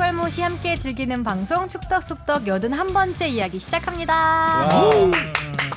추갈모시 0.00 0.40
함께 0.40 0.76
즐기는 0.76 1.22
방송 1.22 1.68
축덕숙덕 1.68 2.44
81번째 2.44 3.28
이야기 3.28 3.58
시작합니다. 3.58 4.62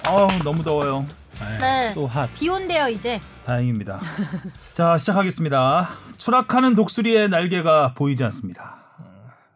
아우 0.07 0.29
너무 0.46 0.63
더워요. 0.63 1.06
네. 1.60 1.94
또 1.94 2.07
핫. 2.07 2.29
비 2.33 2.47
온대요 2.47 2.88
이제. 2.88 3.20
다행입니다. 3.44 3.99
자 4.71 4.97
시작하겠습니다. 4.97 5.89
추락하는 6.17 6.74
독수리의 6.75 7.28
날개가 7.28 7.96
보이지 7.96 8.24
않습니다. 8.24 8.78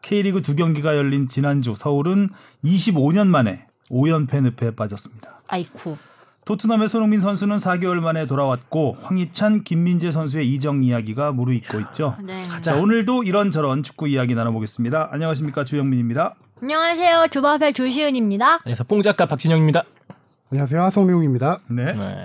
K리그 0.02 0.42
두 0.42 0.54
경기가 0.54 0.98
열린 0.98 1.30
지난주 1.30 1.74
서울은 1.74 2.30
25년 2.66 3.28
만에 3.28 3.68
5연패 3.90 4.42
늪에 4.42 4.76
빠졌습니다. 4.76 5.40
아이쿠. 5.48 5.96
토트넘의 6.48 6.88
손흥민 6.88 7.20
선수는 7.20 7.58
4개월 7.58 8.00
만에 8.00 8.26
돌아왔고 8.26 8.96
황희찬, 9.04 9.66
김민재 9.66 10.14
선수의 10.14 10.48
이적 10.54 10.82
이야기가 10.82 11.34
무르익고 11.34 11.78
있죠. 11.82 12.14
네. 12.24 12.42
자 12.62 12.76
오늘도 12.76 13.24
이런저런 13.24 13.84
축구 13.84 14.08
이야기 14.08 14.34
나눠보겠습니다. 14.34 15.10
안녕하십니까 15.12 15.66
주영민입니다. 15.66 16.36
안녕하세요. 16.62 17.28
주바펠 17.32 17.74
조시은입니다. 17.74 18.60
안녕하세요. 18.64 18.86
뽕 18.88 19.02
작가 19.02 19.26
박진영입니다. 19.26 19.84
안녕하세요 20.50 20.84
하성룡입니다. 20.84 21.60
네. 21.70 21.94
네. 21.94 22.22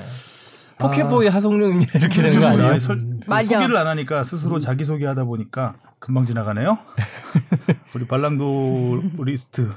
포켓보이 0.79 1.27
하성룡입니다. 1.27 1.98
이렇게 1.98 2.23
되는 2.23 2.41
거 2.41 2.47
아니에요? 2.47 2.79
맞아. 3.27 3.55
소개를 3.59 3.77
안 3.77 3.89
하니까 3.89 4.23
스스로 4.23 4.61
자기 4.61 4.84
소개하다 4.84 5.25
보니까 5.25 5.75
금방 5.98 6.25
지나가네요. 6.25 6.79
우리 7.95 8.07
발랑도 8.07 9.03
리스트. 9.25 9.71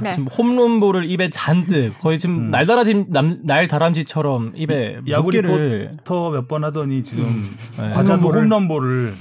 네. 0.00 0.12
지금 0.14 0.26
홈런볼을 0.28 1.08
입에 1.10 1.30
잔뜩 1.30 1.92
거의 2.00 2.18
지금 2.18 2.36
음. 2.46 2.50
날다람쥐 2.50 3.06
남, 3.08 3.38
날 3.44 3.68
다람쥐처럼 3.68 4.52
입에 4.56 5.00
야구리 5.08 5.42
무게를 5.42 5.96
포터 5.98 6.30
몇 6.30 6.48
번 6.48 6.64
하더니 6.64 7.02
지금 7.02 7.24
네. 7.78 7.90
과자도 7.90 8.30
홈런볼을. 8.32 9.12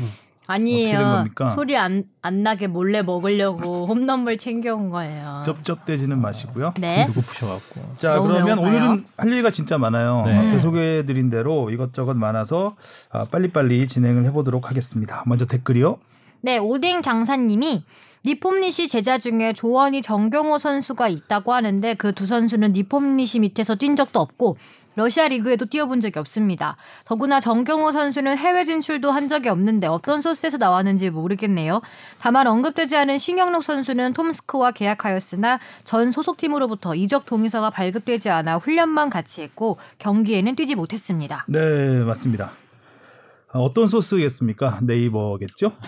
아니에요. 0.48 1.26
소리 1.56 1.78
안, 1.78 2.04
안 2.22 2.44
나게 2.44 2.68
몰래 2.68 3.04
먹으려고 3.04 3.86
홈런볼 3.88 4.38
챙겨온 4.38 4.90
거예요. 4.90 5.44
쩝쩝대지는 5.46 6.20
마시고요. 6.20 6.74
네. 6.80 7.06
누구 7.08 7.22
부셔갖고. 7.22 7.96
자 8.00 8.20
그러면 8.20 8.46
매운가요? 8.46 8.68
오늘은 8.68 9.06
할 9.18 9.32
얘기가 9.32 9.50
진짜 9.52 9.78
많아요. 9.78 10.24
네. 10.26 10.36
앞에 10.38 10.60
소개해드린 10.60 11.30
대로 11.30 11.70
이것저것 11.70 12.16
많아서 12.18 12.76
아, 13.12 13.26
빨리빨리 13.32 13.88
진행을 13.88 14.26
해보도록 14.26 14.70
하겠습니다. 14.70 15.24
먼저 15.26 15.46
댓글이요. 15.46 16.00
네, 16.42 16.58
오뎅 16.58 17.02
장사님이 17.02 17.86
니폼니시 18.24 18.88
제자 18.88 19.18
중에 19.18 19.54
조원이 19.54 20.02
정경호 20.02 20.58
선수가 20.60 21.08
있다고 21.08 21.54
하는데 21.54 21.94
그 21.96 22.12
두 22.12 22.26
선수는 22.28 22.74
니폼니시 22.74 23.40
밑에서 23.40 23.76
뛴 23.76 23.96
적도 23.96 24.20
없고 24.20 24.58
러시아 24.96 25.28
리그에도 25.30 25.66
뛰어본 25.66 26.02
적이 26.02 26.20
없습니다. 26.20 26.76
더구나 27.06 27.40
정경호 27.40 27.94
선수는 27.94 28.38
해외 28.38 28.66
진출도 28.66 29.10
한 29.10 29.28
적이 29.30 29.50
없는데 29.50 29.88
어떤 29.88 30.22
소스에서 30.22 30.58
나왔는지 30.58 31.10
모르겠네요. 31.10 31.82
다만 32.20 32.46
언급되지 32.46 32.98
않은 32.98 33.18
신영록 33.18 33.64
선수는 33.64 34.14
톰스크와 34.14 34.72
계약하였으나 34.72 35.60
전 35.86 36.12
소속팀으로부터 36.12 36.94
이적 36.94 37.26
동의서가 37.26 37.70
발급되지 37.70 38.30
않아 38.30 38.58
훈련만 38.58 39.10
같이 39.10 39.42
했고 39.42 39.78
경기에는 39.98 40.56
뛰지 40.56 40.76
못했습니다. 40.76 41.46
네 41.48 42.02
맞습니다. 42.04 42.52
아, 43.54 43.60
어떤 43.60 43.88
소스겠습니까? 43.88 44.80
네이버겠죠? 44.82 45.72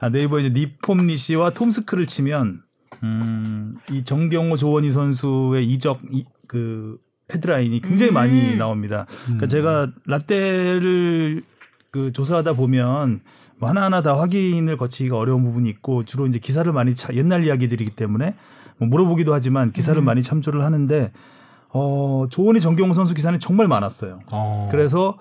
아, 0.00 0.08
네이버 0.08 0.38
이제 0.38 0.48
니폼니시와 0.48 1.50
톰스크를 1.50 2.06
치면 2.06 2.62
음, 3.02 3.76
이 3.90 4.02
정경호 4.04 4.56
조원희 4.56 4.90
선수의 4.92 5.66
이적 5.66 6.00
이, 6.10 6.24
그 6.48 6.98
헤드라인이 7.32 7.80
굉장히 7.80 8.10
음. 8.10 8.14
많이 8.14 8.56
나옵니다. 8.56 9.06
그러니까 9.24 9.46
제가 9.46 9.92
라떼를 10.06 11.42
그 11.90 12.12
조사하다 12.12 12.54
보면 12.54 13.20
뭐 13.58 13.68
하나하나 13.68 14.02
다 14.02 14.16
확인을 14.16 14.76
거치기가 14.76 15.16
어려운 15.16 15.44
부분이 15.44 15.68
있고 15.68 16.04
주로 16.04 16.26
이제 16.26 16.38
기사를 16.38 16.70
많이 16.72 16.94
차, 16.94 17.14
옛날 17.14 17.44
이야기들이기 17.44 17.90
때문에 17.90 18.34
뭐 18.78 18.88
물어보기도 18.88 19.34
하지만 19.34 19.70
기사를 19.70 20.00
음. 20.00 20.04
많이 20.04 20.22
참조를 20.22 20.64
하는데 20.64 21.12
어, 21.68 22.26
조원희 22.30 22.60
정경호 22.60 22.94
선수 22.94 23.14
기사는 23.14 23.38
정말 23.38 23.68
많았어요. 23.68 24.20
어. 24.32 24.68
그래서 24.72 25.18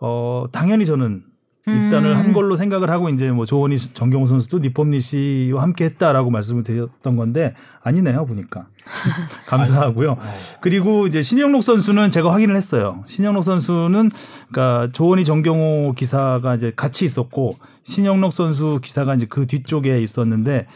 어 0.00 0.46
당연히 0.50 0.86
저는 0.86 1.22
입단을 1.66 2.10
음. 2.10 2.16
한 2.16 2.32
걸로 2.34 2.56
생각을 2.56 2.90
하고 2.90 3.08
이제 3.08 3.30
뭐 3.30 3.46
조원희 3.46 3.94
정경호 3.94 4.26
선수도 4.26 4.58
니폼니 4.58 5.00
씨와 5.00 5.62
함께 5.62 5.86
했다라고 5.86 6.30
말씀을 6.30 6.62
드렸던 6.62 7.16
건데 7.16 7.54
아니네요 7.82 8.26
보니까 8.26 8.66
감사하고요. 9.46 10.18
그리고 10.60 11.06
이제 11.06 11.22
신영록 11.22 11.62
선수는 11.62 12.10
제가 12.10 12.32
확인을 12.32 12.54
했어요. 12.56 13.04
신영록 13.06 13.44
선수는 13.44 14.10
그러니까 14.50 14.92
조원희 14.92 15.24
정경호 15.24 15.94
기사가 15.96 16.54
이제 16.54 16.70
같이 16.76 17.06
있었고 17.06 17.56
신영록 17.84 18.34
선수 18.34 18.78
기사가 18.82 19.14
이제 19.14 19.26
그 19.26 19.46
뒤쪽에 19.46 20.00
있었는데 20.02 20.66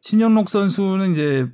신영록 0.00 0.48
선수는 0.48 1.12
이제 1.12 1.48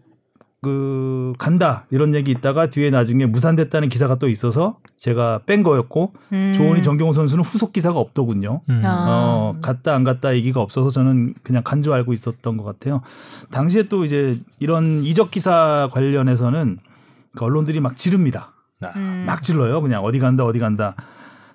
그 0.60 1.34
간다 1.38 1.86
이런 1.90 2.14
얘기 2.16 2.32
있다가 2.32 2.68
뒤에 2.68 2.90
나중에 2.90 3.26
무산됐다는 3.26 3.88
기사가 3.88 4.16
또 4.16 4.28
있어서 4.28 4.78
제가 4.96 5.42
뺀 5.46 5.62
거였고 5.62 6.12
음. 6.32 6.52
조원희 6.56 6.82
정경호 6.82 7.12
선수는 7.12 7.44
후속 7.44 7.72
기사가 7.72 8.00
없더군요. 8.00 8.62
음. 8.68 8.82
아. 8.84 9.06
어, 9.08 9.56
갔다 9.62 9.94
안 9.94 10.02
갔다 10.02 10.34
얘기가 10.34 10.60
없어서 10.60 10.90
저는 10.90 11.34
그냥 11.44 11.62
간 11.62 11.82
줄 11.82 11.92
알고 11.92 12.12
있었던 12.12 12.56
것 12.56 12.64
같아요. 12.64 13.02
당시에 13.52 13.84
또 13.84 14.04
이제 14.04 14.36
이런 14.58 15.04
이적 15.04 15.30
기사 15.30 15.88
관련해서는 15.92 16.78
그 17.36 17.44
언론들이 17.44 17.78
막 17.78 17.96
지릅니다. 17.96 18.52
음. 18.96 19.24
막 19.26 19.44
질러요. 19.44 19.80
그냥 19.80 20.02
어디 20.02 20.18
간다 20.18 20.44
어디 20.44 20.58
간다. 20.58 20.96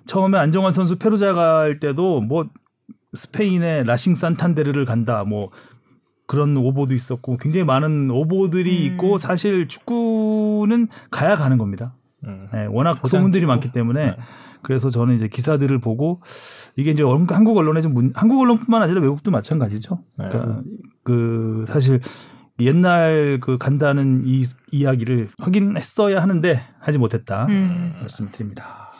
처음에 0.06 0.38
안정환 0.38 0.72
선수 0.72 0.96
페루자 0.98 1.34
갈 1.34 1.78
때도 1.78 2.22
뭐 2.22 2.46
스페인의 3.12 3.84
라싱 3.84 4.14
산탄데르를 4.14 4.86
간다 4.86 5.24
뭐 5.24 5.50
그런 6.26 6.56
오보도 6.56 6.94
있었고 6.94 7.36
굉장히 7.36 7.64
많은 7.64 8.10
오보들이 8.10 8.88
음. 8.88 8.92
있고 8.94 9.18
사실 9.18 9.68
축구는 9.68 10.88
가야 11.10 11.36
가는 11.36 11.58
겁니다. 11.58 11.94
음. 12.26 12.48
네, 12.52 12.66
워낙 12.66 12.98
소문들이. 13.06 13.44
많기 13.46 13.70
때문에 13.72 14.06
네. 14.06 14.16
그래서 14.62 14.88
저는 14.88 15.16
이제 15.16 15.28
기사들을 15.28 15.78
보고 15.80 16.22
이게 16.76 16.90
이제 16.92 17.02
언- 17.02 17.26
한국 17.28 17.56
언론에 17.58 17.82
좀 17.82 17.92
문, 17.92 18.12
한국 18.14 18.40
언론뿐만 18.40 18.80
아니라 18.82 19.00
외국도 19.02 19.30
마찬가지죠. 19.30 20.02
네. 20.18 20.28
그러니까 20.30 20.62
그 21.02 21.64
사실 21.68 22.00
옛날 22.60 23.40
그 23.42 23.58
간다는 23.58 24.22
이 24.24 24.44
이야기를 24.72 25.30
확인했어야 25.38 26.22
하는데 26.22 26.60
하지 26.80 26.98
못했다 26.98 27.46
음. 27.50 27.94
말씀드립니다. 28.00 28.90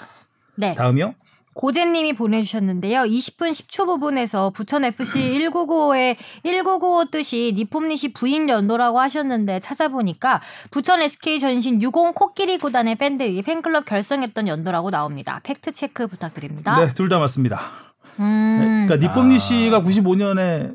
네. 0.57 0.75
다음이요. 0.75 1.15
고재님이 1.54 2.15
보내주셨는데요. 2.15 3.03
20분 3.03 3.50
10초 3.50 3.87
부분에서 3.87 4.50
부천FC 4.50 5.20
1995의 5.50 6.16
1995 6.44 7.06
뜻이 7.10 7.53
니폼니시 7.56 8.12
부임 8.12 8.49
연도라고 8.48 9.00
하셨는데 9.00 9.60
찾아보니까 9.60 10.41
부천 10.70 11.00
SK 11.03 11.38
전신 11.41 11.81
60 11.81 12.15
코끼리 12.15 12.59
구단의 12.59 12.97
밴드의 12.97 13.41
팬클럽 13.42 13.84
결성했던 13.84 14.48
연도라고 14.48 14.91
나옵니다. 14.91 15.41
팩트 15.44 15.72
체크 15.72 16.06
부탁드립니다. 16.06 16.78
네, 16.84 16.92
둘 16.92 17.09
다 17.09 17.19
맞습니다. 17.19 17.60
음, 18.19 18.86
그러니까 18.88 18.97
니폼니 19.09 19.38
씨가 19.38 19.82
95년에 19.82 20.75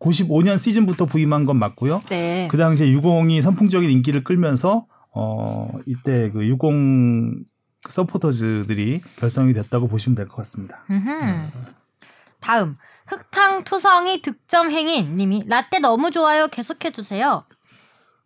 95년 0.00 0.58
시즌부터 0.58 1.06
부임한 1.06 1.46
건 1.46 1.58
맞고요. 1.58 2.02
네. 2.08 2.48
그 2.50 2.56
당시에 2.56 2.88
유공이 2.90 3.40
선풍적인 3.40 3.88
인기를 3.88 4.24
끌면서 4.24 4.86
어 5.14 5.68
이때 5.86 6.30
그 6.30 6.44
유공 6.46 7.34
서포터즈들이 7.88 9.00
결성이 9.16 9.52
됐다고 9.54 9.88
보시면 9.88 10.14
될 10.16 10.28
것 10.28 10.36
같습니다. 10.36 10.84
음흠. 10.90 11.50
다음 12.40 12.76
흑탕 13.06 13.64
투성이 13.64 14.22
득점 14.22 14.70
행인 14.70 15.16
님이 15.16 15.44
라떼 15.48 15.78
너무 15.80 16.10
좋아요 16.10 16.48
계속해 16.48 16.90
주세요. 16.92 17.44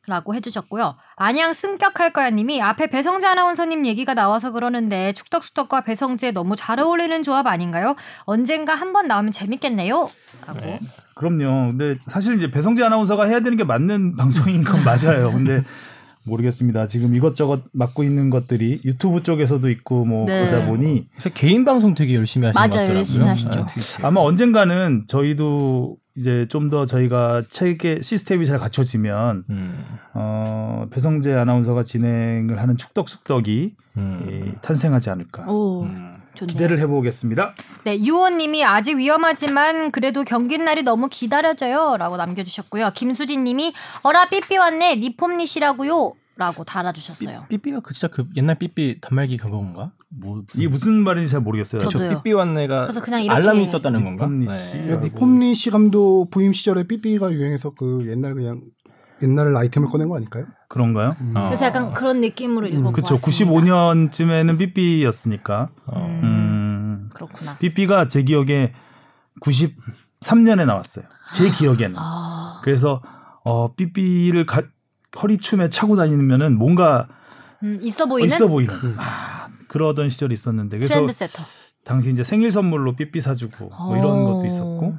라고 0.08 0.36
해주셨고요. 0.36 0.94
안양 1.16 1.52
승격할 1.52 2.12
거야 2.12 2.30
님이 2.30 2.62
앞에 2.62 2.86
배성재 2.86 3.26
아나운서님 3.26 3.84
얘기가 3.86 4.14
나와서 4.14 4.52
그러는데 4.52 5.12
축덕수덕과 5.14 5.80
배성재 5.80 6.30
너무 6.30 6.54
잘 6.54 6.78
어울리는 6.78 7.24
조합 7.24 7.48
아닌가요? 7.48 7.96
언젠가 8.24 8.74
한번 8.76 9.08
나오면 9.08 9.32
재밌겠네요. 9.32 10.08
라고. 10.46 10.60
네. 10.60 10.78
그럼요. 11.16 11.70
근데 11.72 11.98
사실 12.06 12.36
이제 12.36 12.50
배성재 12.52 12.84
아나운서가 12.84 13.24
해야 13.24 13.40
되는 13.40 13.56
게 13.56 13.64
맞는 13.64 14.14
방송인 14.16 14.62
건 14.62 14.80
맞아요. 14.86 15.32
근데 15.32 15.64
모르겠습니다. 16.26 16.86
지금 16.86 17.14
이것저것 17.14 17.62
맡고 17.72 18.02
있는 18.04 18.30
것들이 18.30 18.80
유튜브 18.84 19.22
쪽에서도 19.22 19.68
있고 19.70 20.04
뭐 20.04 20.26
네. 20.26 20.46
그러다 20.50 20.66
보니 20.66 21.08
개인 21.34 21.64
방송 21.64 21.94
되게 21.94 22.14
열심히 22.14 22.46
하시는 22.46 22.60
맞아요. 22.60 22.70
것 22.70 22.76
같더라고요. 22.76 22.98
열심히 22.98 23.26
하시죠. 23.26 23.50
네, 23.50 23.66
트위치에. 23.72 24.04
아마 24.04 24.20
언젠가는 24.20 25.04
저희도 25.06 25.96
이제 26.18 26.46
좀 26.48 26.70
더 26.70 26.84
저희가 26.86 27.44
체계 27.48 28.00
시스템이 28.02 28.46
잘 28.46 28.58
갖춰지면 28.58 29.44
음. 29.50 29.84
어, 30.14 30.86
배성재 30.90 31.32
아나운서가 31.34 31.84
진행을 31.84 32.58
하는 32.60 32.76
축덕숙덕이 32.76 33.74
음. 33.98 34.26
예, 34.28 34.52
탄생하지 34.62 35.10
않을까 35.10 35.44
오, 35.50 35.82
음. 35.84 36.15
좋네요. 36.36 36.52
기대를 36.52 36.78
해보겠습니다. 36.78 37.54
네, 37.84 37.98
유호님이 37.98 38.64
아직 38.64 38.96
위험하지만 38.96 39.90
그래도 39.90 40.22
경기 40.24 40.58
날이 40.58 40.82
너무 40.82 41.08
기다려져요라고 41.10 42.16
남겨주셨고요. 42.16 42.90
김수진님이 42.94 43.74
어라 44.02 44.28
삐삐 44.28 44.56
왔네 44.56 44.96
니폼니시라고요. 44.96 46.12
라고 46.38 46.64
달아주셨어요. 46.64 47.46
삐삐가 47.48 47.80
그 47.80 47.94
진짜 47.94 48.08
그 48.08 48.26
옛날 48.36 48.56
삐삐 48.58 49.00
단말기 49.00 49.38
그건가? 49.38 49.92
뭐 50.10 50.42
이게 50.54 50.68
무슨 50.68 50.92
말인지 51.02 51.30
잘 51.30 51.40
모르겠어요. 51.40 51.80
저도. 51.88 51.98
삐삐 51.98 52.32
왔네가 52.34 52.82
그래서 52.82 53.00
그냥 53.00 53.22
이렇게 53.24 53.34
알람이 53.40 53.70
떴다는 53.70 54.04
건가? 54.04 54.26
폼니 54.26 54.46
씨. 54.48 54.76
네. 54.76 54.98
니폼니 54.98 55.54
씨 55.54 55.70
감독 55.70 56.28
부임 56.30 56.52
시절에 56.52 56.86
삐삐가 56.86 57.32
유행해서 57.32 57.70
그 57.70 58.06
옛날 58.10 58.34
그냥 58.34 58.60
옛날 59.22 59.56
아이템을 59.56 59.88
꺼낸 59.88 60.08
거 60.08 60.16
아닐까요? 60.16 60.44
그런가요? 60.68 61.16
어. 61.34 61.44
그래서 61.46 61.66
약간 61.66 61.92
그런 61.94 62.20
느낌으로 62.20 62.66
읽어보았습니다. 62.66 62.92
그쵸. 62.92 63.16
95년쯤에는 63.18 64.58
삐삐였으니까. 64.58 65.68
어. 65.86 66.06
음. 66.22 67.08
그렇구나. 67.14 67.56
삐삐가 67.58 68.08
제 68.08 68.22
기억에 68.22 68.72
93년에 69.40 70.66
나왔어요. 70.66 71.04
제 71.32 71.50
기억에는. 71.50 71.94
아, 71.96 72.60
그래서 72.62 73.02
어 73.44 73.74
삐삐를 73.74 74.44
가- 74.46 74.62
허리춤에 75.20 75.68
차고 75.68 75.96
다니면은 75.96 76.58
뭔가 76.58 77.08
음, 77.62 77.78
있어 77.82 78.06
보이는 78.06 78.26
있어 78.26 78.48
보이는 78.48 78.74
아, 78.98 79.48
그러던 79.68 80.10
시절이 80.10 80.34
있었는데 80.34 80.76
그래서 80.78 80.94
트렌드 80.94 81.12
세터. 81.12 81.42
당시 81.84 82.10
이제 82.10 82.22
생일 82.22 82.50
선물로 82.52 82.96
삐삐 82.96 83.20
사주고 83.20 83.68
뭐 83.70 83.96
이런 83.96 84.10
어. 84.10 84.24
것도 84.34 84.46
있었고 84.46 84.88
음, 84.90 84.98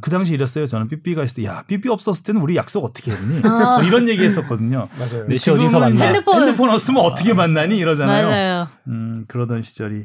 그 0.00 0.10
당시 0.10 0.34
이랬어요. 0.34 0.66
저는 0.66 0.88
삐삐가 0.88 1.24
있을 1.24 1.42
때 1.42 1.48
야 1.48 1.62
삐삐 1.66 1.88
없었을 1.88 2.22
때는 2.24 2.40
우리 2.40 2.56
약속 2.56 2.84
어떻게 2.84 3.10
했니? 3.10 3.40
아. 3.44 3.78
뭐 3.78 3.82
이런 3.82 4.08
얘기 4.08 4.22
했었거든요. 4.24 4.88
맞아요. 4.98 5.26
근데 5.26 5.34
어디서 5.34 5.78
만나? 5.80 6.04
핸드폰. 6.04 6.42
핸드폰 6.42 6.70
없으면 6.70 7.02
어떻게 7.04 7.32
만나니 7.34 7.76
이러잖아요. 7.78 8.28
맞아요. 8.28 8.68
음, 8.88 9.24
그러던 9.28 9.62
시절이 9.62 10.04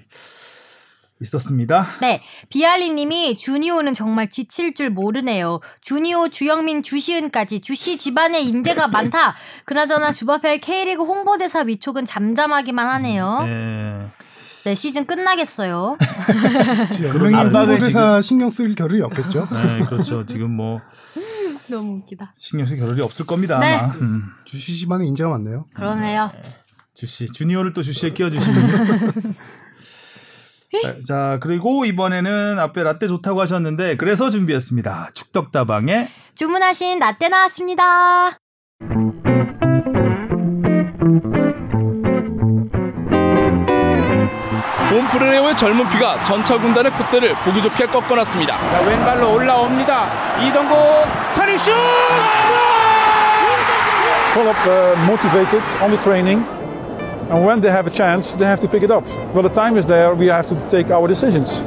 있었습니다. 1.22 1.88
네, 2.02 2.22
비알리님이 2.50 3.38
주니오는 3.38 3.94
정말 3.94 4.30
지칠 4.30 4.74
줄 4.74 4.90
모르네요. 4.90 5.60
주니오, 5.82 6.28
주영민, 6.30 6.84
주시은까지 6.84 7.62
주시 7.62 7.98
집안의 7.98 8.46
인재가 8.48 8.88
많다. 8.90 9.36
그나저나 9.66 10.12
주바페 10.12 10.58
K리그 10.58 11.04
홍보대사 11.04 11.62
위촉은 11.62 12.06
잠잠하기만 12.06 12.88
하네요. 12.88 13.44
네. 13.46 14.08
네, 14.64 14.76
시즌 14.76 15.06
끝나겠어요. 15.06 15.98
안박을 17.36 17.74
홍보대사 17.74 18.22
신경 18.22 18.50
쓸 18.50 18.74
겨를이 18.76 19.02
없겠죠. 19.02 19.48
네, 19.52 19.86
그렇죠. 19.86 20.26
지금 20.26 20.52
뭐 20.52 20.80
너무 21.70 21.98
웃기다. 21.98 22.34
신경 22.38 22.66
쓸 22.66 22.78
겨를이 22.78 23.02
없을 23.02 23.26
겁니다. 23.26 23.60
네. 23.60 23.76
아마. 23.76 23.94
음. 23.96 24.24
주시 24.46 24.78
집안에 24.78 25.06
인재가 25.06 25.30
많네요. 25.32 25.66
그러네요. 25.74 26.32
주씨 26.94 27.28
주니어를 27.28 27.74
또 27.74 27.84
주씨에 27.84 28.12
끼워주시군요. 28.12 28.68
네, 30.74 31.02
자 31.02 31.38
그리고 31.42 31.86
이번에는 31.86 32.58
앞에 32.58 32.82
라떼 32.84 33.08
좋다고 33.08 33.42
하셨는데 33.42 33.98
그래서 33.98 34.30
준비했습니다. 34.30 35.12
축덕다방의 35.14 36.08
주문하신 36.36 37.00
라떼 37.00 37.30
나왔습니다. 37.30 38.38
몬프레레오의 44.94 45.56
젊은 45.56 45.90
피가 45.90 46.22
전차 46.24 46.56
군단의 46.58 46.92
콧대를 46.92 47.34
보기 47.44 47.62
좋게 47.64 47.88
꺾어놨습니다. 47.88 48.70
자 48.70 48.82
왼발로 48.82 49.34
올라옵니다. 49.34 50.40
이동국 50.40 50.76
터닝 51.34 51.58
슛! 51.58 51.74
full 54.34 54.48
up 54.48 54.58
uh, 54.66 54.96
motivated 55.06 55.62
on 55.82 55.92
the 55.92 55.98
training. 55.98 56.44
And 57.30 57.46
when 57.46 57.62
they 57.62 57.70
have 57.70 57.88
a 57.88 57.92
chance, 57.92 58.34
they 58.34 58.46
have 58.46 58.60
to 58.62 58.68
pick 58.68 58.84
it 58.84 58.90
up. 58.90 59.06
Well, 59.34 59.44
the 59.44 59.50
time 59.50 59.78
is 59.78 59.86
there, 59.86 60.14
we 60.16 60.28
have 60.28 60.48
to 60.48 60.56
take 60.70 60.90
our 60.90 61.08
decisions. 61.08 61.64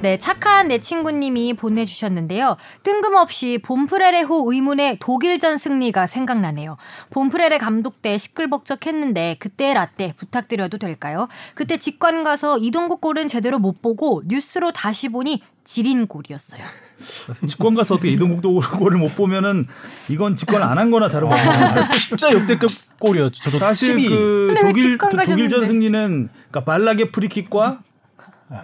네, 0.00 0.16
착한 0.16 0.68
내 0.68 0.78
친구님이 0.78 1.54
보내주셨는데요. 1.54 2.56
뜬금없이 2.84 3.58
봄프레레호 3.64 4.52
의문의 4.52 4.96
독일전 5.00 5.58
승리가 5.58 6.06
생각나네요. 6.06 6.76
봄프레레 7.10 7.58
감독 7.58 8.00
때 8.00 8.16
시끌벅적했는데 8.16 9.36
그때 9.40 9.74
라떼 9.74 10.14
부탁드려도 10.16 10.78
될까요? 10.78 11.26
그때 11.54 11.78
직관 11.78 12.22
가서 12.22 12.58
이동국 12.58 13.00
골은 13.00 13.26
제대로 13.26 13.58
못 13.58 13.82
보고 13.82 14.22
뉴스로 14.26 14.70
다시 14.70 15.08
보니 15.08 15.42
지린 15.64 16.06
골이었어요. 16.06 16.62
직관 17.48 17.74
가서 17.74 17.96
어떻게 17.96 18.10
이동국도 18.12 18.60
골을 18.78 18.98
못 18.98 19.16
보면은 19.16 19.66
이건 20.08 20.36
직관 20.36 20.62
안한 20.62 20.92
거나 20.92 21.08
다름없어요. 21.08 21.88
진짜 22.08 22.32
역대급 22.32 22.70
골이었죠. 23.00 23.42
저도 23.42 23.58
사실 23.58 23.96
TV 23.96 24.08
그 24.08 24.54
독일? 24.60 24.96
독일전 24.96 25.66
승리는 25.66 26.28
그러니까 26.50 26.64
발락의 26.64 27.10
프리킥과 27.10 27.80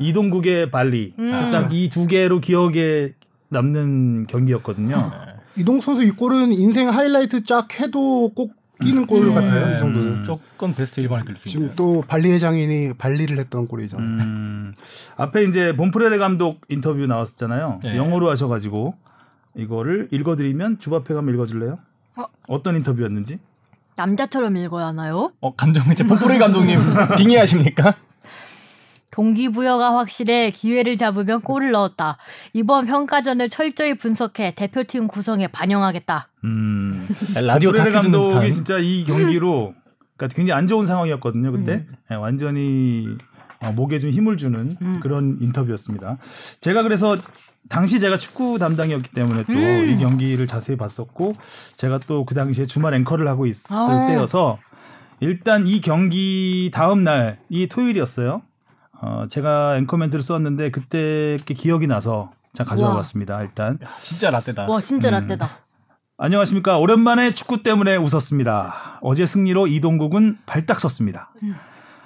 이동국의 0.01 0.71
발리 0.71 1.15
음. 1.19 1.31
딱이 1.53 1.89
두 1.91 2.07
개로 2.07 2.41
기억에 2.41 3.13
남는 3.49 4.27
경기였거든요. 4.27 5.11
이동 5.57 5.81
선수 5.81 6.03
이 6.03 6.11
골은 6.11 6.53
인생 6.53 6.89
하이라이트 6.91 7.45
쫙 7.45 7.69
해도 7.81 8.31
꼭 8.35 8.55
끼는 8.83 9.07
골 9.07 9.33
같아요. 9.33 9.77
이 9.77 9.79
정도는. 9.79 10.19
무조건 10.19 10.75
베스트 10.75 11.01
1번에 11.03 11.25
들수 11.25 11.49
지금 11.49 11.63
있는. 11.67 11.77
또 11.77 12.03
발리 12.09 12.33
회장인이 12.33 12.95
발리를 12.95 13.39
했던 13.39 13.69
골이죠. 13.69 13.97
음, 13.99 14.75
앞에 15.17 15.45
이제 15.45 15.77
본프레레 15.77 16.19
감독 16.19 16.61
인터뷰 16.69 17.07
나왔었잖아요. 17.07 17.81
네. 17.85 17.97
영어로 17.97 18.29
하셔가지고 18.31 18.95
이거를 19.55 20.09
읽어드리면 20.11 20.81
주바페 20.81 21.15
가면 21.15 21.33
읽어줄래요? 21.35 21.79
어? 22.17 22.25
어떤 22.49 22.77
인터뷰였는지? 22.77 23.39
남자처럼 23.97 24.57
읽어야 24.57 24.87
하나요? 24.87 25.31
어 25.41 25.55
감독님, 25.55 25.95
뽀뽀리 26.09 26.39
감독님 26.39 26.81
빙의하십니까? 27.17 27.95
동기부여가 29.15 29.97
확실해 29.97 30.51
기회를 30.51 30.97
잡으면 30.97 31.41
골을 31.41 31.71
넣었다. 31.71 32.19
이번 32.53 32.87
평가전을 32.87 33.49
철저히 33.49 33.95
분석해 33.97 34.55
대표팀 34.57 35.07
구성에 35.07 35.47
반영하겠다. 35.49 36.29
음, 36.45 37.09
라디오 37.41 37.73
다큐 37.73 37.93
감독이. 37.93 38.53
진짜 38.53 38.79
이 38.79 39.05
경기로 39.05 39.75
그러니까 40.17 40.35
굉장히 40.37 40.59
안 40.59 40.67
좋은 40.67 40.85
상황이었거든요. 40.87 41.53
그때 41.53 41.87
음. 41.89 41.95
네, 42.11 42.17
완전히 42.17 43.07
어, 43.61 43.71
목에 43.73 43.99
좀 44.01 44.11
힘을 44.11 44.37
주는 44.37 44.77
음. 44.83 45.01
그런 45.01 45.39
인터뷰였습니다. 45.41 46.19
제가 46.59 46.83
그래서 46.83 47.17
당시 47.69 47.99
제가 48.01 48.17
축구 48.19 48.59
담당이었기 48.59 49.11
때문에 49.13 49.45
또이 49.45 49.93
음. 49.95 49.99
경기를 49.99 50.47
자세히 50.47 50.77
봤었고 50.77 51.35
제가 51.77 51.99
또 52.01 52.25
그 52.27 52.35
당시에 52.35 52.67
주말 52.67 52.95
앵커를 52.95 53.29
하고 53.29 53.47
있을 53.47 53.65
아. 53.75 54.07
때여서 54.09 54.59
일단 55.21 55.67
이 55.67 55.81
경기 55.81 56.71
다음 56.75 57.05
날 57.05 57.39
이 57.49 57.69
토요일이었어요. 57.69 58.43
어, 59.01 59.27
제가 59.29 59.77
앵커 59.77 59.97
멘트를 59.97 60.23
썼는데 60.23 60.71
그때 60.71 61.37
게 61.45 61.55
기억이 61.55 61.87
나서 61.87 62.31
자 62.53 62.65
가져와 62.65 62.91
우와. 62.91 62.97
봤습니다. 62.99 63.43
일단 63.43 63.79
진짜 64.03 64.31
라떼다. 64.31 64.67
와 64.67 64.81
진짜 64.81 65.09
음. 65.09 65.13
라떼다. 65.13 65.51
안녕하십니까. 66.17 66.79
오랜만에 66.79 67.33
축구 67.33 67.63
때문에 67.63 67.97
웃었습니다. 67.97 69.01
어제 69.03 69.27
승리로 69.27 69.67
이동국은 69.67 70.39
발딱 70.47 70.79
섰습니다. 70.79 71.31
음. 71.43 71.57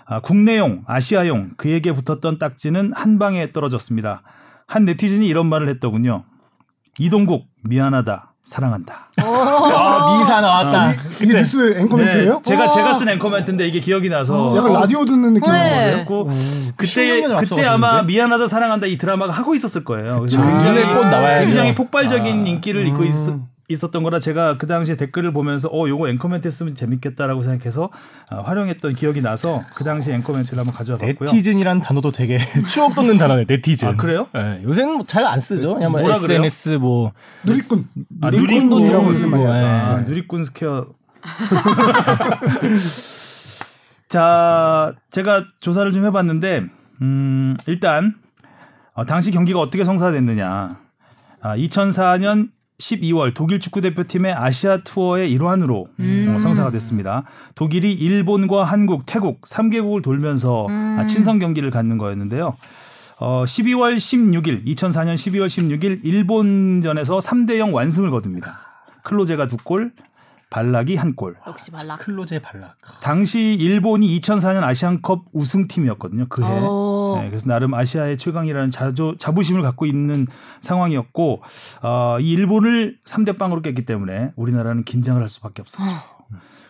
아, 0.06 0.20
국내용, 0.20 0.84
아시아용 0.86 1.50
그에게 1.58 1.92
붙었던 1.92 2.38
딱지는 2.38 2.92
한 2.94 3.18
방에 3.18 3.52
떨어졌습니다. 3.52 4.22
한 4.66 4.86
네티즌이 4.86 5.28
이런 5.28 5.46
말을 5.46 5.68
했더군요. 5.68 6.24
이동국 6.98 7.46
미안하다. 7.64 8.27
사랑한다. 8.48 9.10
아, 9.18 10.18
미사 10.18 10.40
나왔다. 10.40 10.92
이게 11.22 11.34
뉴스 11.34 11.78
앵커멘트예요? 11.80 12.32
네, 12.36 12.42
제가 12.42 12.68
제가 12.68 12.94
쓴 12.94 13.10
앵커멘트인데 13.10 13.68
이게 13.68 13.78
기억이 13.78 14.08
나서 14.08 14.56
약간 14.56 14.72
라디오 14.72 15.04
듣는 15.04 15.34
느낌 15.34 15.52
네. 15.52 15.58
나는 15.58 15.92
거예요. 15.92 16.04
고 16.06 16.30
그때 16.74 17.20
16년을 17.22 17.40
그때? 17.40 17.66
아마 17.66 18.02
미안하다 18.02 18.48
사랑한다 18.48 18.86
이 18.86 18.96
드라마가 18.96 19.34
하고 19.34 19.54
있었을 19.54 19.84
거예요. 19.84 20.20
그래서 20.20 20.40
아. 20.40 20.46
굉장히, 20.46 20.80
눈에 20.80 20.94
꽃 20.94 21.06
나와야죠. 21.08 21.44
굉장히 21.44 21.74
폭발적인 21.74 22.46
아. 22.46 22.48
인기를 22.48 22.86
입고 22.86 23.04
있, 23.04 23.12
있었던 23.68 24.02
거라 24.02 24.18
제가 24.18 24.56
그 24.56 24.66
당시에 24.66 24.96
댓글을 24.96 25.32
보면서 25.32 25.68
어 25.68 25.88
요거 25.88 26.08
앵커멘트 26.08 26.46
했으면 26.46 26.74
재밌겠다라고 26.74 27.42
생각해서 27.42 27.90
아, 28.30 28.40
활용했던 28.40 28.94
기억이 28.94 29.20
나서 29.20 29.62
그 29.74 29.84
당시 29.84 30.10
앵커멘트를 30.12 30.58
한번 30.58 30.74
가져와 30.74 30.98
봤고요. 30.98 31.26
네티즌이란 31.30 31.80
단어도 31.80 32.12
되게 32.12 32.38
추억 32.70 32.94
돋는 32.94 33.18
단어네. 33.18 33.44
네티즌. 33.46 33.88
아, 33.88 33.96
그래요? 33.96 34.26
네, 34.34 34.60
요새는 34.64 35.06
잘 35.06 35.28
안 35.28 35.40
쓰죠. 35.42 35.74
그냥 35.74 35.92
뭐 35.92 36.00
뭐라 36.00 36.18
그래요? 36.18 36.42
SNS 36.44 36.78
뭐 36.78 37.12
누리꾼. 37.44 37.86
아, 38.22 38.30
누리꾼이라고 38.30 38.78
누리꾼. 38.80 39.12
쓰는 39.12 39.30
말이야. 39.30 39.46
뭐, 39.46 39.56
예. 39.56 39.60
아, 39.62 40.00
누리꾼 40.06 40.44
스퀘어. 40.44 40.86
자, 44.08 44.94
제가 45.10 45.44
조사를 45.60 45.92
좀 45.92 46.06
해봤는데, 46.06 46.64
음, 47.02 47.56
일단, 47.66 48.14
어, 48.94 49.04
당시 49.04 49.30
경기가 49.30 49.60
어떻게 49.60 49.84
성사됐느냐. 49.84 50.78
아, 51.42 51.56
2004년 51.56 52.48
12월 52.80 53.34
독일 53.34 53.58
축구 53.58 53.80
대표팀의 53.80 54.32
아시아 54.32 54.78
투어의 54.78 55.32
일환으로 55.32 55.88
음. 55.98 56.34
어, 56.34 56.38
성사가 56.38 56.70
됐습니다. 56.70 57.24
독일이 57.54 57.92
일본과 57.92 58.64
한국, 58.64 59.04
태국 59.04 59.42
3개국을 59.42 60.02
돌면서 60.02 60.66
음. 60.66 60.96
아, 60.98 61.06
친선 61.06 61.38
경기를 61.40 61.70
갖는 61.70 61.98
거였는데요. 61.98 62.56
어, 63.20 63.44
12월 63.44 63.96
16일, 63.96 64.64
2004년 64.64 65.14
12월 65.14 65.46
16일 65.46 66.04
일본전에서 66.04 67.18
3대 67.18 67.58
0 67.58 67.74
완승을 67.74 68.10
거둡니다. 68.10 68.60
클로제가 69.02 69.48
두 69.48 69.56
골, 69.56 69.90
발락이 70.50 70.94
한 70.96 71.16
골. 71.16 71.36
역시 71.46 71.72
발락. 71.72 71.98
클로제 71.98 72.38
발락. 72.40 72.76
당시 73.02 73.54
일본이 73.58 74.18
2004년 74.20 74.62
아시안컵 74.62 75.26
우승팀이었거든요. 75.32 76.26
그해. 76.28 76.46
어. 76.48 76.97
어. 77.14 77.22
네, 77.22 77.28
그래서 77.28 77.46
나름 77.46 77.74
아시아의 77.74 78.18
최강이라는 78.18 78.70
자조, 78.70 79.16
자부심을 79.16 79.62
갖고 79.62 79.86
있는 79.86 80.26
상황이었고 80.60 81.42
어, 81.82 82.18
이 82.20 82.32
일본을 82.32 82.98
3대 83.04 83.38
빵으로 83.38 83.62
깼기 83.62 83.84
때문에 83.84 84.32
우리나라는 84.36 84.84
긴장을 84.84 85.20
할 85.20 85.28
수밖에 85.28 85.62
없었죠. 85.62 85.84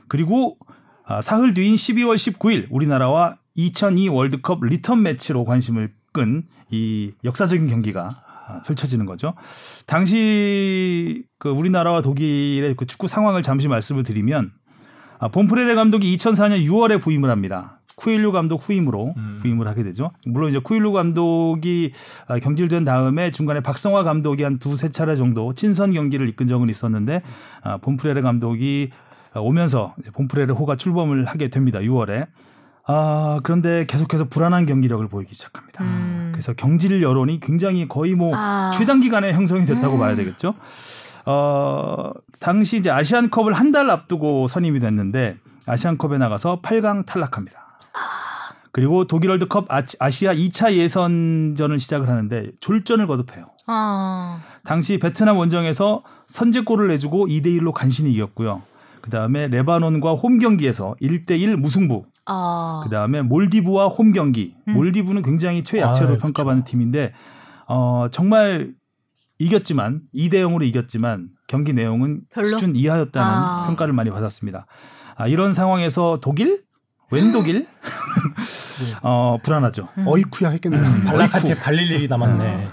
그리고 0.08 0.56
아, 1.04 1.20
사흘 1.20 1.54
뒤인 1.54 1.74
12월 1.76 2.16
19일 2.16 2.66
우리나라와 2.70 3.36
2002 3.54 4.08
월드컵 4.08 4.64
리턴 4.64 5.02
매치로 5.02 5.44
관심을 5.44 5.92
끈 6.12 6.44
이 6.70 7.12
역사적인 7.24 7.66
경기가 7.68 8.24
아, 8.46 8.62
펼쳐지는 8.62 9.06
거죠. 9.06 9.34
당시 9.86 11.24
그 11.38 11.48
우리나라와 11.50 12.02
독일의 12.02 12.74
그 12.76 12.86
축구 12.86 13.08
상황을 13.08 13.42
잠시 13.42 13.68
말씀을 13.68 14.02
드리면 14.02 14.52
아, 15.18 15.28
본프레레 15.28 15.74
감독이 15.74 16.14
2004년 16.16 16.64
6월에 16.64 17.00
부임을 17.00 17.30
합니다. 17.30 17.77
쿠일루 17.98 18.32
감독 18.32 18.66
후임으로 18.68 19.14
부임을 19.42 19.66
하게 19.68 19.82
되죠. 19.82 20.12
물론 20.26 20.48
이제 20.50 20.58
쿠일루 20.58 20.92
감독이 20.92 21.92
아, 22.28 22.38
경질된 22.38 22.84
다음에 22.84 23.30
중간에 23.30 23.60
박성화 23.60 24.04
감독이 24.04 24.44
한 24.44 24.58
두세 24.58 24.90
차례 24.90 25.16
정도 25.16 25.52
친선 25.52 25.92
경기를 25.92 26.28
이끈 26.28 26.46
적은 26.46 26.68
있었는데 26.68 27.22
아, 27.62 27.76
본프레레 27.78 28.20
감독이 28.22 28.90
오면서 29.34 29.94
이제 30.00 30.10
본프레레 30.10 30.52
호가 30.52 30.76
출범을 30.76 31.24
하게 31.26 31.48
됩니다. 31.48 31.80
6월에. 31.80 32.26
아, 32.86 33.40
그런데 33.42 33.84
계속해서 33.86 34.24
불안한 34.28 34.64
경기력을 34.66 35.06
보이기 35.08 35.34
시작합니다. 35.34 35.84
음. 35.84 36.30
그래서 36.32 36.54
경질 36.54 37.02
여론이 37.02 37.40
굉장히 37.40 37.86
거의 37.86 38.14
뭐 38.14 38.32
아. 38.34 38.70
최단 38.74 39.00
기간에 39.00 39.32
형성이 39.32 39.66
됐다고 39.66 39.96
음. 39.96 39.98
봐야 39.98 40.16
되겠죠. 40.16 40.54
어, 41.26 42.12
당시 42.40 42.78
이제 42.78 42.90
아시안컵을 42.90 43.52
한 43.52 43.72
달 43.72 43.90
앞두고 43.90 44.48
선임이 44.48 44.80
됐는데 44.80 45.36
아시안컵에 45.66 46.16
나가서 46.16 46.62
8강 46.62 47.04
탈락합니다. 47.04 47.66
그리고 48.72 49.06
독일 49.06 49.30
월드컵 49.30 49.66
아- 49.72 49.82
아시아 49.98 50.34
2차 50.34 50.72
예선전을 50.74 51.78
시작을 51.78 52.08
하는데 52.08 52.50
졸전을 52.60 53.06
거듭해요. 53.06 53.46
아. 53.66 54.40
당시 54.64 54.98
베트남 54.98 55.36
원정에서 55.36 56.02
선제골을 56.28 56.88
내주고 56.88 57.26
2대 57.26 57.46
1로 57.58 57.72
간신히 57.72 58.12
이겼고요. 58.12 58.62
그다음에 59.00 59.48
레바논과 59.48 60.12
홈 60.14 60.38
경기에서 60.38 60.94
1대 61.00 61.38
1 61.40 61.56
무승부. 61.56 62.04
아. 62.26 62.82
그다음에 62.84 63.22
몰디브와 63.22 63.88
홈 63.88 64.12
경기. 64.12 64.54
음. 64.68 64.74
몰디브는 64.74 65.22
굉장히 65.22 65.64
최약체로 65.64 66.14
아, 66.14 66.18
평가받는 66.18 66.64
팀인데 66.64 67.12
어 67.68 68.06
정말 68.10 68.74
이겼지만 69.38 70.02
2대 70.14 70.34
0으로 70.34 70.64
이겼지만 70.64 71.28
경기 71.46 71.72
내용은 71.72 72.20
별로? 72.30 72.48
수준 72.48 72.76
이하였다는 72.76 73.28
아. 73.28 73.64
평가를 73.66 73.94
많이 73.94 74.10
받았습니다. 74.10 74.66
아, 75.16 75.26
이런 75.26 75.52
상황에서 75.52 76.18
독일 76.20 76.62
웬 77.10 77.32
독일? 77.32 77.66
어 79.02 79.38
불안하죠. 79.42 79.88
음. 79.98 80.06
어이쿠야 80.06 80.50
했겠네요. 80.50 80.82
발락한테 81.06 81.54
발릴 81.54 81.90
일이 81.90 82.08
남았네. 82.08 82.68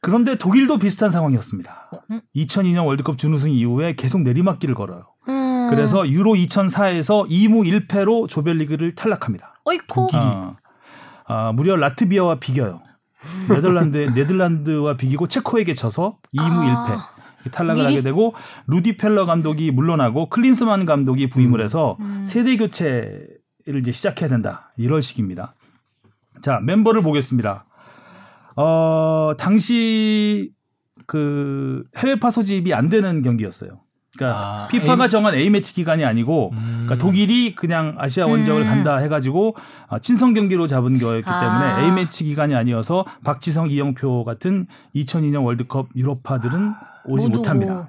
그런데 0.00 0.34
독일도 0.36 0.78
비슷한 0.78 1.10
상황이었습니다. 1.10 1.90
음. 2.10 2.20
2002년 2.34 2.86
월드컵 2.86 3.18
준우승 3.18 3.50
이후에 3.50 3.94
계속 3.94 4.22
내리막길을 4.22 4.74
걸어요. 4.74 5.02
음. 5.28 5.68
그래서 5.70 6.08
유로 6.08 6.32
2004에서 6.32 7.28
2무 7.28 7.88
1패로 7.88 8.28
조별리그를 8.28 8.94
탈락합니다. 8.94 9.60
어이쿠. 9.64 10.08
아, 10.14 10.56
아, 11.26 11.52
무려 11.52 11.76
라트비아와 11.76 12.36
비겨요. 12.40 12.80
네덜란드 13.50 13.98
네덜란드와 14.16 14.96
비기고 14.96 15.28
체코에게 15.28 15.74
져서 15.74 16.16
2무 16.34 16.40
아. 16.42 17.12
1패 17.44 17.52
탈락을 17.52 17.82
미리? 17.82 17.94
하게 17.96 18.02
되고 18.02 18.34
루디 18.66 18.96
펠러 18.96 19.26
감독이 19.26 19.70
물러나고 19.70 20.28
클린스만 20.30 20.86
감독이 20.86 21.28
부임을 21.28 21.62
해서 21.62 21.96
음. 22.00 22.24
세대 22.26 22.56
교체 22.56 23.26
를 23.72 23.80
이제 23.80 23.92
시작해야 23.92 24.28
된다. 24.28 24.72
이런 24.76 25.00
식입니다. 25.00 25.54
자 26.42 26.60
멤버를 26.60 27.02
보겠습니다. 27.02 27.64
어 28.56 29.32
당시 29.38 30.52
그 31.06 31.84
해외파 31.96 32.30
소집이 32.30 32.74
안 32.74 32.88
되는 32.88 33.22
경기였어요. 33.22 33.80
그러니까 34.16 34.38
아, 34.64 34.68
피파가 34.68 35.04
A- 35.04 35.08
정한 35.08 35.34
A 35.34 35.50
매치 35.50 35.72
기간이 35.72 36.04
아니고 36.04 36.50
음. 36.52 36.82
그러니까 36.82 36.98
독일이 36.98 37.54
그냥 37.54 37.94
아시아 37.98 38.26
원정을 38.26 38.62
음. 38.62 38.66
간다 38.66 38.96
해가지고 38.96 39.54
아, 39.88 39.98
친선 40.00 40.34
경기로 40.34 40.66
잡은 40.66 40.98
거였기 40.98 41.30
아. 41.30 41.40
때문에 41.40 41.86
A 41.88 41.94
매치 41.94 42.24
기간이 42.24 42.54
아니어서 42.54 43.04
박지성, 43.24 43.70
이영표 43.70 44.24
같은 44.24 44.66
2002년 44.96 45.44
월드컵 45.44 45.88
유럽파들은 45.94 46.72
오지 47.06 47.28
못 47.28 47.36
못합니다. 47.38 47.88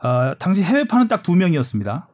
아, 0.00 0.34
당시 0.38 0.62
해외파는 0.62 1.08
딱 1.08 1.22
두 1.22 1.36
명이었습니다. 1.36 2.08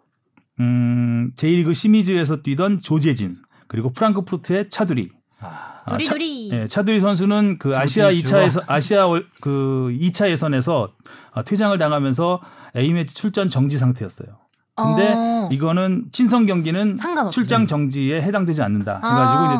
음, 0.67 1.33
J리그 1.35 1.75
시미즈에서 1.75 2.43
뛰던 2.43 2.79
조재진 2.79 3.35
그리고 3.67 3.91
프랑크푸르트의 3.93 4.69
차두리. 4.71 5.11
아, 5.41 5.83
두리 5.91 6.05
차- 6.05 6.13
두리. 6.13 6.51
예, 6.53 6.67
차두리 6.69 7.01
선수는 7.01 7.59
그 7.59 7.77
아시아 7.77 8.09
두리 8.11 8.23
2차에서 8.23 8.63
아시아 8.69 9.07
월- 9.09 9.27
그 9.41 9.91
2차 9.93 10.31
예선에서 10.31 10.93
아, 11.33 11.43
퇴장을 11.43 11.77
당하면서 11.77 12.41
A 12.77 12.93
매치 12.93 13.15
출전 13.15 13.49
정지 13.49 13.79
상태였어요. 13.79 14.29
근데 14.75 15.13
어. 15.15 15.49
이거는 15.53 16.07
친선 16.13 16.47
경기는 16.47 16.97
상관없- 16.97 17.31
출장 17.31 17.67
정지에 17.67 18.23
해당되지 18.23 18.63
않는다. 18.63 18.95
해가지고 18.97 19.11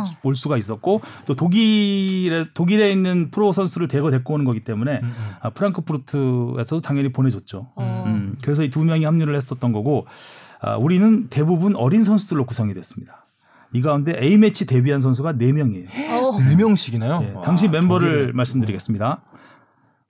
아. 0.01 0.05
이제 0.07 0.17
올 0.23 0.37
수가 0.37 0.57
있었고 0.57 1.03
또 1.27 1.35
독일에 1.37 2.47
독일에 2.55 2.91
있는 2.91 3.31
프로 3.31 3.53
선수를 3.53 3.89
대거 3.89 4.11
데리고 4.11 4.35
오는 4.35 4.47
거기 4.47 4.61
때문에 4.65 5.01
음, 5.03 5.05
음. 5.05 5.31
아, 5.43 5.51
프랑크푸르트에서도 5.51 6.81
당연히 6.81 7.13
보내줬죠. 7.13 7.73
어. 7.77 8.05
음, 8.07 8.37
그래서 8.43 8.63
이 8.63 8.71
두 8.71 8.85
명이 8.85 9.05
합류를 9.05 9.35
했었던 9.37 9.73
거고 9.73 10.07
아, 10.63 10.77
우리는 10.77 11.29
대부분 11.29 11.75
어린 11.77 12.05
선수들로 12.05 12.47
구성이 12.47 12.73
됐습니다. 12.75 13.27
이 13.73 13.83
가운데 13.83 14.17
A 14.21 14.39
매치 14.39 14.67
데뷔한 14.67 15.01
선수가 15.01 15.33
4 15.33 15.53
명이에요. 15.53 15.89
어. 15.89 16.39
네 16.39 16.57
명씩이나요? 16.57 17.21
예, 17.23 17.33
와, 17.33 17.41
당시 17.43 17.69
멤버를 17.69 18.13
독일은. 18.13 18.37
말씀드리겠습니다. 18.37 19.23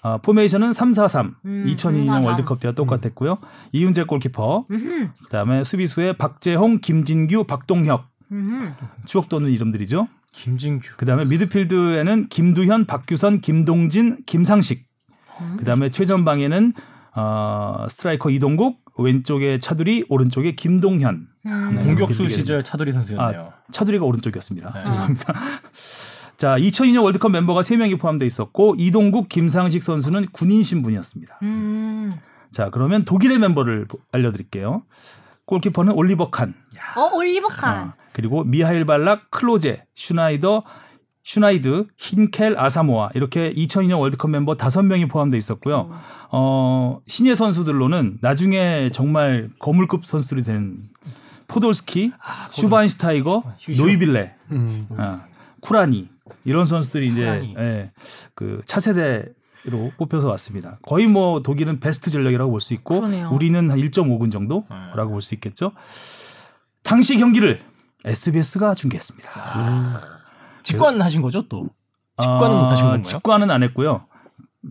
아, 0.04 0.18
포메이션은 0.18 0.72
3-4-3. 0.72 1.34
음, 1.46 1.64
2002년 1.68 2.22
3-4-3. 2.22 2.24
월드컵 2.24 2.60
때와 2.60 2.74
똑같았고요. 2.74 3.38
이운재 3.72 4.02
골키퍼, 4.04 4.66
음흠. 4.70 5.08
그다음에 5.24 5.64
수비수에 5.64 6.14
박재홍, 6.14 6.80
김진규, 6.80 7.44
박동혁 7.44 8.04
음흠. 8.32 8.72
추억 9.06 9.28
돋는 9.28 9.50
이름들이죠. 9.50 10.08
김진규. 10.32 10.96
그다음에 10.96 11.24
미드필드에는 11.24 12.28
김두현, 12.28 12.86
박규선, 12.86 13.40
김동진, 13.42 14.24
김상식. 14.26 14.86
음. 15.40 15.56
그다음에 15.58 15.90
최전방에는 15.90 16.72
어, 17.14 17.86
스트라이커 17.88 18.30
이동국, 18.30 18.81
왼쪽에 18.98 19.58
차두리, 19.58 20.04
오른쪽에 20.08 20.54
김동현. 20.54 21.28
음. 21.46 21.74
네. 21.76 21.84
공격수 21.84 22.28
시절 22.28 22.62
차두리 22.62 22.92
선수였네요. 22.92 23.52
차두리가 23.70 24.04
오른쪽이었습니다. 24.04 24.72
네. 24.72 24.84
죄송합니다. 24.84 25.34
자, 26.36 26.56
2002년 26.56 27.02
월드컵 27.04 27.30
멤버가 27.30 27.60
3명이 27.60 28.00
포함되어 28.00 28.26
있었고 28.26 28.74
이동국, 28.78 29.28
김상식 29.28 29.82
선수는 29.82 30.26
군인 30.32 30.62
신분이었습니다. 30.62 31.38
음. 31.42 32.14
자, 32.50 32.70
그러면 32.70 33.04
독일의 33.04 33.38
멤버를 33.38 33.86
보- 33.86 33.98
알려드릴게요. 34.12 34.82
골키퍼는 35.46 35.92
올리버 35.94 36.30
칸, 36.30 36.54
어 36.96 37.10
올리버 37.14 37.48
칸. 37.48 37.74
아, 37.76 37.94
그리고 38.12 38.44
미하일 38.44 38.84
발락, 38.84 39.30
클로제, 39.30 39.84
슈나이더, 39.94 40.62
슈나이드, 41.24 41.86
힌켈, 41.96 42.58
아사모아 42.58 43.10
이렇게 43.14 43.52
2002년 43.52 44.00
월드컵 44.00 44.28
멤버 44.30 44.56
5명이 44.58 45.08
포함되어 45.10 45.38
있었고요. 45.38 45.90
어, 46.30 47.00
신예 47.06 47.34
선수들로는 47.34 48.18
나중에 48.20 48.90
정말 48.92 49.50
거물급 49.60 50.04
선수들이 50.04 50.42
된 50.42 50.78
포돌스키, 51.46 52.12
슈바인슈타이거, 52.50 53.44
슈- 53.58 53.72
노이빌레, 53.72 54.34
음. 54.52 54.88
아, 54.96 55.24
쿠라니 55.60 56.08
이런 56.44 56.66
선수들이 56.66 57.08
이제 57.08 57.20
쿠라니. 57.24 57.54
예, 57.58 57.92
그 58.34 58.62
차세대 58.66 59.24
로 59.66 59.92
뽑혀서 59.96 60.26
왔습니다. 60.30 60.78
거의 60.82 61.06
뭐 61.06 61.40
독일은 61.40 61.78
베스트 61.78 62.10
전력이라고 62.10 62.50
볼 62.50 62.60
수 62.60 62.74
있고 62.74 62.96
그러네요. 62.96 63.28
우리는 63.32 63.70
한 63.70 63.78
1.5군 63.78 64.32
정도라고 64.32 65.10
볼 65.12 65.22
수 65.22 65.34
있겠죠. 65.36 65.70
당시 66.82 67.16
경기를 67.16 67.60
SBS가 68.04 68.74
중계했습니다. 68.74 69.30
직관하신 70.62 71.22
거죠 71.22 71.48
또? 71.48 71.66
직관은 72.18 72.56
아, 72.56 72.62
못 72.62 72.70
하신 72.70 72.84
건가요? 72.84 73.02
직관은 73.02 73.50
안 73.50 73.62
했고요. 73.62 74.06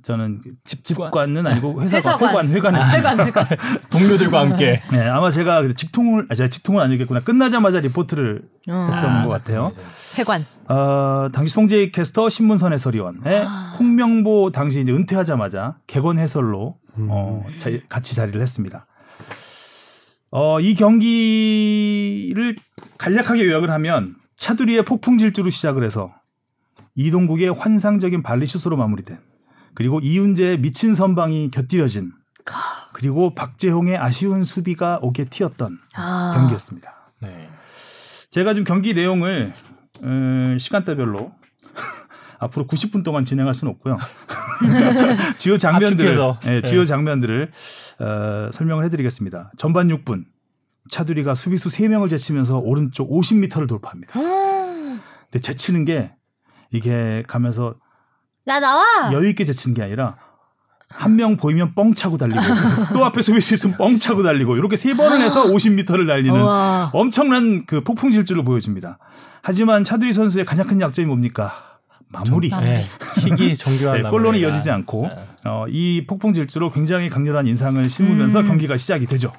저는 0.04 0.40
직관? 0.64 1.08
직관은 1.10 1.46
아니고 1.48 1.82
회사가 1.82 2.14
회사관. 2.16 2.30
회관 2.50 2.52
회관에서 2.52 2.96
회관 2.96 3.20
회관. 3.28 3.46
동료들과 3.92 4.40
함께. 4.40 4.82
네, 4.92 5.06
아마 5.08 5.30
제가 5.32 5.64
직통을 5.76 6.28
아 6.30 6.36
제가 6.36 6.50
직통은 6.50 6.82
아니겠구나. 6.82 7.20
끝나자마자 7.22 7.82
리포트를 7.82 8.42
어. 8.70 8.90
했던 8.90 9.28
것 9.28 9.34
같아요. 9.34 9.74
회관. 10.18 10.46
어, 10.70 11.28
당시 11.34 11.54
송재익 11.54 11.92
캐스터 11.92 12.30
신문선 12.30 12.72
해설위원의 12.72 13.46
홍명보 13.80 14.52
당시 14.54 14.80
이제 14.80 14.94
은퇴하자마자 14.94 15.76
개건 15.88 16.20
해설로 16.20 16.78
어, 16.98 17.46
자, 17.58 17.70
같이 17.90 18.16
자리를 18.16 18.40
했습니다. 18.42 18.86
어, 20.32 20.62
이 20.62 20.76
경기를 20.76 22.56
간략하게 22.98 23.46
요약을 23.48 23.70
하면 23.72 24.16
차두리의 24.42 24.84
폭풍 24.86 25.20
질주로 25.20 25.52
시작을 25.52 25.84
해서 25.84 26.12
이동국의 26.96 27.54
환상적인 27.54 28.24
발리슛으로 28.24 28.76
마무리된 28.76 29.20
그리고 29.76 30.00
이훈재의 30.00 30.60
미친 30.60 30.96
선방이 30.96 31.52
곁들여진 31.52 32.12
그리고 32.92 33.36
박재홍의 33.36 33.98
아쉬운 33.98 34.44
수비가 34.44 34.98
오게 35.04 35.26
튀었던 35.26 35.78
아. 35.94 36.34
경기였습니다. 36.36 37.14
네. 37.22 37.50
제가 38.32 38.56
좀 38.56 38.64
경기 38.64 38.96
내용을 38.96 39.54
음, 40.02 40.58
시간대별로 40.60 41.34
앞으로 42.40 42.66
90분 42.66 43.04
동안 43.04 43.24
진행할 43.24 43.54
수는 43.54 43.72
없고요. 43.76 44.00
주요 45.38 45.60
장면들을. 45.60 46.18
예, 46.48 46.62
주요 46.64 46.80
네. 46.80 46.86
장면들을 46.86 47.52
어, 48.00 48.50
설명을 48.52 48.86
해드리겠습니다. 48.86 49.52
전반 49.56 49.88
6분 49.90 50.26
차두리가 50.90 51.36
수비수 51.36 51.70
3명을 51.70 52.10
제치면서 52.10 52.58
오른쪽 52.60 53.10
50m를 53.12 53.68
돌파합니다. 53.68 54.14
근데 54.20 55.40
제치는 55.42 55.86
게 55.86 56.14
이게 56.72 57.24
가면서 57.28 57.76
나 58.46 58.60
나와. 58.60 59.12
여유 59.14 59.30
있게 59.30 59.44
제치는 59.46 59.76
게 59.76 59.84
아니라 59.84 60.16
한 60.90 61.16
명 61.16 61.38
보이면 61.38 61.74
뻥 61.74 61.94
차고 61.94 62.18
달리고 62.18 62.42
또 62.94 63.06
앞에 63.06 63.22
수비수 63.22 63.54
있으면 63.54 63.78
뻥 63.78 63.96
차고 63.96 64.24
달리고 64.24 64.58
이렇게 64.58 64.76
세 64.76 64.94
번을 64.94 65.22
해서 65.22 65.46
50m를 65.54 66.06
달리는 66.08 66.42
우와. 66.42 66.90
엄청난 66.94 67.66
그 67.66 67.82
폭풍 67.84 68.12
질주를 68.12 68.44
보여줍니다. 68.44 68.98
하지만 69.42 69.84
차두리 69.84 70.12
선수의 70.14 70.46
가장 70.46 70.68
큰 70.68 70.82
약점이 70.82 71.08
뭡니까? 71.08 71.80
마무리. 72.10 72.50
네. 72.50 72.84
킥이 73.22 73.56
정교한 73.56 74.04
네, 74.04 74.10
골로는. 74.10 74.40
이어지지 74.40 74.70
않고 74.70 75.08
네. 75.08 75.28
어, 75.46 75.66
이 75.70 76.06
폭풍 76.06 76.34
질주로 76.34 76.70
굉장히 76.70 77.08
강렬한 77.10 77.48
인상을 77.48 77.90
심으면서 77.90 78.42
음. 78.42 78.48
경기가 78.48 78.76
시작이 78.76 79.06
되죠. 79.06 79.32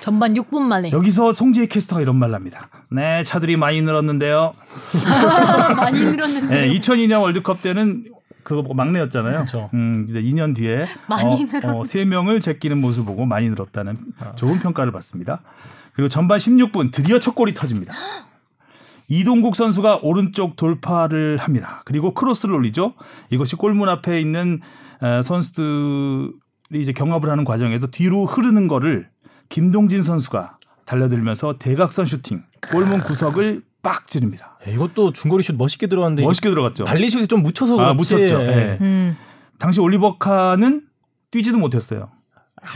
전반 0.00 0.34
6분 0.34 0.62
만에. 0.62 0.90
여기서 0.90 1.32
송지혜 1.32 1.66
캐스터가 1.66 2.00
이런 2.02 2.16
말 2.16 2.34
합니다. 2.34 2.68
네, 2.90 3.22
차들이 3.22 3.56
많이 3.56 3.82
늘었는데요. 3.82 4.54
많이 5.76 6.00
늘었는데. 6.00 6.68
네, 6.68 6.74
2002년 6.74 7.20
월드컵 7.20 7.62
때는 7.62 8.04
그거 8.42 8.62
보고 8.62 8.74
막내였잖아요. 8.74 9.34
그렇죠. 9.34 9.70
음, 9.74 10.06
근데 10.06 10.22
2년 10.22 10.54
뒤에 10.54 10.86
많이 11.08 11.44
어, 11.64 11.68
어, 11.68 11.82
3명을 11.82 12.40
제끼는 12.40 12.80
모습 12.80 13.04
보고 13.04 13.26
많이 13.26 13.48
늘었다는 13.50 13.98
좋은 14.36 14.58
평가를 14.58 14.92
받습니다. 14.92 15.42
그리고 15.92 16.08
전반 16.08 16.38
16분 16.38 16.90
드디어 16.92 17.18
첫 17.18 17.34
골이 17.34 17.52
터집니다. 17.54 17.92
이동국 19.08 19.56
선수가 19.56 20.00
오른쪽 20.02 20.56
돌파를 20.56 21.36
합니다. 21.36 21.82
그리고 21.84 22.14
크로스를 22.14 22.54
올리죠. 22.54 22.94
이것이 23.30 23.56
골문 23.56 23.88
앞에 23.88 24.20
있는 24.20 24.60
어, 25.00 25.20
선수들이 25.22 26.32
이제 26.74 26.92
경합을 26.92 27.28
하는 27.28 27.44
과정에서 27.44 27.88
뒤로 27.88 28.24
흐르는 28.24 28.68
거를 28.68 29.08
김동진 29.50 30.02
선수가 30.02 30.56
달려들면서 30.86 31.58
대각선 31.58 32.06
슈팅 32.06 32.42
골문 32.72 33.00
구석을 33.00 33.62
빡 33.82 34.06
찌릅니다. 34.06 34.56
네, 34.64 34.72
이것도 34.72 35.12
중거리 35.12 35.42
슛 35.42 35.56
멋있게 35.56 35.86
들어갔는데 35.86 36.22
멋있게 36.22 36.48
들어갔죠. 36.48 36.84
발리 36.84 37.10
슛이 37.10 37.26
좀 37.26 37.42
묻혀서 37.42 37.74
아, 37.80 37.92
그렇지. 37.92 38.14
묻혔죠. 38.14 38.42
예. 38.42 38.46
예. 38.48 38.78
음. 38.80 39.16
당시 39.58 39.80
올리버 39.80 40.18
칸은 40.18 40.82
뛰지도 41.30 41.58
못했어요. 41.58 42.10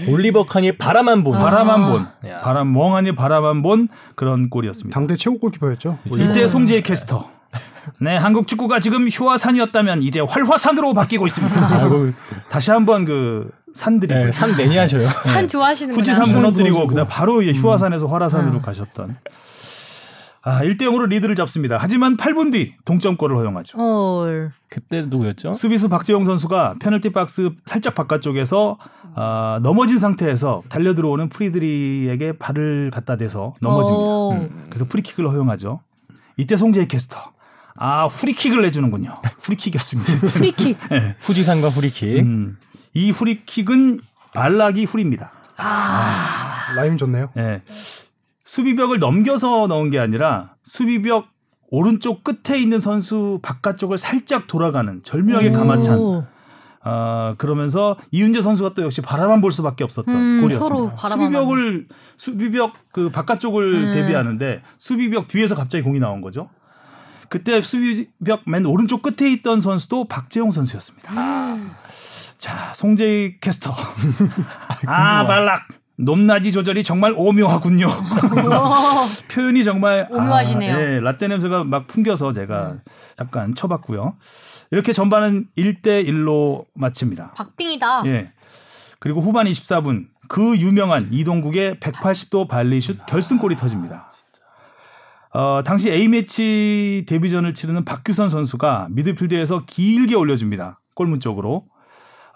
올리버 0.09 0.47
칸이 0.47 0.79
바라만 0.79 1.25
본. 1.25 1.39
바라만 1.39 1.91
본, 1.91 2.31
야. 2.31 2.41
바람 2.41 2.73
멍하니 2.73 3.15
바라만 3.15 3.63
본 3.63 3.89
그런 4.15 4.49
골이었습니다. 4.49 4.95
당대 4.95 5.15
최고 5.17 5.39
골키퍼였죠. 5.39 5.99
이때 6.17 6.49
송지혜 6.49 6.81
캐스터. 6.81 7.31
네, 8.01 8.17
한국 8.17 8.47
축구가 8.49 8.81
지금 8.81 9.07
휴화산이었다면 9.09 10.03
이제 10.03 10.21
활화산으로 10.21 10.95
바뀌고 10.95 11.27
있습니다. 11.27 11.69
아이고, 11.83 12.11
다시 12.49 12.71
한번 12.71 13.05
그 13.05 13.51
산들이 13.75 14.15
네, 14.15 14.33
산 14.33 14.57
매니아셔요. 14.57 15.09
산 15.11 15.47
좋아하시는구나. 15.49 15.99
후지산 16.01 16.35
무너뜨리고. 16.35 16.87
그다음 16.87 17.07
바로 17.09 17.43
이제 17.43 17.53
휴화산에서 17.53 18.07
활화산으로 18.07 18.63
가셨던. 18.63 19.17
아, 20.47 20.61
1대 20.63 20.83
0으로 20.83 21.09
리드를 21.09 21.35
잡습니다. 21.35 21.79
하지만 21.81 22.17
8분 22.19 22.53
뒤 22.53 22.75
동점골을 22.85 23.35
허용하죠. 23.37 23.79
헐. 23.79 24.53
그때 24.69 25.03
누구였죠? 25.03 25.55
수비수 25.55 25.89
박재홍 25.89 26.25
선수가 26.25 26.77
페널티 26.81 27.13
박스 27.13 27.51
살짝 27.65 27.95
바깥쪽에서 27.95 28.77
아, 29.17 29.59
넘어진 29.63 29.99
상태에서 29.99 30.63
달려 30.69 30.95
들어오는 30.95 31.31
프리드리에게 31.31 32.33
발을 32.39 32.91
갖다 32.93 33.17
대서 33.17 33.55
넘어집니다. 33.61 34.03
오. 34.05 34.33
음, 34.33 34.67
그래서 34.69 34.85
프리킥을 34.85 35.29
허용하죠. 35.31 35.81
이때 36.37 36.57
송재익 36.57 36.89
캐스터. 36.89 37.19
아, 37.77 38.05
후리킥을 38.07 38.61
내주는군요. 38.63 39.15
후리킥이었습니다. 39.41 40.13
프리킥. 40.29 40.79
후지산과 41.23 41.71
후리킥. 41.71 42.19
음, 42.19 42.59
이 42.95 43.11
후리킥은 43.11 44.01
발락이 44.33 44.85
후리입니다. 44.85 45.33
라임 46.77 46.97
좋네요. 46.97 47.31
예. 47.37 47.63
수비벽을 48.45 48.99
넘겨서 48.99 49.67
넣은 49.67 49.91
게 49.91 49.99
아니라 49.99 50.55
수비벽 50.63 51.29
오른쪽 51.69 52.23
끝에 52.23 52.59
있는 52.59 52.81
선수 52.81 53.41
바깥쪽을 53.43 53.99
살짝 53.99 54.47
돌아가는 54.47 55.03
절묘하게 55.03 55.51
가마찬. 55.51 55.99
오. 55.99 56.27
아 56.87 57.35
그러면서 57.39 57.97
이윤재 58.11 58.43
선수가 58.43 58.75
또 58.75 58.83
역시 58.83 59.01
바라만 59.01 59.41
볼 59.41 59.51
수밖에 59.53 59.85
없었던 59.85 60.15
음, 60.15 60.41
골이었습니다. 60.43 60.61
서로 60.61 60.95
바라만 60.95 61.27
수비벽을 61.33 61.89
수비벽 62.19 62.75
그 62.93 63.11
바깥쪽을 63.11 63.75
음. 63.75 63.93
대비하는데 63.95 64.63
수비벽 64.77 65.27
뒤에서 65.27 65.55
갑자기 65.55 65.83
공이 65.83 65.99
나온 65.99 66.21
거죠. 66.21 66.51
그때 67.31 67.63
수비벽 67.63 68.43
맨 68.47 68.67
오른쪽 68.67 69.03
끝에 69.03 69.33
있던 69.33 69.63
선수도 69.63 70.05
박재용 70.09 70.51
선수였습니다. 70.51 71.11
자, 72.45 72.75
송재희 72.75 73.41
캐스터. 73.41 73.73
아, 74.85 75.25
말락. 75.25 75.63
높낮이 75.97 76.53
조절이 76.53 76.83
정말 76.83 77.15
오묘하군요. 77.17 77.87
표현이 79.33 79.65
정말 79.65 80.07
오묘하시네요. 80.11 80.75
아, 80.77 80.79
예, 80.79 81.01
라떼 81.01 81.29
냄새가 81.29 81.65
막 81.65 81.87
풍겨서 81.87 82.35
제가 82.35 82.81
약간 83.19 83.55
쳐봤고요. 83.55 84.17
이렇게 84.73 84.93
전반은 84.93 85.47
1대 85.57 86.07
1로 86.07 86.67
마칩니다. 86.75 87.33
박빙이다. 87.35 88.03
예. 88.09 88.33
그리고 88.99 89.23
후반 89.23 89.47
24분 89.47 90.09
그 90.29 90.59
유명한 90.59 91.09
이동국의 91.11 91.77
180도 91.77 92.47
발리슛 92.47 93.07
결승골이 93.07 93.57
터집니다. 93.57 94.11
어, 95.33 95.63
당시 95.65 95.91
A매치 95.91 97.07
데뷔전을 97.09 97.55
치르는 97.55 97.87
박규선 97.87 98.29
선수가 98.29 98.89
미드필드에서 98.91 99.65
길게 99.65 100.15
올려줍니다. 100.15 100.83
골문 100.95 101.21
쪽으로. 101.21 101.73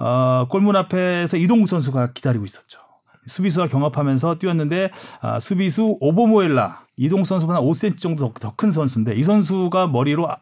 어, 0.01 0.47
골문 0.49 0.77
앞에서 0.77 1.37
이동국 1.37 1.69
선수가 1.69 2.13
기다리고 2.13 2.45
있었죠. 2.45 2.81
수비수와 3.27 3.67
경합하면서 3.69 4.39
뛰었는데 4.39 4.91
아, 5.21 5.39
수비수 5.41 5.99
오보모엘라 6.01 6.87
이동 6.97 7.25
선수보다 7.25 7.61
5cm 7.61 7.99
정도 7.99 8.33
더 8.33 8.55
큰 8.57 8.71
선수인데 8.71 9.15
이 9.17 9.23
선수가 9.25 9.89
머리로 9.89 10.31
아- 10.31 10.39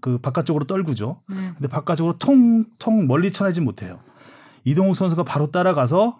그 0.00 0.18
바깥쪽으로 0.18 0.64
떨구죠. 0.66 1.20
음. 1.30 1.52
근데 1.58 1.68
바깥쪽으로 1.68 2.18
통통 2.18 3.06
멀리 3.06 3.32
쳐내지 3.32 3.60
못해요. 3.60 3.98
이동욱 4.64 4.94
선수가 4.96 5.24
바로 5.24 5.50
따라가서 5.50 6.16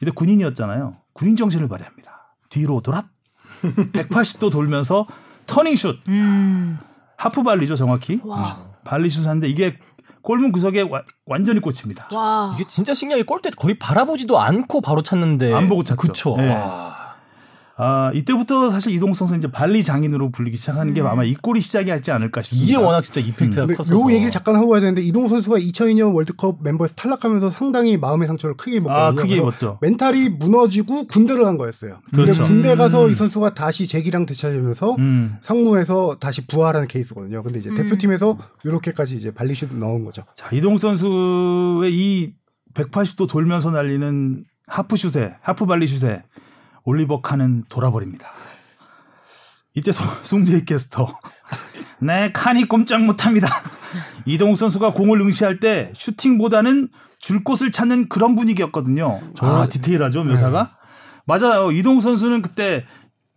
이때 0.00 0.10
군인이었잖아요. 0.12 0.96
군인 1.12 1.36
정신을 1.36 1.68
발휘합니다. 1.68 2.34
뒤로 2.48 2.80
돌아 2.80 3.04
180도 3.62 4.50
돌면서 4.50 5.06
터닝 5.46 5.76
슛 5.76 5.98
음. 6.08 6.78
하프 7.16 7.42
발리죠 7.42 7.76
정확히 7.76 8.20
와. 8.24 8.70
발리슛 8.84 9.26
하는데 9.26 9.48
이게 9.48 9.78
골문 10.22 10.52
구석에 10.52 10.82
와- 10.82 11.02
완전히 11.26 11.60
꽂힙니다. 11.60 12.08
와. 12.12 12.52
이게 12.54 12.66
진짜 12.68 12.94
신기하게 12.94 13.24
골대 13.24 13.50
거의 13.50 13.78
바라보지도 13.78 14.38
않고 14.38 14.80
바로 14.80 15.02
찼는데. 15.02 15.52
안 15.54 15.68
보고 15.68 15.82
찼죠. 15.84 15.96
그쵸. 15.96 16.34
네. 16.38 16.48
와. 16.52 16.99
아 17.82 18.12
이때부터 18.12 18.70
사실 18.70 18.98
선수는 18.98 19.38
이제 19.38 19.50
발리 19.50 19.82
장인으로 19.82 20.30
불리기 20.30 20.58
시작하는 20.58 20.92
게 20.92 21.00
아마 21.00 21.24
이 21.24 21.34
골이 21.34 21.62
시작이 21.62 21.90
하지 21.90 22.10
않을까 22.10 22.42
싶습니다. 22.42 22.70
이게 22.70 22.76
워낙 22.76 23.00
진짜 23.00 23.22
이펙트가 23.22 23.62
근데 23.62 23.74
컸어서. 23.74 23.98
요 23.98 24.12
얘기를 24.12 24.30
잠깐 24.30 24.56
하고 24.56 24.68
가야 24.68 24.80
되는데 24.80 25.00
이동호 25.00 25.28
선수가 25.28 25.56
2002년 25.56 26.14
월드컵 26.14 26.58
멤버에서 26.62 26.92
탈락하면서 26.94 27.48
상당히 27.48 27.96
마음의 27.96 28.28
상처를 28.28 28.56
크게 28.58 28.76
입었거든요. 28.76 29.02
아 29.02 29.14
크게 29.14 29.36
입었죠. 29.36 29.78
멘탈이 29.80 30.28
무너지고 30.28 31.06
군대를 31.06 31.44
간 31.44 31.56
거였어요. 31.56 32.00
그렇죠. 32.12 32.42
군대 32.42 32.76
가서 32.76 33.06
음. 33.06 33.12
이 33.12 33.14
선수가 33.14 33.54
다시 33.54 33.86
재기랑 33.86 34.26
되찾으면서 34.26 34.96
음. 34.98 35.36
상무에서 35.40 36.18
다시 36.20 36.46
부활하는 36.46 36.86
케이스거든요. 36.86 37.42
근데 37.42 37.60
이제 37.60 37.70
음. 37.70 37.76
대표팀에서 37.76 38.36
이렇게까지 38.62 39.16
이제 39.16 39.30
발리슛 39.32 39.74
넣은 39.74 40.04
거죠. 40.04 40.24
자, 40.34 40.50
이동 40.52 40.76
선수의 40.76 41.94
이 41.94 42.34
180도 42.74 43.26
돌면서 43.26 43.70
날리는 43.70 44.44
하프슛에 44.70 45.36
하프 45.40 45.66
발리슛에 45.66 46.22
올리버 46.90 47.20
칸은 47.20 47.64
돌아버립니다. 47.68 48.30
이때 49.74 49.92
송- 49.92 50.06
송재희 50.24 50.64
캐스터. 50.64 51.06
네, 52.00 52.32
칸이 52.32 52.64
꼼짝 52.64 53.02
못합니다. 53.02 53.48
이동욱 54.26 54.58
선수가 54.58 54.92
공을 54.94 55.20
응시할 55.20 55.60
때 55.60 55.92
슈팅보다는 55.94 56.88
줄 57.20 57.44
곳을 57.44 57.70
찾는 57.70 58.08
그런 58.08 58.34
분위기였거든요. 58.34 59.20
아, 59.40 59.68
디테일하죠, 59.70 60.24
묘사가? 60.24 60.76
맞아요. 61.26 61.70
이동욱 61.70 62.02
선수는 62.02 62.42
그때 62.42 62.84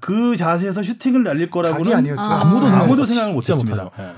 그 0.01 0.35
자세에서 0.35 0.81
슈팅을 0.81 1.23
날릴 1.23 1.51
거라고는 1.51 1.93
아니었죠. 1.93 2.19
아. 2.21 2.41
아무도 2.41 2.69
생각 2.69 2.83
아무도 2.85 3.01
못- 3.01 3.05
생각을 3.05 3.33
못했습니다. 3.33 3.83
못하죠. 3.83 4.03
예. 4.03 4.13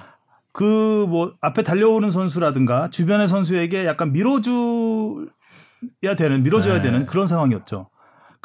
그뭐 0.53 1.33
앞에 1.41 1.63
달려오는 1.63 2.09
선수라든가 2.11 2.89
주변의 2.89 3.27
선수에게 3.27 3.85
약간 3.85 4.13
밀어줘야 4.13 5.25
되는 6.17 6.43
밀어줘야 6.43 6.75
네. 6.75 6.81
되는 6.83 7.05
그런 7.05 7.27
상황이었죠. 7.27 7.89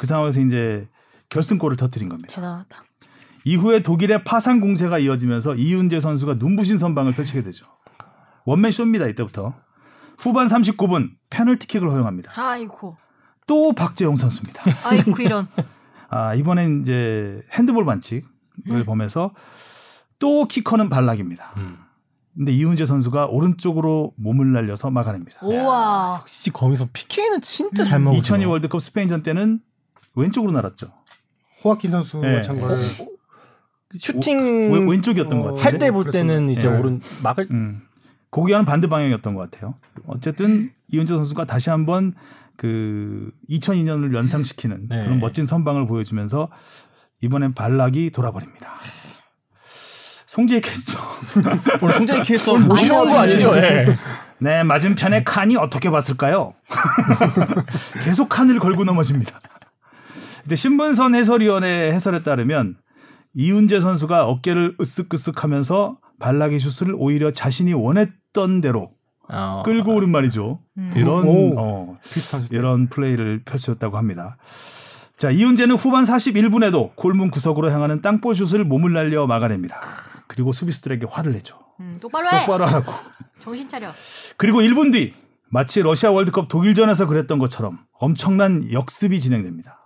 그 0.01 0.07
상황에서 0.07 0.41
이제 0.41 0.89
결승골을 1.29 1.77
터뜨린 1.77 2.09
겁니다. 2.09 2.33
대단하다. 2.33 2.83
이후에 3.45 3.83
독일의 3.83 4.23
파상 4.23 4.59
공세가 4.59 4.97
이어지면서 4.97 5.53
이윤재 5.53 5.99
선수가 5.99 6.37
눈부신 6.39 6.79
선방을 6.79 7.13
펼치게 7.13 7.43
되죠. 7.43 7.67
원맨 8.45 8.71
쇼입니다 8.71 9.05
이때부터. 9.05 9.53
후반 10.17 10.47
39분 10.47 11.11
페널티킥을 11.29 11.87
허용합니다. 11.87 12.31
아이고. 12.35 12.97
또 13.45 13.73
박재영 13.73 14.15
선수입니다. 14.15 14.63
아이고 14.89 15.21
이런. 15.21 15.47
아 16.09 16.33
이번엔 16.33 16.81
이제 16.81 17.43
핸드볼 17.51 17.85
반칙을 17.85 18.83
범해서 18.87 19.35
또 20.17 20.47
키커는 20.47 20.89
발락입니다. 20.89 21.53
음. 21.57 21.77
근데 22.35 22.51
이훈재 22.53 22.87
선수가 22.87 23.27
오른쪽으로 23.27 24.15
몸을 24.17 24.51
날려서 24.51 24.89
막아냅니다. 24.89 25.45
우와. 25.45 26.21
역시 26.21 26.49
거기서 26.49 26.87
PK는 26.91 27.41
진짜 27.41 27.83
잘 27.83 27.99
먹었어요. 27.99 28.19
2002 28.19 28.45
월드컵 28.45 28.81
스페인전 28.81 29.21
때는 29.21 29.61
왼쪽으로 30.15 30.51
날았죠. 30.51 30.87
호아킨 31.63 31.91
선수가 31.91 32.27
네. 32.27 32.41
찬 32.41 32.59
걸. 32.59 32.77
슈팅 33.97 34.71
왼- 34.73 34.87
왼쪽이었던 34.89 35.41
것 35.41 35.47
같아요. 35.49 35.63
할때 35.63 35.91
볼 35.91 36.05
때는. 36.09 36.49
이제 36.49 36.67
예. 36.67 36.71
오른 36.71 37.01
막을 37.23 37.47
음. 37.51 37.81
고기와는 38.29 38.65
반대 38.65 38.87
방향이었던 38.87 39.35
것 39.35 39.51
같아요. 39.51 39.75
어쨌든 40.07 40.71
이훈재 40.87 41.13
선수가 41.13 41.45
다시 41.45 41.69
한번 41.69 42.13
그 42.55 43.31
2002년을 43.49 44.15
연상시키는 44.15 44.87
네. 44.89 45.03
그런 45.03 45.19
멋진 45.19 45.45
선방을 45.45 45.87
보여주면서 45.87 46.49
이번엔 47.21 47.53
발락이 47.53 48.11
돌아버립니다. 48.11 48.75
송지의 50.27 50.61
캐스터. 50.61 50.97
오늘 51.81 51.93
송재희 51.95 52.23
캐스터 52.23 52.53
온거 52.55 52.75
나오시네요. 52.75 53.17
아니죠? 53.19 53.57
예. 53.57 53.95
네, 54.39 54.63
맞은편의 54.63 55.25
칸이 55.25 55.57
어떻게 55.57 55.91
봤을까요? 55.91 56.53
계속 58.05 58.29
칸을 58.29 58.59
걸고 58.59 58.85
넘어집니다. 58.85 59.41
근데 60.41 60.55
신문선 60.55 61.15
해설위원회 61.15 61.91
해설에 61.91 62.23
따르면 62.23 62.77
이훈재 63.33 63.79
선수가 63.79 64.27
어깨를 64.27 64.77
으쓱으쓱하면서 64.77 65.97
발락의 66.19 66.59
슛을 66.59 66.95
오히려 66.97 67.31
자신이 67.31 67.73
원했던 67.73 68.61
대로 68.61 68.91
어. 69.29 69.63
끌고 69.65 69.95
오른 69.95 70.09
말이죠. 70.09 70.59
음. 70.77 70.93
이런 70.95 71.27
오. 71.27 71.53
어, 71.57 71.97
이런 72.51 72.87
플레이를 72.89 73.43
펼쳤다고 73.45 73.97
합니다. 73.97 74.37
자, 75.15 75.29
이훈재는 75.31 75.75
후반 75.75 76.03
41분에도 76.03 76.95
골문 76.95 77.31
구석으로 77.31 77.71
향하는 77.71 78.01
땅볼 78.01 78.35
슛을 78.35 78.65
몸을 78.65 78.91
날려 78.91 79.27
막아냅니다. 79.27 79.79
그리고 80.27 80.51
수비수들에게 80.51 81.07
화를 81.09 81.33
내죠. 81.33 81.59
음, 81.79 81.97
똑바로 82.01 82.29
해. 82.29 82.39
똑바로 82.39 82.65
하라고. 82.65 82.91
정신 83.39 83.67
차려. 83.67 83.91
그리고 84.37 84.61
1분 84.61 84.91
뒤 84.91 85.13
마치 85.49 85.81
러시아 85.81 86.11
월드컵 86.11 86.47
독일전에서 86.47 87.05
그랬던 87.07 87.37
것처럼 87.37 87.79
엄청난 87.93 88.71
역습이 88.71 89.19
진행됩니다. 89.19 89.80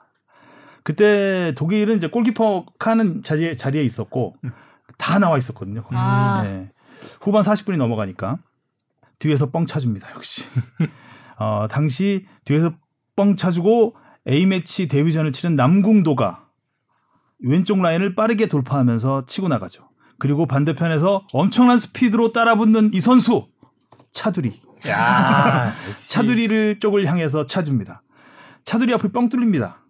그때 0.86 1.52
독일은 1.58 1.98
이제 1.98 2.08
골키퍼 2.08 2.66
칸은 2.78 3.24
자리에, 3.24 3.56
자리에 3.56 3.84
있었고 3.84 4.36
다 5.00 5.18
나와 5.18 5.40
있었거든요. 5.40 5.82
거기. 5.82 5.96
아. 5.98 6.44
네. 6.44 6.72
후반 7.20 7.42
40분이 7.42 7.78
넘어가니까 7.78 8.38
뒤에서 9.18 9.50
뻥 9.50 9.66
차줍니다. 9.66 10.12
역시. 10.14 10.44
어, 11.40 11.68
당시 11.72 12.28
뒤에서 12.46 12.76
뻥 13.16 13.36
차주고 13.36 13.96
A매치 14.28 14.88
데뷔전을 14.88 15.32
치른 15.32 15.56
남궁도가 15.56 16.46
왼쪽 17.40 17.82
라인을 17.82 18.14
빠르게 18.14 18.46
돌파하면서 18.46 19.26
치고 19.26 19.48
나가죠. 19.48 19.90
그리고 20.20 20.46
반대편에서 20.46 21.26
엄청난 21.34 21.80
스피드로 21.80 22.32
따라붙는 22.32 22.92
이 22.94 23.02
선수 23.02 23.48
차두리. 24.12 24.62
야. 24.88 25.74
차두리를 26.06 26.80
쪽을 26.80 27.08
향해서 27.08 27.48
차줍니다. 27.48 28.04
차두리 28.64 28.94
앞을 28.94 29.12
뻥 29.12 29.30
뚫립니다. 29.30 29.85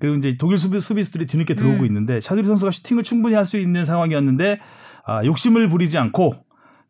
그리고 0.00 0.16
이제 0.16 0.36
독일 0.38 0.58
수비, 0.58 0.80
수비수들이 0.80 1.26
뒤늦게 1.26 1.54
들어오고 1.54 1.80
음. 1.82 1.86
있는데 1.86 2.20
차두리 2.20 2.46
선수가 2.46 2.70
슈팅을 2.72 3.02
충분히 3.04 3.34
할 3.34 3.44
수 3.44 3.58
있는 3.58 3.84
상황이었는데 3.84 4.60
아, 5.06 5.24
욕심을 5.24 5.68
부리지 5.68 5.98
않고 5.98 6.34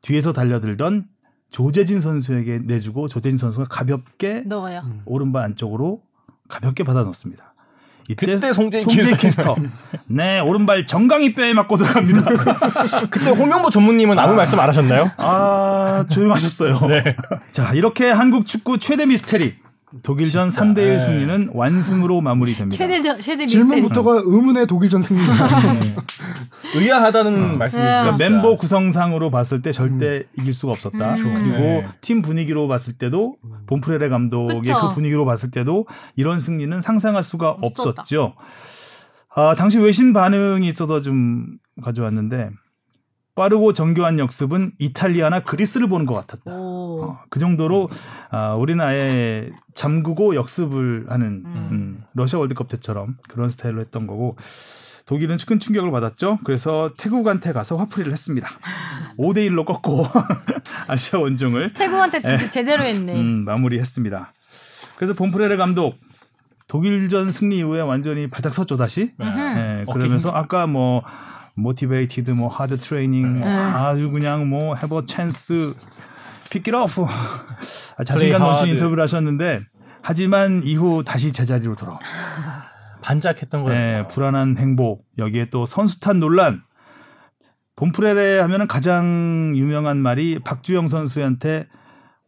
뒤에서 0.02 0.32
달려들던 0.32 1.04
조재진 1.50 2.00
선수에게 2.00 2.60
내주고 2.64 3.08
조재진 3.08 3.38
선수가 3.38 3.66
가볍게 3.68 4.42
넣어요. 4.46 4.82
오른발 5.06 5.42
안쪽으로 5.44 6.02
가볍게 6.48 6.84
받아 6.84 7.02
넣습니다. 7.04 7.54
이때 8.08 8.26
그때 8.26 8.52
송재인 8.52 8.84
캐스터. 9.16 9.56
네, 10.06 10.40
오른발 10.40 10.84
정강이 10.86 11.34
뼈에 11.34 11.54
맞고 11.54 11.76
들어갑니다. 11.76 12.24
그때 13.10 13.30
홍명보 13.30 13.70
전무님은 13.70 14.18
아무 14.18 14.34
말씀 14.34 14.58
안 14.58 14.68
하셨나요? 14.68 15.10
아, 15.16 16.04
조용하셨어요. 16.10 16.80
네. 16.88 17.16
자, 17.50 17.72
이렇게 17.72 18.10
한국 18.10 18.46
축구 18.46 18.78
최대 18.78 19.06
미스테리. 19.06 19.54
독일전 20.02 20.48
3대1 20.50 20.74
네. 20.74 20.98
승리는 21.00 21.50
완승으로 21.52 22.20
마무리됩니다. 22.20 22.76
최대 22.76 23.00
저- 23.02 23.20
최대. 23.20 23.44
질문부터가 23.46 24.22
의문의 24.24 24.66
독일전 24.66 25.02
승리입니다. 25.02 25.48
의아하다는 26.76 27.58
말씀이시죠. 27.58 27.90
그러니까 28.02 28.16
멤버 28.18 28.56
구성상으로 28.56 29.30
봤을 29.30 29.62
때 29.62 29.72
절대 29.72 30.24
이길 30.38 30.54
수가 30.54 30.72
없었다. 30.72 31.14
음. 31.14 31.34
그리고 31.34 31.58
네. 31.58 31.88
팀 32.00 32.22
분위기로 32.22 32.68
봤을 32.68 32.94
때도 32.94 33.36
본프레레 33.66 34.08
감독의 34.08 34.60
그쵸. 34.60 34.80
그 34.80 34.94
분위기로 34.94 35.24
봤을 35.24 35.50
때도 35.50 35.86
이런 36.16 36.38
승리는 36.40 36.80
상상할 36.80 37.24
수가 37.24 37.50
없었다. 37.60 38.02
없었죠. 38.02 38.34
아, 39.34 39.54
당시 39.56 39.78
외신 39.78 40.12
반응이 40.12 40.66
있어서 40.68 41.00
좀 41.00 41.46
가져왔는데 41.82 42.50
빠르고 43.40 43.72
정교한 43.72 44.18
역습은 44.18 44.72
이탈리아나 44.78 45.40
그리스를 45.40 45.88
보는 45.88 46.04
것 46.04 46.12
같았다. 46.14 46.52
오. 46.54 47.04
어, 47.04 47.20
그 47.30 47.40
정도로 47.40 47.88
아, 48.30 48.52
우리는 48.54 48.84
아예 48.84 49.50
잠그고 49.72 50.34
역습을 50.34 51.06
하는 51.08 51.26
음. 51.46 51.68
음, 51.72 52.04
러시아 52.12 52.38
월드컵 52.38 52.68
때처럼 52.68 53.16
그런 53.30 53.48
스타일로 53.48 53.80
했던 53.80 54.06
거고 54.06 54.36
독일은 55.06 55.38
큰 55.48 55.58
충격을 55.58 55.90
받았죠. 55.90 56.38
그래서 56.44 56.92
태국한테 56.98 57.54
가서 57.54 57.78
화풀이를 57.78 58.12
했습니다. 58.12 58.46
5대 59.18 59.48
1로 59.48 59.64
꺾고 59.64 60.04
아시아 60.86 61.18
원정을 61.20 61.72
태국한테 61.72 62.20
진짜 62.20 62.46
제대로 62.46 62.84
했네. 62.84 63.14
음, 63.18 63.44
마무리했습니다. 63.46 64.34
그래서 64.96 65.14
본프레레 65.14 65.56
감독 65.56 65.96
독일전 66.68 67.32
승리 67.32 67.56
이후에 67.60 67.80
완전히 67.80 68.28
발딱 68.28 68.52
섰죠 68.52 68.76
다시. 68.76 69.12
네, 69.16 69.84
어깨 69.86 69.98
그러면서 69.98 70.28
힘- 70.28 70.36
아까 70.36 70.66
뭐 70.66 71.02
motivated 71.60 72.32
뭐 72.32 72.48
hard 72.48 72.78
training 72.78 73.34
뭐 73.34 73.48
네. 73.48 73.54
아주 73.54 74.10
그냥 74.10 74.48
뭐 74.48 74.74
have 74.74 75.04
a 75.04 75.14
chance 75.14 75.74
아, 77.96 78.04
자신감 78.04 78.42
hard. 78.42 78.70
인터뷰를 78.70 79.02
하셨는데 79.04 79.62
하지만 80.02 80.62
이후 80.64 81.04
다시 81.04 81.32
제자리로 81.32 81.76
돌아옵니다. 81.76 82.10
반짝했던 83.02 83.64
거예요. 83.64 83.78
네, 83.78 84.06
불안한 84.08 84.56
행복 84.58 85.06
여기에 85.18 85.46
또 85.50 85.66
선수 85.66 86.02
탓 86.02 86.20
논란 86.20 86.62
본프레레 87.76 88.40
하면은 88.40 88.66
가장 88.66 89.52
유명한 89.56 89.98
말이 89.98 90.38
박주영 90.38 90.88
선수한테 90.88 91.66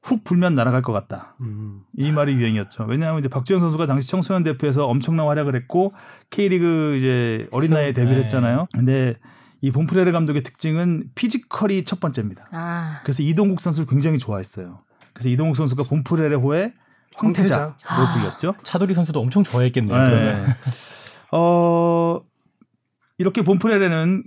훅 0.03 0.25
불면 0.25 0.55
날아갈 0.55 0.83
것 0.83 0.93
같다. 0.93 1.37
음. 1.41 1.83
이 1.97 2.11
말이 2.11 2.35
유행이었죠. 2.35 2.85
왜냐하면 2.85 3.21
이제 3.21 3.29
박주영 3.29 3.61
선수가 3.61 3.87
당시 3.87 4.11
청소년 4.11 4.43
대표에서 4.43 4.87
엄청난 4.87 5.27
활약을 5.27 5.55
했고 5.55 5.93
K리그 6.33 6.97
이제 6.97 7.47
어린 7.53 7.71
나이에 7.71 7.93
데뷔를 7.93 8.17
네. 8.17 8.23
했잖아요. 8.23 8.67
근데 8.73 9.15
이 9.61 9.71
본프레레 9.71 10.11
감독의 10.11 10.43
특징은 10.43 11.05
피지컬이 11.15 11.85
첫 11.85 12.01
번째입니다. 12.01 12.49
아. 12.51 13.01
그래서 13.05 13.23
이동국 13.23 13.61
선수를 13.61 13.87
굉장히 13.87 14.19
좋아했어요. 14.19 14.81
그래서 15.13 15.29
이동국 15.29 15.57
선수가 15.57 15.85
본프레레호의 15.85 16.73
황태자로 17.15 17.75
황태자. 17.85 18.13
불렸죠. 18.15 18.55
차돌이 18.65 18.95
선수도 18.95 19.21
엄청 19.21 19.45
좋아했겠네요. 19.45 20.09
네. 20.09 20.45
어, 21.31 22.21
이렇게 23.19 23.43
본프레레는 23.43 24.25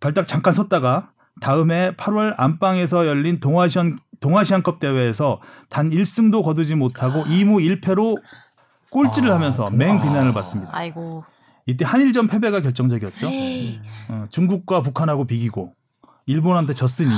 발딱 0.00 0.26
잠깐 0.26 0.52
섰다가 0.52 1.12
다음해 1.40 1.94
8월 1.96 2.34
안방에서 2.36 3.06
열린 3.06 3.40
동아시안 3.40 3.98
동아시안컵 4.20 4.80
대회에서 4.80 5.40
단 5.68 5.90
1승도 5.90 6.42
거두지 6.42 6.74
못하고 6.74 7.24
2무 7.24 7.80
1패로 7.80 8.20
꼴찌를 8.94 9.30
아, 9.32 9.34
하면서 9.34 9.68
그- 9.68 9.74
맹 9.74 9.98
아. 9.98 10.02
비난을 10.02 10.32
받습니다. 10.32 10.70
아이고. 10.72 11.24
이때 11.66 11.84
한일전 11.84 12.28
패배가 12.28 12.60
결정적이었죠. 12.60 13.26
어, 14.10 14.26
중국과 14.30 14.82
북한하고 14.82 15.26
비기고 15.26 15.72
일본한테 16.26 16.74
졌으니 16.74 17.10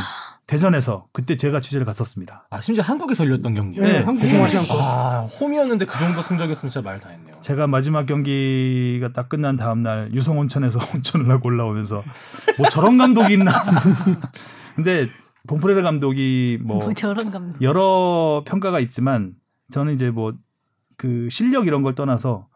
대전에서 0.46 1.06
그때 1.12 1.36
제가 1.36 1.60
취재를 1.60 1.84
갔었습니다. 1.84 2.46
아 2.50 2.60
심지어 2.60 2.82
한국에서 2.84 3.24
열렸던 3.24 3.54
경기. 3.54 3.80
네, 3.80 3.94
네. 3.94 3.98
한국 4.04 4.28
동아시안컵. 4.28 4.76
아 4.80 5.20
홈이었는데 5.40 5.84
그 5.86 5.98
정도 5.98 6.22
성적이었으면 6.22 6.70
진짜 6.70 6.80
말 6.88 6.98
다 7.00 7.08
했네요. 7.10 7.36
제가 7.40 7.66
마지막 7.66 8.06
경기가 8.06 9.12
딱 9.12 9.28
끝난 9.28 9.56
다음 9.56 9.82
날 9.82 10.08
유성 10.14 10.38
온천에서 10.38 10.78
온천을 10.94 11.28
하고 11.30 11.48
올라오면서 11.48 12.02
뭐 12.58 12.68
저런 12.68 12.96
감독이 12.98 13.34
있나. 13.34 13.50
근데 14.76 15.08
본프레레 15.48 15.82
감독이 15.82 16.58
뭐뭐 16.62 16.94
저런 16.94 17.30
감독. 17.32 17.60
여러 17.62 18.44
평가가 18.46 18.78
있지만 18.80 19.32
저는 19.72 19.94
이제 19.94 20.10
뭐 20.10 20.34
그 20.96 21.28
실력 21.30 21.66
이런 21.66 21.82
걸 21.82 21.94
떠나서 21.94 22.48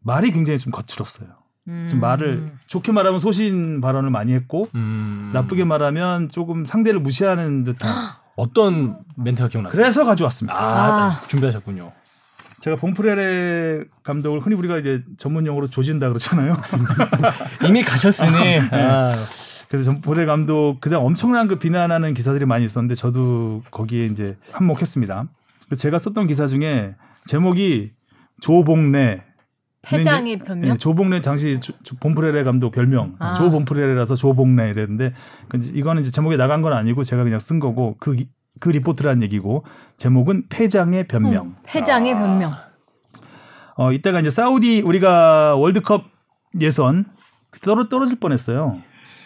말이 0.00 0.30
굉장히 0.30 0.58
좀 0.58 0.70
거칠었어요. 0.72 1.28
음. 1.68 1.86
좀 1.90 2.00
말을 2.00 2.52
좋게 2.66 2.92
말하면 2.92 3.18
소신 3.18 3.80
발언을 3.80 4.10
많이 4.10 4.32
했고 4.34 4.68
음. 4.74 5.30
나쁘게 5.34 5.64
말하면 5.64 6.28
조금 6.28 6.64
상대를 6.64 7.00
무시하는 7.00 7.64
듯한 7.64 7.90
어떤 8.36 8.98
멘트가 9.16 9.48
기억나세요? 9.48 9.80
그래서 9.80 10.04
가져왔습니다. 10.04 10.56
아, 10.56 11.06
아. 11.06 11.22
준비하셨군요. 11.26 11.92
제가 12.60 12.76
본프레레 12.76 13.84
감독을 14.02 14.40
흔히 14.40 14.56
우리가 14.56 14.78
이제 14.78 15.02
전문 15.18 15.46
용어로 15.46 15.68
조진다 15.68 16.08
그러잖아요. 16.08 16.56
이미 17.68 17.82
가셨으니 17.82 18.58
아, 18.72 19.16
그래서 19.68 19.92
본프레 19.92 20.26
감독 20.26 20.80
그다음 20.80 21.04
엄청난 21.04 21.48
그 21.48 21.58
비난하는 21.58 22.14
기사들이 22.14 22.44
많이 22.44 22.64
있었는데 22.64 22.94
저도 22.94 23.62
거기에 23.70 24.06
이제 24.06 24.36
한몫했습니다. 24.52 25.26
제가 25.76 25.98
썼던 25.98 26.26
기사 26.26 26.46
중에 26.46 26.94
제목이 27.26 27.92
조봉래 28.40 29.22
근데 29.88 30.00
패장의 30.00 30.38
변명? 30.40 30.70
예, 30.70 30.76
조봉래 30.76 31.20
당시 31.20 31.60
조- 31.60 31.72
조- 31.84 31.96
본프레레 31.96 32.42
감독 32.42 32.72
별명 32.72 33.14
아. 33.20 33.34
조 33.34 33.50
본프레레라서 33.50 34.16
조봉래 34.16 34.70
이랬는데 34.70 35.12
그 35.48 35.56
이제 35.58 35.70
이거는 35.74 36.02
이제 36.02 36.10
제목에 36.10 36.36
나간 36.36 36.60
건 36.62 36.72
아니고 36.72 37.04
제가 37.04 37.22
그냥 37.22 37.38
쓴 37.38 37.60
거고 37.60 37.96
그, 38.00 38.14
기- 38.14 38.28
그 38.58 38.68
리포트라는 38.70 39.22
얘기고 39.22 39.64
제목은 39.96 40.46
패장의 40.48 41.06
변명. 41.06 41.54
패장의 41.72 42.14
변명. 42.14 42.54
어 43.76 43.92
이때가 43.92 44.20
이제 44.20 44.30
사우디 44.30 44.80
우리가 44.80 45.54
월드컵 45.56 46.04
예선 46.60 47.04
떨어 47.62 47.88
떨어질 47.88 48.18
뻔했어요. 48.18 48.80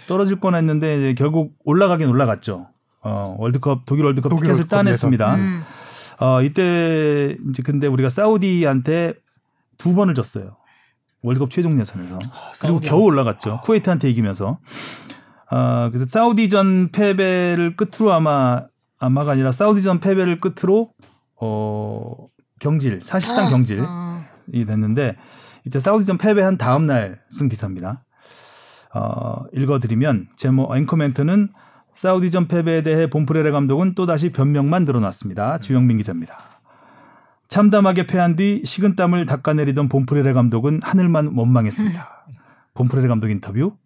떨어질 0.08 0.40
뻔했는데 0.40 0.98
이제 0.98 1.14
결국 1.14 1.54
올라가긴 1.64 2.08
올라갔죠. 2.08 2.68
어 3.02 3.36
월드컵 3.38 3.86
독일 3.86 4.04
월드컵 4.04 4.28
독일 4.30 4.42
티켓을 4.46 4.62
월드컵 4.64 4.76
따냈습니다. 4.76 5.34
음. 5.36 5.62
어 6.20 6.42
이때 6.42 7.36
이제 7.48 7.62
근데 7.62 7.86
우리가 7.86 8.10
사우디한테 8.10 9.14
두 9.78 9.94
번을 9.94 10.14
졌어요. 10.14 10.56
월드컵 11.22 11.50
최종 11.50 11.80
예선에서. 11.80 12.18
그리고 12.60 12.80
겨우 12.80 13.02
올라갔죠. 13.02 13.60
쿠웨이트한테 13.64 14.08
이기면서. 14.10 14.58
아, 15.50 15.88
그래서 15.90 16.06
사우디전 16.08 16.90
패배를 16.92 17.76
끝으로 17.76 18.12
아마 18.12 18.64
아마가 18.98 19.32
아니라 19.32 19.50
사우디전 19.52 20.00
패배를 20.00 20.40
끝으로 20.40 20.92
어 21.40 22.14
경질 22.60 23.00
사실상 23.02 23.48
경질이 23.48 23.80
어. 23.80 24.22
됐는데 24.52 25.16
이때 25.66 25.80
사우디전 25.80 26.18
패배한 26.18 26.58
다음 26.58 26.84
날 26.86 27.20
쓴 27.32 27.48
기사입니다. 27.48 28.04
어 28.94 29.44
읽어드리면 29.54 30.28
제목 30.36 30.74
앵커 30.76 30.96
멘트는 30.96 31.48
사우디전 31.94 32.48
패배에 32.48 32.82
대해 32.82 33.10
본프레레 33.10 33.50
감독은 33.50 33.94
또다시 33.94 34.30
변명만 34.32 34.84
늘어났습니다. 34.84 35.58
주영민 35.58 35.98
기자입니다. 35.98 36.36
참담하게 37.48 38.06
패한 38.06 38.36
뒤 38.36 38.62
식은땀을 38.64 39.26
닦아내리던 39.26 39.88
본프레레 39.88 40.32
감독은 40.32 40.80
하늘만 40.82 41.32
원망했습니다. 41.36 42.26
본프레레 42.74 43.08
감독 43.08 43.28
인터뷰. 43.28 43.76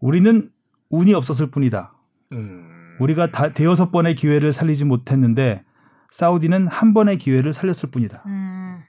우리는 0.00 0.50
운이 0.90 1.14
없었을 1.14 1.50
뿐이다. 1.50 1.94
음. 2.32 2.96
우리가 2.98 3.30
다 3.30 3.52
대여섯 3.52 3.92
번의 3.92 4.14
기회를 4.14 4.52
살리지 4.52 4.84
못했는데 4.84 5.64
사우디는 6.10 6.66
한 6.66 6.92
번의 6.92 7.18
기회를 7.18 7.52
살렸을 7.52 7.90
뿐이다. 7.90 8.22
음. 8.26 8.82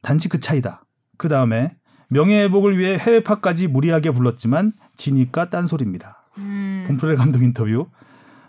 단지 0.00 0.28
그 0.28 0.40
차이다. 0.40 0.84
그 1.16 1.28
다음에 1.28 1.76
명예회복을 2.08 2.78
위해 2.78 2.98
해외파까지 2.98 3.68
무리하게 3.68 4.10
불렀지만 4.10 4.72
지니까 4.96 5.50
딴소리입니다. 5.50 6.21
음. 6.38 6.84
본프레 6.88 7.16
감독 7.16 7.42
인터뷰. 7.42 7.88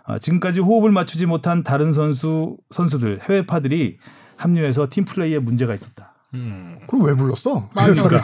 아, 0.04 0.18
지금까지 0.18 0.60
호흡을 0.60 0.90
맞추지 0.92 1.26
못한 1.26 1.62
다른 1.62 1.92
선수 1.92 2.56
선수들 2.70 3.20
해외파들이 3.22 3.98
합류해서 4.36 4.88
팀 4.90 5.04
플레이에 5.04 5.38
문제가 5.38 5.74
있었다. 5.74 6.14
음. 6.34 6.78
그럼 6.86 7.06
왜 7.06 7.14
불렀어? 7.14 7.70
그러니까 7.72 8.22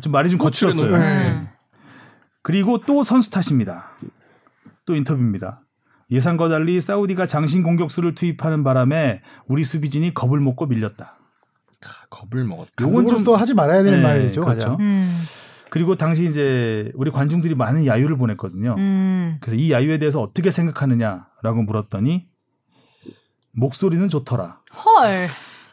좀 0.00 0.12
말이 0.12 0.30
좀 0.30 0.38
거칠었어요. 0.38 0.94
음. 0.94 1.48
그리고 2.42 2.80
또 2.82 3.02
선수 3.02 3.30
탓입니다. 3.30 3.90
또 4.84 4.94
인터뷰입니다. 4.94 5.62
예상과 6.10 6.48
달리 6.48 6.80
사우디가 6.80 7.26
장신 7.26 7.64
공격수를 7.64 8.14
투입하는 8.14 8.62
바람에 8.62 9.22
우리 9.48 9.64
수비진이 9.64 10.14
겁을 10.14 10.38
먹고 10.38 10.66
밀렸다. 10.66 11.18
겁을 12.10 12.44
먹었다. 12.44 12.70
요건 12.80 13.08
좀 13.08 13.16
감독으로서 13.16 13.34
하지 13.34 13.54
말아야 13.54 13.82
되는 13.82 13.98
네, 13.98 14.04
말이죠. 14.04 14.44
그렇죠. 14.44 14.70
맞아. 14.70 14.76
음. 14.80 15.10
그리고 15.70 15.96
당시 15.96 16.26
이제 16.26 16.90
우리 16.94 17.10
관중들이 17.10 17.54
많은 17.54 17.86
야유를 17.86 18.16
보냈거든요. 18.16 18.74
음. 18.78 19.38
그래서 19.40 19.56
이 19.56 19.72
야유에 19.72 19.98
대해서 19.98 20.20
어떻게 20.20 20.50
생각하느냐라고 20.50 21.62
물었더니 21.66 22.26
목소리는 23.52 24.08
좋더라. 24.08 24.60
헐. 24.84 25.26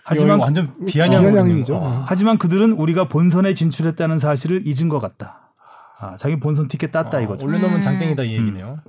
하지만 0.05 0.39
완전 0.39 0.73
비아냥이죠. 0.85 1.31
비아냥이죠. 1.31 1.75
어. 1.75 2.03
하지만 2.07 2.37
그들은 2.37 2.73
우리가 2.73 3.07
본선에 3.07 3.53
진출했다는 3.53 4.19
사실을 4.19 4.61
잊은 4.65 4.89
것 4.89 4.99
같다. 4.99 5.53
아, 5.99 6.15
자기 6.17 6.39
본선 6.39 6.67
티켓 6.67 6.91
땄다 6.91 7.21
이거죠. 7.21 7.45
올려놓으면 7.45 7.77
음. 7.77 7.81
장땡이다 7.81 8.23
이 8.23 8.33
얘기네요. 8.33 8.79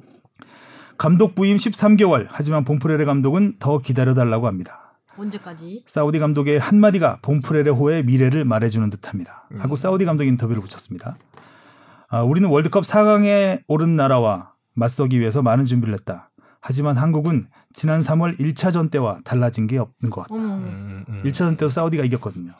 감독 0.98 1.34
부임 1.34 1.56
13개월. 1.56 2.26
하지만 2.30 2.64
본프레레 2.64 3.04
감독은 3.04 3.56
더 3.58 3.78
기다려달라고 3.78 4.46
합니다. 4.46 4.83
언제까지? 5.16 5.84
사우디 5.86 6.18
감독의 6.18 6.58
한마디가 6.58 7.18
본프레레호의 7.22 8.04
미래를 8.04 8.44
말해주는 8.44 8.90
듯합니다. 8.90 9.48
하고 9.58 9.76
사우디 9.76 10.04
감독 10.04 10.24
인터뷰를 10.24 10.60
붙였습니다. 10.62 11.16
아, 12.08 12.22
우리는 12.22 12.48
월드컵 12.48 12.84
4강에 12.84 13.62
오른 13.66 13.96
나라와 13.96 14.52
맞서기 14.74 15.18
위해서 15.18 15.42
많은 15.42 15.64
준비를 15.64 15.94
했다. 15.94 16.30
하지만 16.60 16.96
한국은 16.96 17.48
지난 17.72 18.00
3월 18.00 18.38
1차전 18.38 18.90
때와 18.90 19.18
달라진 19.24 19.66
게 19.66 19.78
없는 19.78 20.10
것 20.10 20.22
같다. 20.22 20.34
음, 20.34 21.04
음. 21.08 21.22
1차전 21.24 21.50
때도 21.58 21.68
사우디가 21.68 22.04
이겼거든요. 22.04 22.52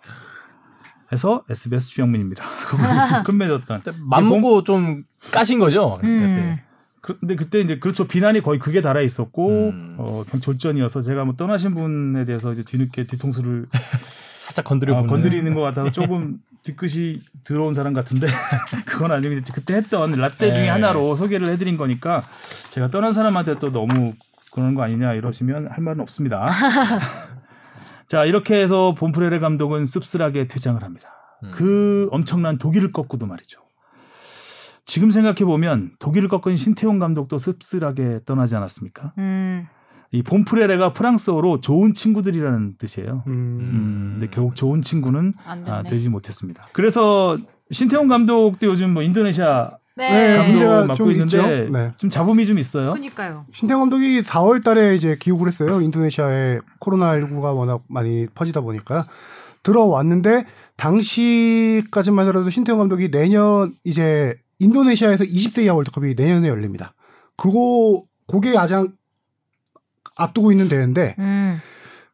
해서 1.12 1.44
SBS 1.48 1.88
주영민입니다. 1.90 2.44
끝맺었던. 3.24 3.82
맘먹고 4.10 4.64
좀 4.64 5.04
까신 5.32 5.58
거죠. 5.58 6.00
음. 6.04 6.58
그- 7.04 7.18
근데 7.18 7.36
그때 7.36 7.60
이제 7.60 7.78
그렇죠 7.78 8.06
비난이 8.08 8.40
거의 8.40 8.58
극에 8.58 8.80
달해 8.80 9.04
있었고 9.04 9.68
음. 9.70 9.96
어 9.98 10.24
졸전이어서 10.40 11.02
제가 11.02 11.26
뭐 11.26 11.34
떠나신 11.36 11.74
분에 11.74 12.24
대해서 12.24 12.50
이제 12.54 12.62
뒤늦게 12.62 13.04
뒤통수를 13.04 13.66
살짝 14.40 14.64
건드려 14.64 14.96
아. 14.96 15.02
건드리는 15.06 15.52
것 15.52 15.60
같아서 15.60 15.90
조금 15.90 16.38
뒤끝이 16.62 17.20
들어온 17.44 17.74
사람 17.74 17.92
같은데 17.92 18.26
그건 18.86 19.12
아니고 19.12 19.34
이제 19.34 19.52
그때 19.54 19.74
했던 19.74 20.12
라떼 20.12 20.50
중에 20.54 20.62
네. 20.62 20.68
하나로 20.70 21.14
소개를 21.16 21.48
해드린 21.48 21.76
거니까 21.76 22.24
제가 22.70 22.90
떠난 22.90 23.12
사람한테 23.12 23.58
또 23.58 23.70
너무 23.70 24.14
그런 24.50 24.74
거 24.74 24.82
아니냐 24.82 25.12
이러시면 25.12 25.68
할 25.70 25.82
말은 25.82 26.00
없습니다. 26.00 26.50
자 28.08 28.24
이렇게 28.24 28.62
해서 28.62 28.94
본프레레 28.94 29.40
감독은 29.40 29.84
씁쓸하게 29.84 30.46
퇴장을 30.46 30.82
합니다. 30.82 31.08
음. 31.42 31.50
그 31.52 32.08
엄청난 32.12 32.56
독일을 32.56 32.92
꺾고도 32.92 33.26
말이죠. 33.26 33.60
지금 34.84 35.10
생각해 35.10 35.44
보면 35.44 35.92
독일을 35.98 36.28
꺾은 36.28 36.56
신태용 36.56 36.98
감독도 36.98 37.38
씁쓸하게 37.38 38.20
떠나지 38.24 38.56
않았습니까? 38.56 39.12
음. 39.18 39.66
이 40.10 40.22
본프레레가 40.22 40.92
프랑스어로 40.92 41.60
좋은 41.60 41.92
친구들이라는 41.92 42.76
뜻이에요. 42.78 43.24
음. 43.26 43.32
음, 43.32 44.10
근데 44.14 44.28
결국 44.30 44.54
좋은 44.54 44.80
친구는. 44.80 45.32
아, 45.44 45.82
되지 45.82 46.08
못했습니다. 46.08 46.68
그래서 46.72 47.36
신태용 47.72 48.06
감독도 48.08 48.66
요즘 48.66 48.94
뭐 48.94 49.02
인도네시아 49.02 49.72
네. 49.96 50.36
감독 50.36 50.50
문제가 50.52 50.80
맡고 50.82 50.94
좀 50.94 51.10
있는데. 51.12 51.68
네. 51.70 51.92
좀 51.96 52.10
잡음이 52.10 52.46
좀 52.46 52.58
있어요. 52.58 52.92
그니까요. 52.92 53.46
신태 53.52 53.74
감독이 53.74 54.20
4월 54.20 54.62
달에 54.62 54.94
이제 54.96 55.16
귀국을 55.20 55.48
했어요. 55.48 55.80
인도네시아에 55.80 56.60
코로나19가 56.80 57.56
워낙 57.56 57.82
많이 57.88 58.26
퍼지다 58.34 58.60
보니까. 58.60 59.06
들어왔는데, 59.62 60.44
당시까지만 60.76 62.26
하더라도 62.26 62.50
신태용 62.50 62.78
감독이 62.78 63.10
내년 63.10 63.74
이제 63.82 64.34
인도네시아에서 64.64 65.24
20세 65.24 65.64
이하 65.64 65.74
월드컵이 65.74 66.14
내년에 66.14 66.48
열립니다. 66.48 66.94
그거, 67.36 68.04
그게 68.26 68.52
가장 68.52 68.92
앞두고 70.16 70.52
있는 70.52 70.68
대회인데, 70.68 71.16
음. 71.18 71.58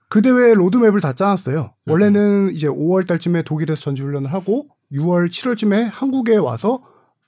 그 0.08 0.22
대회 0.22 0.54
로드맵을 0.54 1.00
다 1.00 1.12
짜놨어요. 1.12 1.72
원래는 1.86 2.50
이제 2.52 2.66
5월 2.66 3.06
달쯤에 3.06 3.42
독일에서 3.42 3.80
전지훈련을 3.80 4.32
하고 4.32 4.66
6월, 4.92 5.30
7월쯤에 5.30 5.88
한국에 5.88 6.36
와서 6.36 6.82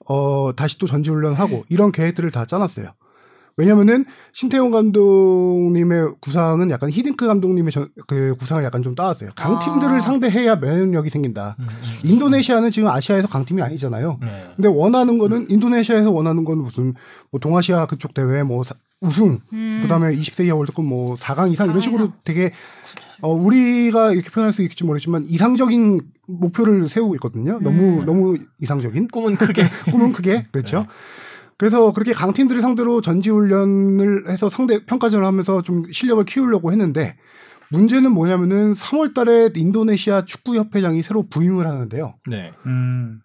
어 0.04 0.52
다시 0.56 0.78
또 0.78 0.88
전지훈련을 0.88 1.38
하고 1.38 1.64
이런 1.68 1.92
계획들을 1.92 2.32
다 2.32 2.44
짜놨어요. 2.44 2.88
왜냐면은 3.56 4.04
신태용 4.32 4.70
감독님의 4.70 6.14
구상은 6.20 6.70
약간 6.70 6.90
히딩크 6.90 7.26
감독님의 7.26 7.72
전- 7.72 7.88
그 8.06 8.34
구상을 8.38 8.62
약간 8.64 8.82
좀 8.82 8.94
따왔어요. 8.94 9.30
강팀들을 9.36 9.96
아. 9.96 10.00
상대해야 10.00 10.56
면역력이 10.56 11.10
생긴다. 11.10 11.56
인도네시아는 12.04 12.70
지금 12.70 12.88
아시아에서 12.88 13.28
강팀이 13.28 13.60
아니잖아요. 13.62 14.18
네. 14.22 14.46
근데 14.56 14.68
원하는 14.68 15.18
거는 15.18 15.50
인도네시아에서 15.50 16.10
원하는 16.10 16.44
건 16.44 16.58
무슨 16.58 16.94
뭐 17.30 17.38
동아시아 17.40 17.86
그쪽 17.86 18.14
대회 18.14 18.42
뭐 18.42 18.64
사- 18.64 18.74
우승 19.00 19.40
음. 19.52 19.80
그다음에 19.82 20.16
20세 20.16 20.44
이하 20.46 20.54
월드컵 20.54 20.84
뭐 20.84 21.16
4강 21.16 21.52
이상 21.52 21.66
이런 21.66 21.78
4강 21.78 21.82
식으로. 21.82 22.12
되게 22.24 22.52
어 23.20 23.32
우리가 23.32 24.12
이렇게 24.12 24.30
표현할 24.30 24.52
수 24.52 24.62
있을지 24.62 24.84
모르지만 24.84 25.24
이상적인 25.28 26.00
목표를 26.26 26.88
세우고 26.88 27.14
있거든요. 27.16 27.58
너무 27.60 28.00
음. 28.00 28.04
너무 28.06 28.38
이상적인 28.60 29.08
꿈은 29.08 29.36
크게. 29.36 29.64
꿈은 29.90 30.12
크게 30.12 30.46
그렇죠. 30.52 30.86
그래서 31.62 31.92
그렇게 31.92 32.12
강팀들을 32.12 32.60
상대로 32.60 33.00
전지훈련을 33.00 34.28
해서 34.28 34.48
상대 34.48 34.84
평가전을 34.84 35.24
하면서 35.24 35.62
좀 35.62 35.84
실력을 35.92 36.24
키우려고 36.24 36.72
했는데 36.72 37.16
문제는 37.70 38.10
뭐냐면은 38.10 38.72
3월 38.72 39.14
달에 39.14 39.50
인도네시아 39.54 40.24
축구 40.24 40.56
협회장이 40.56 41.04
새로 41.04 41.22
부임을 41.28 41.68
하는데요. 41.68 42.14
네. 42.28 42.50
음, 42.66 43.20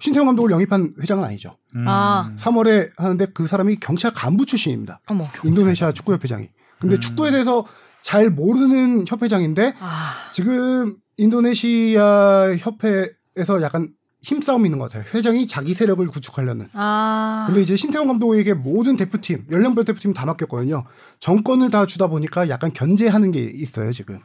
신태용 0.00 0.26
감독을 0.26 0.50
영입한 0.50 0.94
회장은 1.00 1.22
아니죠. 1.22 1.58
음. 1.76 1.84
아. 1.86 2.32
3월에 2.34 2.90
하는데 2.96 3.24
그 3.26 3.46
사람이 3.46 3.76
경찰 3.76 4.12
간부 4.12 4.46
출신입니다. 4.46 5.00
어머. 5.06 5.24
인도네시아 5.44 5.92
축구 5.92 6.12
협회장이. 6.12 6.48
근데 6.80 6.96
음. 6.96 7.00
축구에 7.00 7.30
대해서 7.30 7.64
잘 8.02 8.30
모르는 8.30 9.04
협회장인데 9.06 9.76
아. 9.78 10.12
지금 10.32 10.96
인도네시아 11.18 12.56
협회에서 12.58 13.62
약간 13.62 13.90
힘싸움이 14.26 14.66
있는 14.66 14.80
것 14.80 14.90
같아요. 14.90 15.08
회장이 15.14 15.46
자기 15.46 15.72
세력을 15.72 16.04
구축하려는. 16.08 16.68
아. 16.72 17.44
근데 17.46 17.62
이제 17.62 17.76
신태용 17.76 18.08
감독에게 18.08 18.54
모든 18.54 18.96
대표팀, 18.96 19.46
연령별 19.52 19.84
대표팀 19.84 20.14
다 20.14 20.26
맡겼거든요. 20.26 20.84
전권을 21.20 21.70
다 21.70 21.86
주다 21.86 22.08
보니까 22.08 22.48
약간 22.48 22.72
견제하는 22.72 23.30
게 23.30 23.40
있어요, 23.40 23.92
지금. 23.92 24.18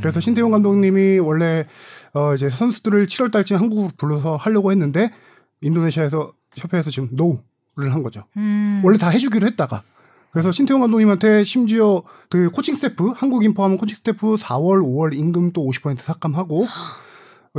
그래서 0.00 0.20
신태용 0.20 0.50
감독님이 0.52 1.18
원래 1.18 1.66
어 2.14 2.34
이제 2.34 2.48
선수들을 2.48 3.06
7월 3.06 3.30
달쯤 3.30 3.58
한국으로 3.58 3.90
불러서 3.98 4.36
하려고 4.36 4.72
했는데 4.72 5.10
인도네시아에서 5.60 6.32
협회에서 6.56 6.90
지금 6.90 7.10
no를 7.12 7.92
한 7.92 8.02
거죠. 8.02 8.24
음. 8.38 8.80
원래 8.84 8.96
다 8.96 9.10
해주기로 9.10 9.46
했다가. 9.48 9.82
그래서 10.30 10.50
신태용 10.50 10.80
감독님한테 10.80 11.44
심지어 11.44 12.02
그 12.30 12.48
코칭 12.50 12.74
스태프, 12.74 13.12
한국인 13.16 13.52
포함한 13.52 13.76
코칭 13.76 13.96
스태프 13.96 14.36
4월, 14.36 14.82
5월 14.82 15.14
임금 15.14 15.52
또 15.52 15.66
50% 15.66 16.00
삭감하고 16.00 16.66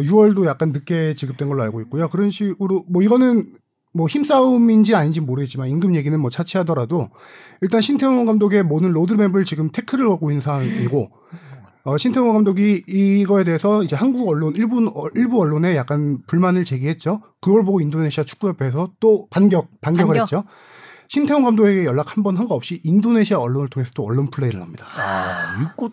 6월도 0.03 0.45
약간 0.45 0.71
늦게 0.71 1.13
지급된 1.15 1.47
걸로 1.47 1.63
알고 1.63 1.81
있고요. 1.81 2.09
그런 2.09 2.29
식으로 2.29 2.85
뭐 2.89 3.01
이거는 3.03 3.53
뭐 3.93 4.07
힘싸움인지 4.07 4.93
아닌지 4.95 5.21
모르겠지만 5.21 5.69
임금 5.69 5.95
얘기는 5.95 6.19
뭐 6.19 6.29
차치하더라도 6.29 7.09
일단 7.61 7.81
신태용 7.81 8.25
감독의 8.25 8.63
모든 8.63 8.91
로드맵을 8.91 9.43
지금 9.45 9.69
태클을 9.71 10.09
하고 10.09 10.29
있는 10.29 10.41
상황이고 10.41 11.09
어, 11.83 11.97
신태용 11.97 12.33
감독이 12.33 12.83
이거에 12.85 13.43
대해서 13.45 13.81
이제 13.81 13.95
한국 13.95 14.27
언론 14.27 14.53
일부 14.55 14.85
어, 14.93 15.07
일부 15.15 15.41
언론에 15.41 15.75
약간 15.77 16.19
불만을 16.27 16.65
제기했죠. 16.65 17.21
그걸 17.41 17.63
보고 17.63 17.79
인도네시아 17.81 18.25
축구협회에서 18.25 18.91
또 18.99 19.27
반격 19.29 19.69
반격을 19.81 20.15
반격. 20.15 20.23
했죠. 20.23 20.43
신태용 21.07 21.43
감독에게 21.45 21.85
연락 21.85 22.17
한 22.17 22.23
번 22.23 22.35
한 22.37 22.49
거 22.49 22.55
없이 22.55 22.81
인도네시아 22.83 23.39
언론을 23.39 23.69
통해서 23.69 23.93
또 23.95 24.03
언론 24.03 24.29
플레이를 24.29 24.61
합니다. 24.61 24.85
아, 24.97 25.71
이거 25.73 25.89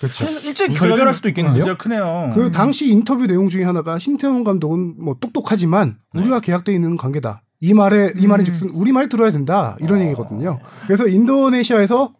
그렇죠. 0.00 0.24
일찍 0.46 0.68
결별할 0.68 1.14
수도 1.14 1.28
있겠는데요? 1.28 1.60
문제가 1.64 1.76
크네요. 1.76 2.30
그 2.34 2.50
당시 2.52 2.88
인터뷰 2.88 3.26
내용 3.26 3.48
중에 3.48 3.64
하나가 3.64 3.98
신태용 3.98 4.44
감독은 4.44 4.96
뭐 4.98 5.16
똑똑하지만 5.20 5.98
우리가 6.14 6.40
계약돼 6.40 6.72
있는 6.72 6.96
관계다. 6.96 7.42
이 7.60 7.74
말에 7.74 8.14
이 8.16 8.26
말인 8.26 8.46
즉슨 8.46 8.70
우리 8.70 8.92
말 8.92 9.08
들어야 9.08 9.30
된다. 9.30 9.76
이런 9.80 10.00
얘기거든요. 10.00 10.60
그래서 10.86 11.06
인도네시아에서 11.06 12.14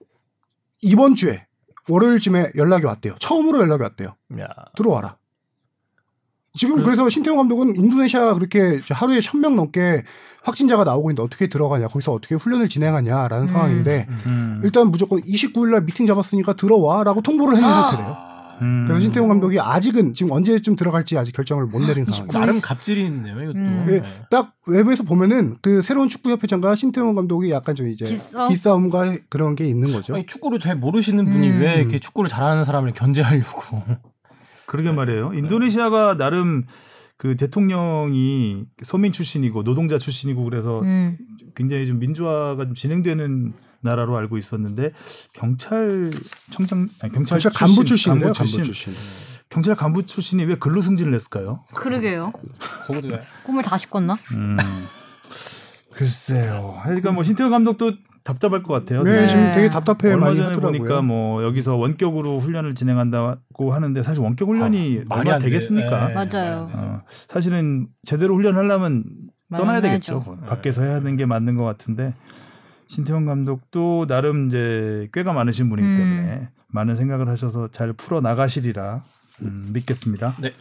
이번 0.83 1.15
주에 1.15 1.47
월요일쯤에 1.89 2.53
연락이 2.57 2.85
왔대요. 2.87 3.15
처음으로 3.19 3.61
연락이 3.61 3.83
왔대요. 3.83 4.15
야. 4.41 4.47
들어와라. 4.77 5.17
지금 6.55 6.83
그래서 6.83 7.09
신태용 7.09 7.37
감독은 7.37 7.77
인도네시아 7.77 8.35
그렇게 8.35 8.81
하루에 8.91 9.21
천 9.21 9.41
명 9.41 9.55
넘게 9.57 10.03
확진자가 10.43 10.85
나오고 10.85 11.11
있는데 11.11 11.23
어떻게 11.23 11.49
들어가냐, 11.49 11.89
거기서 11.89 12.13
어떻게 12.13 12.35
훈련을 12.35 12.69
진행하냐라는 12.69 13.47
상황인데 13.47 14.07
음. 14.27 14.61
일단 14.65 14.91
무조건 14.91 15.21
29일 15.23 15.71
날 15.71 15.83
미팅 15.83 16.07
잡았으니까 16.07 16.55
들어와라고 16.55 17.21
통보를 17.23 17.57
했는 17.57 17.69
상태래요. 17.69 18.17
음. 18.63 18.85
그래서 18.87 19.01
신태용 19.01 19.29
감독이 19.29 19.59
아직은 19.59 20.13
지금 20.13 20.33
언제쯤 20.33 20.77
들어갈지 20.77 21.17
아직 21.17 21.33
결정을 21.33 21.67
못 21.67 21.81
내린 21.81 22.05
상황이에요. 22.05 22.39
나름 22.41 22.61
갑질이 22.61 23.07
있네요, 23.07 23.41
이것도. 23.43 23.59
음. 23.59 23.83
그 23.87 23.91
네. 23.93 24.03
딱 24.31 24.53
외부에서 24.67 25.03
보면은 25.03 25.57
그 25.63 25.81
새로운 25.83 26.09
축구협회장과 26.11 26.75
신태용 26.75 27.15
감독이 27.15 27.51
약간 27.51 27.75
좀 27.75 27.89
이제 27.89 28.05
기싸움? 28.05 28.49
기싸 28.51 28.75
움? 28.75 28.91
과 28.91 29.17
그런 29.31 29.55
게 29.55 29.67
있는 29.67 29.93
거죠. 29.93 30.15
아니, 30.15 30.27
축구를 30.27 30.59
잘 30.59 30.77
모르시는 30.77 31.25
분이 31.31 31.51
음. 31.51 31.61
왜 31.61 31.77
이렇게 31.77 32.01
축구를 32.01 32.29
잘하는 32.29 32.65
사람을 32.65 32.93
견제하려고. 32.93 33.83
그러게 34.71 34.93
말이에요. 34.93 35.33
인도네시아가 35.35 36.17
나름 36.17 36.65
그 37.17 37.37
대통령이 37.37 38.67
서민 38.85 39.11
출신이고 39.11 39.65
노동자 39.65 39.99
출신이고 39.99 40.45
그래서 40.45 40.81
음. 40.83 41.19
굉장히 41.57 41.89
좀 41.89 41.99
민주화가 41.99 42.67
좀 42.67 42.77
진행되는 42.77 43.53
나라로 43.81 44.17
알고 44.17 44.39
있었는데 44.39 44.93
경찰청장 45.33 46.89
아니, 47.01 47.13
경찰 47.13 47.41
간부 47.53 47.85
출신. 47.85 48.13
간부 48.13 48.27
간부 48.27 48.45
출신, 48.45 48.63
출신. 48.63 48.93
경찰 49.49 49.75
간부 49.75 50.07
출신이 50.07 50.45
왜 50.45 50.55
근로 50.55 50.81
승진을 50.81 51.13
했을까요? 51.15 51.65
그러게요. 51.75 52.33
꿈을 53.45 53.63
다시 53.65 53.91
꿨나? 53.91 54.19
음. 54.35 54.57
글쎄요. 55.93 56.81
그러니까 56.85 57.11
뭐 57.11 57.25
신태용 57.25 57.51
감독도 57.51 57.95
답답할 58.25 58.63
것 58.63 58.73
같아요. 58.75 59.03
네, 59.03 59.23
네. 59.23 59.29
지금 59.29 59.53
되게 59.55 59.71
답답해 59.71 60.13
얼마 60.13 60.27
많이 60.27 60.37
전에 60.37 60.49
하더라고요. 60.51 60.79
보니까 60.79 61.03
뭐 61.03 61.43
여기서 61.43 61.77
원격으로 61.77 62.39
훈련을 62.39 62.75
진행한다고 62.75 63.73
하는데 63.73 64.03
사실 64.03 64.23
원격 64.23 64.49
훈련이 64.49 65.03
아, 65.09 65.17
말이 65.17 65.31
얼마. 65.31 65.39
되겠습니까? 65.39 66.09
네. 66.09 66.15
맞아요. 66.15 66.71
어, 66.75 67.03
사실은 67.09 67.89
제대로 68.03 68.35
훈련하려면 68.35 69.05
떠나야. 69.55 69.81
되겠죠. 69.81 70.23
밖에서 70.47 70.83
해야 70.83 70.97
하는 70.97 71.17
게 71.17 71.27
맞는 71.27 71.57
것 71.57 71.65
같은데 71.65 72.15
신태용 72.89 73.25
감독도 73.25 74.07
나름 74.07 74.49
이제 74.49 75.09
꾀가 75.13 75.33
많으신 75.33 75.69
분이기 75.71 75.89
음. 75.89 75.97
때문에 75.97 76.49
많은 76.69 76.97
생각을 76.97 77.29
하셔서 77.29 77.69
잘 77.69 77.93
풀어 77.93 78.21
나가시리라 78.21 79.03
음, 79.43 79.71
믿겠습니다. 79.73 80.35
네. 80.41 80.53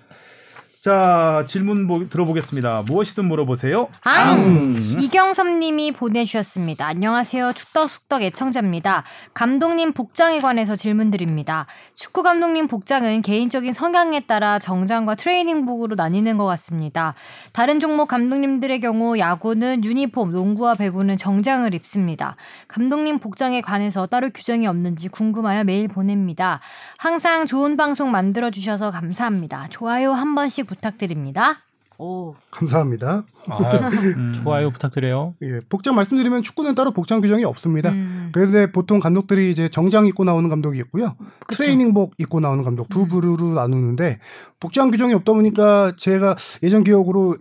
자 0.82 1.44
질문 1.46 1.88
보- 1.88 2.08
들어보겠습니다. 2.08 2.84
무엇이든 2.86 3.26
물어보세요. 3.26 3.90
앙! 4.06 4.78
이경섭님이 5.02 5.92
보내주셨습니다. 5.92 6.88
안녕하세요. 6.88 7.52
축덕숙덕 7.52 8.22
애청자입니다. 8.22 9.04
감독님 9.34 9.92
복장에 9.92 10.40
관해서 10.40 10.78
질문드립니다. 10.78 11.66
축구 11.96 12.24
감독님 12.24 12.68
복장은 12.68 13.24
개인적인 13.24 13.74
성향에 13.74 14.22
따라 14.22 14.58
정장과 14.58 15.16
트레이닝복으로 15.16 15.96
나뉘는 15.96 16.38
것 16.38 16.46
같습니다. 16.46 17.14
다른 17.52 17.82
종목 17.82 18.08
감독님들의 18.08 18.80
경우 18.80 19.18
야구는 19.20 19.84
유니폼, 19.84 20.32
농구와 20.32 20.76
배구는 20.76 21.18
정장을 21.18 21.74
입습니다. 21.74 22.38
감독님 22.70 23.20
복장에 23.20 23.60
관해서 23.60 24.06
따로 24.08 24.30
규정이 24.30 24.66
없는지 24.66 25.10
궁금하여 25.10 25.66
메일 25.66 25.90
보냅니다. 25.90 26.62
항상 26.98 27.48
좋은 27.48 27.76
방송 27.76 28.12
만들어 28.12 28.50
주셔서 28.50 28.92
감사합니다. 28.92 29.68
좋아요 29.72 30.14
한 30.14 30.36
번씩 30.36 30.69
부탁드립니다. 30.70 31.58
오. 31.98 32.34
감사합니다. 32.52 33.26
아, 33.50 33.58
음. 34.16 34.32
좋아요 34.34 34.72
부탁드려요. 34.72 35.36
예, 35.42 35.60
복장 35.68 35.96
말씀드리면 35.96 36.44
축구는 36.44 36.74
따로 36.74 36.92
복장 36.92 37.20
규정이 37.20 37.44
없습니다. 37.44 37.92
음. 37.92 38.30
그래서 38.32 38.72
보통 38.72 39.02
감독들이 39.02 39.52
이제 39.52 39.68
정장 39.68 40.06
입고 40.06 40.24
나오는 40.24 40.48
감독이 40.48 40.78
있고요. 40.80 41.16
그쵸. 41.46 41.64
트레이닝복 41.64 42.14
입고 42.18 42.40
나오는 42.40 42.64
감독 42.64 42.88
두 42.88 43.02
음. 43.02 43.08
부류로 43.10 43.54
나누는데 43.56 44.20
복장 44.62 44.92
규정이 44.92 45.14
없다 45.16 45.34
보니까 45.34 45.92
제가 45.98 46.38
예전 46.64 46.86
기억으로 46.86 47.36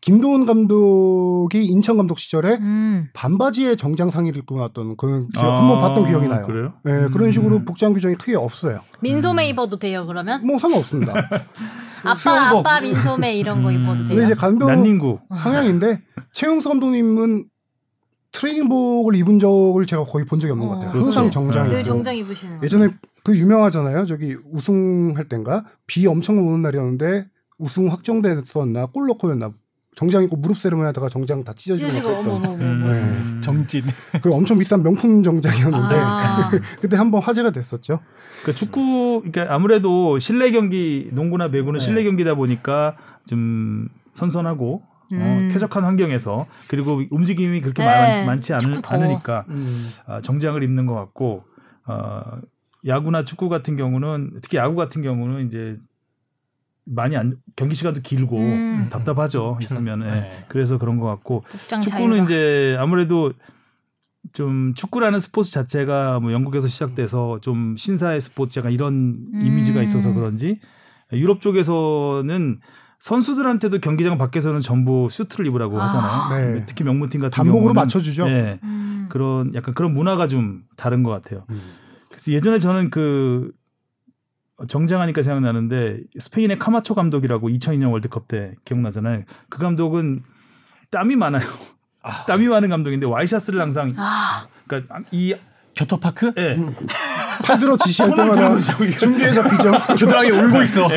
김도훈 0.00 0.46
감독이 0.46 1.66
인천 1.66 1.96
감독 1.98 2.18
시절에 2.20 2.54
음. 2.54 3.08
반바지에 3.12 3.76
정장 3.76 4.08
상의를 4.10 4.38
입고 4.38 4.56
나왔던 4.56 4.96
그런 4.96 5.28
기억 5.28 5.44
아, 5.44 5.58
한번 5.58 5.80
봤던 5.80 6.06
기억이 6.06 6.28
나요. 6.28 6.46
그래요? 6.46 6.72
예, 6.86 7.08
그런 7.12 7.26
음. 7.26 7.32
식으로 7.32 7.64
복장 7.64 7.92
규정이 7.92 8.14
크게 8.14 8.36
없어요. 8.36 8.80
민소매 9.00 9.48
입어도 9.48 9.78
돼요 9.78 10.06
그러면? 10.06 10.46
뭐 10.46 10.58
상관없습니다. 10.58 11.12
아빠 12.02 12.14
수영복. 12.14 12.58
아빠 12.66 12.80
민소매 12.80 13.36
이런 13.36 13.62
거 13.62 13.68
음. 13.70 13.74
입어도 13.74 13.96
근데 13.98 14.14
돼요? 14.14 14.24
이제 14.24 14.34
감독 14.34 14.66
난닝구. 14.68 15.20
상향인데 15.36 16.02
최용수 16.32 16.68
감독님은 16.68 17.46
트레이닝복을 18.32 19.16
입은 19.16 19.38
적을 19.38 19.86
제가 19.86 20.04
거의 20.04 20.24
본 20.26 20.38
적이 20.38 20.52
없는 20.52 20.66
것 20.68 20.74
같아요. 20.74 20.90
어. 21.00 21.04
항상. 21.04 21.30
정장이고. 21.30 21.74
늘 21.74 21.82
정장 21.82 22.14
입으시는 22.16 22.58
거. 22.58 22.64
예전에 22.64 22.88
그 23.24 23.36
유명하잖아요. 23.36 24.06
저기 24.06 24.36
우승할 24.52 25.28
땐가 25.28 25.64
비 25.86 26.06
엄청 26.06 26.38
오는 26.46 26.62
날이었는데 26.62 27.26
우승 27.58 27.90
확정됐었나 27.90 28.86
골 28.86 29.06
넣고였나 29.08 29.50
정장 29.98 30.22
입고 30.22 30.36
무릎 30.36 30.56
세르머니 30.60 30.86
하다가 30.86 31.08
정장 31.08 31.42
다 31.42 31.52
찢어지고 31.52 31.90
찢어지고 31.90 32.12
어머 32.18 32.22
그랬던 32.22 32.44
어머 32.44 32.52
어머. 32.52 32.92
음. 32.92 33.40
정진. 33.42 33.82
그 34.22 34.32
엄청 34.32 34.56
비싼 34.56 34.84
명품 34.84 35.24
정장이었는데 35.24 35.96
아. 35.98 36.50
그때 36.80 36.96
한번 36.96 37.20
화제가 37.20 37.50
됐었죠. 37.50 37.98
그 38.44 38.54
축구 38.54 39.24
그러니까 39.24 39.52
아무래도 39.52 40.20
실내 40.20 40.52
경기 40.52 41.08
농구나 41.10 41.48
배구는 41.48 41.80
네. 41.80 41.84
실내 41.84 42.04
경기다 42.04 42.36
보니까 42.36 42.96
좀 43.26 43.88
선선하고 44.12 44.82
음. 45.14 45.20
어, 45.20 45.52
쾌적한 45.52 45.82
환경에서 45.82 46.46
그리고 46.68 47.02
움직임이 47.10 47.60
그렇게 47.60 47.82
네, 47.82 48.24
많, 48.24 48.40
지 48.40 48.56
축구 48.56 48.80
더워. 48.80 49.02
않으니까 49.02 49.46
아, 50.06 50.20
정장을 50.20 50.62
입는 50.62 50.86
것 50.86 50.94
같고 50.94 51.42
어, 51.88 52.22
야구나 52.86 53.24
축구 53.24 53.48
같은 53.48 53.76
경우는 53.76 54.38
특히 54.42 54.58
야구 54.58 54.76
같은 54.76 55.02
경우는 55.02 55.48
이제 55.48 55.76
많이 56.88 57.16
안, 57.16 57.36
경기 57.56 57.74
시간도 57.74 58.00
길고 58.02 58.38
음. 58.38 58.88
답답하죠 58.90 59.58
있으면 59.62 60.02
예. 60.02 60.10
네. 60.10 60.44
그래서 60.48 60.78
그런 60.78 60.98
것 60.98 61.06
같고 61.06 61.44
축구는 61.82 62.10
자유가. 62.10 62.24
이제 62.24 62.76
아무래도 62.78 63.32
좀 64.32 64.74
축구라는 64.74 65.20
스포츠 65.20 65.52
자체가 65.52 66.20
뭐 66.20 66.32
영국에서 66.32 66.68
시작돼서 66.68 67.38
좀 67.40 67.76
신사의 67.76 68.20
스포츠 68.20 68.58
약간 68.58 68.72
이런 68.72 69.26
음. 69.32 69.40
이미지가 69.42 69.82
있어서 69.82 70.12
그런지 70.12 70.60
유럽 71.12 71.40
쪽에서는 71.40 72.60
선수들한테도 72.98 73.78
경기장 73.78 74.18
밖에서는 74.18 74.60
전부 74.60 75.08
수트를 75.10 75.46
입으라고 75.46 75.80
아. 75.80 75.86
하잖아요. 75.86 76.54
네. 76.54 76.64
특히 76.66 76.84
명문팀 76.84 77.20
같은 77.20 77.30
단복으로 77.30 77.60
경우는 77.60 77.74
맞춰주죠. 77.74 78.26
네, 78.26 78.58
음. 78.64 79.06
그런 79.08 79.54
약간 79.54 79.74
그런 79.74 79.94
문화가 79.94 80.26
좀 80.26 80.62
다른 80.76 81.02
것 81.02 81.10
같아요. 81.10 81.44
음. 81.50 81.60
그래서 82.08 82.32
예전에 82.32 82.58
저는 82.58 82.90
그 82.90 83.52
정장하니까 84.66 85.22
생각나는데 85.22 85.98
스페인의 86.18 86.58
카마초 86.58 86.94
감독이라고 86.94 87.48
2002년 87.48 87.92
월드컵 87.92 88.26
때 88.28 88.54
기억나잖아요. 88.64 89.22
그 89.48 89.58
감독은 89.58 90.22
땀이 90.90 91.16
많아요. 91.16 91.46
땀이 92.26 92.48
많은 92.48 92.68
감독인데 92.68 93.06
와이셔츠를 93.06 93.60
항상 93.60 93.92
아, 93.98 94.46
그러니까 94.66 95.00
이 95.12 95.34
겨터파크? 95.76 96.32
예. 96.38 96.58
팔 97.44 97.58
들어 97.58 97.76
지시할 97.76 98.12
때마다 98.14 98.56
중계에 98.98 99.32
잡히죠. 99.32 99.70
겨드랑이 99.96 100.30
울고 100.30 100.62
있어. 100.62 100.88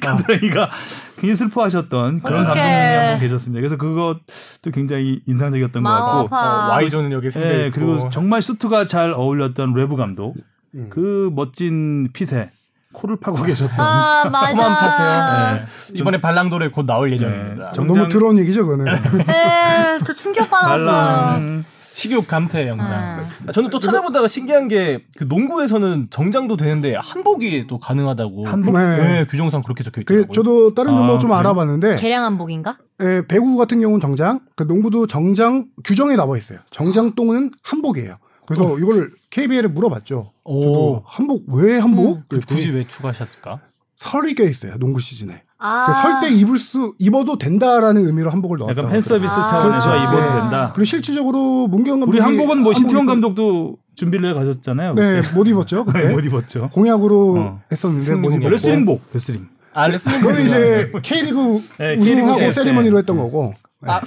겨드랑이가 0.00 0.70
굉장히 1.16 1.36
슬퍼하셨던 1.36 2.20
그런. 2.22 2.44
감독님이 2.44 2.66
한 2.70 3.10
분 3.12 3.20
계셨습니다. 3.20 3.60
그래서 3.60 3.76
그것도 3.76 4.70
굉장히 4.72 5.20
인상적이었던 5.26 5.82
것 5.82 5.88
같고. 5.90 6.34
어, 6.34 6.38
Y존은 6.38 7.12
여기 7.12 7.30
생겨 7.30 7.46
예, 7.48 7.66
있고. 7.66 7.74
그리고 7.74 8.08
정말 8.08 8.40
수트가 8.40 8.86
잘 8.86 9.10
어울렸던 9.12 9.74
레브 9.74 9.96
감독. 9.96 10.34
음. 10.74 10.86
그 10.88 11.30
멋진 11.34 12.08
핏에 12.14 12.50
코를 12.92 13.16
파고 13.16 13.42
계셨던. 13.44 13.78
아 13.78 14.28
맞아. 14.30 14.50
그만 14.52 14.74
파세요. 14.76 15.66
예, 15.94 15.98
이번에 15.98 16.20
발랑도레 16.20 16.68
곧 16.68 16.86
나올 16.86 17.12
예정입니다. 17.12 17.66
네, 17.66 17.70
정- 17.74 17.86
너무 17.86 17.94
정장- 18.00 18.08
들어온 18.10 18.38
얘기죠, 18.38 18.66
그거는. 18.66 18.92
네, 19.26 19.98
저 20.06 20.12
충격 20.14 20.48
받았어요. 20.50 20.86
발랑. 20.86 21.64
식욕 21.94 22.26
감퇴 22.26 22.68
영상. 22.68 23.18
네. 23.18 23.26
아, 23.48 23.52
저는 23.52 23.68
또 23.68 23.78
찾아보다가 23.78 24.26
신기한 24.26 24.66
게 24.68 25.04
그 25.18 25.24
농구에서는 25.24 26.06
정장도 26.08 26.56
되는데 26.56 26.96
한복이 26.96 27.66
또 27.68 27.78
가능하다고. 27.78 28.46
한복? 28.48 28.74
네, 28.78 28.96
네. 28.96 29.26
규정상 29.26 29.62
그렇게 29.62 29.84
적혀 29.84 30.00
그 30.06 30.14
있더라고요. 30.14 30.32
저도 30.32 30.74
다른 30.74 30.92
아, 30.94 30.96
종목 30.96 31.20
좀? 31.20 31.32
알아봤는데 31.34 31.96
개량 31.96 32.24
한복인가? 32.24 32.78
예, 33.02 33.22
배구 33.28 33.56
같은 33.58 33.80
경우는 33.82 34.00
정장, 34.00 34.40
그 34.56 34.62
농구도 34.62 35.06
정장 35.06 35.66
규정에 35.84 36.16
나와 36.16 36.38
있어요. 36.38 36.60
정장 36.70 37.14
똥은 37.14 37.50
한복이에요. 37.62 38.16
그래서 38.54 38.78
이걸 38.78 39.10
KBL에 39.30 39.68
물어봤죠. 39.68 40.30
오. 40.44 40.62
저도 40.62 41.02
한복 41.06 41.44
왜 41.48 41.78
한복? 41.78 42.22
음. 42.32 42.40
굳이 42.46 42.70
왜 42.70 42.86
추가하셨을까? 42.86 43.60
설이 43.96 44.34
껴 44.34 44.44
있어요. 44.44 44.76
농구 44.78 45.00
시즌에. 45.00 45.42
아. 45.58 45.92
설때 45.92 46.34
입을 46.34 46.58
수 46.58 46.94
입어도 46.98 47.38
된다라는 47.38 48.04
의미로 48.06 48.30
한복을 48.30 48.58
넣었다. 48.58 48.72
약간 48.72 48.90
팬 48.90 49.00
서비스 49.00 49.32
아. 49.34 49.46
차원에서 49.46 49.90
그렇죠. 49.90 50.04
입어도 50.04 50.34
네. 50.34 50.40
된다. 50.40 50.72
그리고 50.74 50.84
실질적으로 50.84 51.68
문경은 51.68 52.00
감독이 52.00 52.18
우리 52.18 52.20
한복은 52.20 52.58
뭐 52.62 52.74
신태용 52.74 53.06
감독도 53.06 53.76
준비를 53.94 54.30
해 54.30 54.34
가셨잖아요. 54.34 54.94
네, 54.94 55.22
못 55.34 55.46
입었죠. 55.46 55.84
그때. 55.84 56.00
그때 56.02 56.14
못 56.14 56.24
입었죠. 56.24 56.70
공약으로 56.72 57.36
어. 57.38 57.62
했었는데 57.70 58.14
못. 58.16 58.30
입었고. 58.30 58.48
레슬링복, 58.48 59.02
레슬링. 59.14 59.48
아 59.74 59.86
레슬링 59.86 60.20
그건 60.20 60.34
이제 60.40 60.90
K리그 61.02 61.62
네, 61.78 61.96
우승하고 61.96 62.36
K리그 62.36 62.50
세리머니로 62.50 62.96
때. 62.96 62.98
했던 62.98 63.16
거고. 63.18 63.54
아 63.82 64.00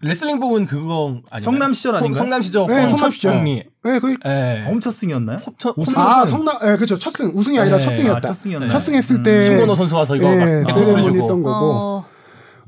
레슬링 0.00 0.38
복은 0.38 0.66
그거 0.66 1.20
아닌가요? 1.30 1.40
성남 1.40 1.74
시절 1.74 1.96
아닌가요? 1.96 2.22
성남 2.22 2.42
시절 2.42 2.66
네, 2.68 2.82
첫 2.82 2.88
성남 2.90 3.10
시절. 3.10 3.30
승리. 3.32 3.64
네, 3.84 3.98
그 3.98 4.16
예. 4.26 4.64
홈첫 4.68 4.92
승이었나요? 4.92 5.38
첫- 5.58 5.74
우승 5.76 6.00
아. 6.00 6.24
성남, 6.24 6.56
예, 6.64 6.76
그죠. 6.76 6.96
첫 6.98 7.12
승. 7.16 7.32
우승이 7.34 7.58
아니라 7.58 7.78
네, 7.78 7.84
첫 7.84 7.90
승이었다. 7.90 8.18
아, 8.18 8.20
첫 8.20 8.32
승이었나요? 8.32 8.70
첫 8.70 8.80
승했을 8.80 9.22
때. 9.24 9.42
신건호 9.42 9.74
선수 9.74 9.96
와서 9.96 10.14
이거 10.14 10.28
막 10.28 10.40
예, 10.40 10.62
계속 10.64 10.78
세레머니. 10.80 11.06
했던 11.20 11.42
거고. 11.42 11.48
어. 11.50 12.04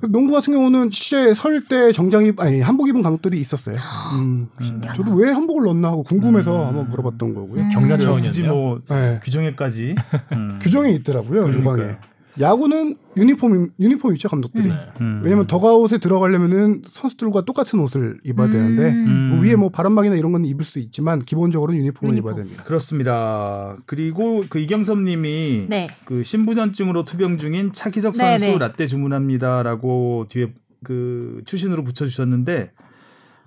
농구 0.09 0.33
같은 0.33 0.55
경우는 0.55 0.89
실제 0.93 1.35
설때 1.35 1.93
정장 1.93 2.25
입, 2.25 2.41
아니, 2.41 2.63
한복 2.63 2.89
입은 2.89 3.03
감독들이 3.03 3.39
있었어요. 3.39 3.77
음. 4.15 4.49
저도 4.97 5.13
왜 5.13 5.31
한복을 5.31 5.67
넣나 5.67 5.89
하고 5.89 6.03
궁금해서 6.03 6.53
음. 6.63 6.67
한번 6.69 6.89
물어봤던 6.91 7.35
거고요. 7.35 7.61
음. 7.65 7.69
굳이 7.71 7.99
차원이었네요. 7.99 8.51
뭐 8.53 8.81
네. 8.89 9.21
규정에까지 9.23 9.95
음. 10.33 10.59
규정이 10.63 10.95
있더라고요, 10.97 11.43
그러니까요. 11.43 11.75
유방에. 11.77 11.97
야구는 12.41 12.97
유니폼, 13.17 13.71
유니폼 13.79 14.15
있죠, 14.15 14.29
감독들이. 14.29 14.71
음. 14.71 14.79
음. 15.01 15.21
왜냐면 15.23 15.47
더가웃에 15.47 15.99
들어가려면은 15.99 16.83
선수들과 16.89 17.45
똑같은 17.45 17.79
옷을 17.81 18.21
입어야 18.25 18.49
되는데, 18.49 18.91
음. 18.91 19.31
뭐 19.31 19.41
위에 19.41 19.57
뭐 19.57 19.69
바람막이나 19.69 20.17
이런 20.17 20.33
건 20.33 20.45
입을 20.45 20.65
수 20.65 20.79
있지만, 20.79 21.21
기본적으로 21.25 21.75
유니폼을 21.75 22.13
유니폼. 22.13 22.31
입어야 22.31 22.43
됩니다. 22.43 22.65
그렇습니다. 22.65 23.77
그리고 23.87 24.45
그 24.49 24.59
이경섭님이 24.59 25.67
네. 25.69 25.89
그 26.05 26.23
신부전증으로 26.23 27.05
투병 27.05 27.39
중인 27.39 27.73
차기석 27.73 28.15
네, 28.15 28.39
선수 28.39 28.47
네. 28.47 28.59
라떼 28.59 28.87
주문합니다라고 28.87 30.27
뒤에 30.29 30.53
그 30.83 31.43
추신으로 31.45 31.85
붙여주셨는데 31.85 32.73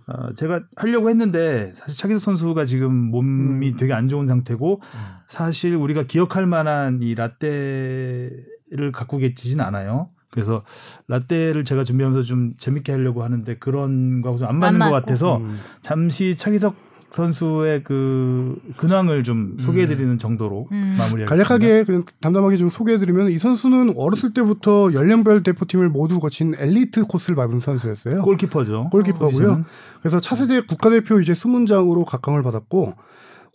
어, 0.06 0.34
제가 0.34 0.64
하려고 0.76 1.10
했는데 1.10 1.72
사실 1.76 1.96
차기석 1.96 2.22
선수가 2.22 2.66
지금 2.66 2.94
몸이 2.94 3.70
음. 3.70 3.76
되게 3.78 3.94
안 3.94 4.10
좋은 4.10 4.28
상태고 4.28 4.82
사실 5.28 5.76
우리가 5.76 6.04
기억할 6.04 6.46
만한 6.46 7.02
이 7.02 7.16
라떼 7.16 8.30
를 8.76 8.92
갖고 8.92 9.18
계시진 9.18 9.62
않아요. 9.62 10.10
그래서 10.32 10.64
라떼를 11.08 11.64
제가 11.64 11.84
준비하면서 11.84 12.26
좀 12.26 12.54
재밌게 12.58 12.92
하려고 12.92 13.24
하는데 13.24 13.56
그런 13.60 14.22
거하고 14.22 14.40
좀 14.40 14.48
안 14.50 14.58
맞는 14.58 14.80
것 14.80 14.86
맞고. 14.86 15.06
같아서 15.06 15.38
음. 15.38 15.60
잠시 15.82 16.36
차기석 16.36 16.76
선수의 17.12 17.84
그 17.84 18.60
근황을 18.78 19.24
좀 19.24 19.56
소개해드리는 19.60 20.18
정도로 20.18 20.68
음. 20.72 20.96
마무리하겠습니다. 20.98 21.26
간략하게 21.28 21.84
그냥 21.84 22.04
담담하게 22.22 22.58
좀 22.58 22.72
소개해드리면 22.72 23.30
이 23.30 23.38
선수는 23.38 23.94
어렸을 23.96 24.34
때부터 24.34 24.92
연령별 24.94 25.44
대표팀을 25.44 25.90
모두 25.90 26.20
거친 26.20 26.56
엘리트 26.58 27.04
코스를 27.06 27.36
밟은 27.36 27.60
선수였어요. 27.60 28.24
골키퍼죠. 28.24 28.90
골키퍼고요. 28.92 29.28
포지션은. 29.28 29.64
그래서 30.00 30.20
차세대 30.20 30.62
국가대표 30.62 31.20
이제 31.22 31.36
수문장으로 31.36 32.06
각광을 32.06 32.42
받았고 32.42 32.96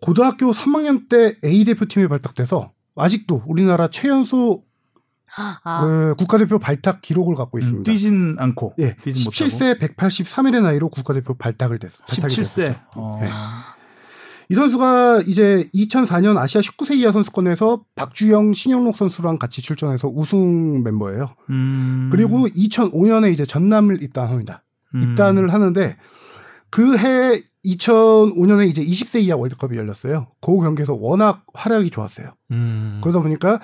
고등학교 0.00 0.52
3학년 0.52 1.08
때 1.08 1.34
A 1.44 1.64
대표팀에 1.64 2.06
발탁돼서 2.06 2.70
아직도 2.94 3.42
우리나라 3.48 3.88
최연소 3.88 4.62
아. 5.64 5.80
그 5.84 6.14
국가대표 6.18 6.58
발탁 6.58 7.00
기록을 7.00 7.34
갖고 7.34 7.58
음, 7.58 7.60
있습니다. 7.60 7.90
뛰진 7.90 8.36
않고 8.38 8.74
예, 8.78 8.96
뛰진 9.02 9.24
못하고 9.24 9.48
17세 9.50 9.78
183일의 9.96 10.62
나이로 10.62 10.88
국가대표 10.88 11.34
발탁을 11.34 11.78
됐, 11.78 11.90
발탁이 12.08 12.32
17세. 12.34 12.36
됐었죠. 12.36 12.80
어. 12.96 13.18
네. 13.20 13.28
이 14.50 14.54
선수가 14.54 15.22
이제 15.26 15.68
2004년 15.74 16.38
아시아 16.38 16.62
19세 16.62 16.96
이하 16.96 17.12
선수권에서 17.12 17.82
박주영, 17.96 18.54
신영록 18.54 18.96
선수랑 18.96 19.38
같이 19.38 19.60
출전해서 19.60 20.08
우승 20.08 20.82
멤버예요. 20.82 21.28
음. 21.50 22.08
그리고 22.10 22.48
2005년에 22.48 23.32
이제 23.32 23.44
전남을 23.44 24.02
입단합니다. 24.02 24.64
음. 24.94 25.02
입단을 25.02 25.52
하는데 25.52 25.96
그 26.70 26.96
해 26.96 27.42
2005년에 27.64 28.68
이제 28.68 28.82
20세 28.82 29.20
이하 29.22 29.36
월드컵이 29.36 29.76
열렸어요. 29.76 30.28
그 30.40 30.56
경기에서 30.60 30.94
워낙 30.94 31.44
활약이 31.54 31.90
좋았어요. 31.90 32.28
음. 32.52 33.00
그러다 33.02 33.20
보니까 33.20 33.60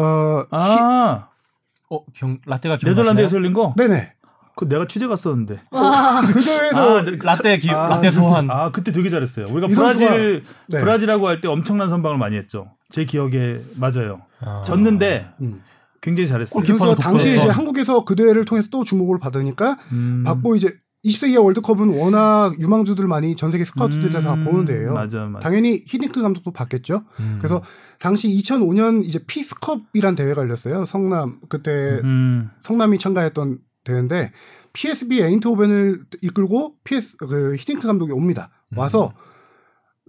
어아 0.00 1.28
어, 1.88 2.04
경, 2.14 2.38
라떼가 2.46 2.76
기억나시나요? 2.78 2.94
네덜란드에서 2.94 3.36
열린 3.36 3.52
거? 3.52 3.68
히- 3.68 3.74
네네 3.76 4.12
그 4.58 4.66
내가 4.66 4.86
취재 4.88 5.06
갔었는데. 5.06 5.60
그 6.32 6.42
대회에서 6.42 6.98
아, 6.98 7.02
네, 7.02 7.18
라떼 7.22 7.58
기 7.58 7.70
아, 7.70 7.88
라떼 7.88 8.08
소환. 8.10 8.50
아 8.50 8.70
그때 8.70 8.90
되게 8.90 9.10
잘했어요. 9.10 9.46
우리가 9.50 9.66
이 9.68 9.74
브라질 9.74 10.44
네. 10.68 10.78
브라질하고 10.78 11.28
할 11.28 11.40
때 11.42 11.48
엄청난 11.48 11.90
선방을 11.90 12.16
많이 12.16 12.36
했죠. 12.36 12.70
제 12.88 13.04
기억에 13.04 13.58
맞아요. 13.76 14.22
아. 14.40 14.62
졌는데 14.64 15.28
음. 15.42 15.62
굉장히 16.00 16.26
잘했어요. 16.28 16.62
이 16.62 16.66
선수가 16.66 16.94
당시에 16.94 17.36
이제. 17.36 17.48
한국에서 17.48 18.04
그 18.06 18.16
대회를 18.16 18.46
통해서 18.46 18.68
또 18.70 18.82
주목을 18.82 19.18
받으니까 19.18 19.76
음. 19.92 20.22
받고 20.24 20.56
이제 20.56 20.74
20세 21.06 21.30
이하 21.30 21.40
월드컵은 21.40 21.88
워낙 21.98 22.58
유망주들 22.60 23.06
많이 23.06 23.36
전 23.36 23.50
세계 23.50 23.64
스카우트들이 23.64 24.10
다 24.12 24.34
음, 24.34 24.44
보는 24.44 24.64
데예요. 24.66 24.92
맞아, 24.94 25.24
맞아. 25.26 25.38
당연히 25.48 25.82
히딩크 25.86 26.20
감독도 26.20 26.50
받겠죠. 26.52 27.04
음. 27.20 27.36
그래서 27.38 27.62
당시 28.00 28.28
2005년 28.28 29.04
이제 29.04 29.20
피스컵이란 29.26 30.14
대회가 30.16 30.42
열렸어요. 30.42 30.84
성남 30.84 31.40
그때 31.48 32.00
음. 32.04 32.50
성남이 32.62 32.98
참가했던 32.98 33.58
대회인데 33.84 34.32
PSB 34.72 35.20
에인트호벤을 35.22 36.04
이끌고 36.22 36.74
PS 36.84 37.16
그 37.18 37.54
히딩크 37.56 37.86
감독이 37.86 38.12
옵니다. 38.12 38.50
와서 38.76 39.12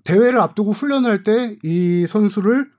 대회를 0.04 0.40
앞두고 0.40 0.72
훈련을 0.72 1.10
할 1.12 1.24
때 1.24 1.58
이 1.64 2.06
선수를 2.08 2.70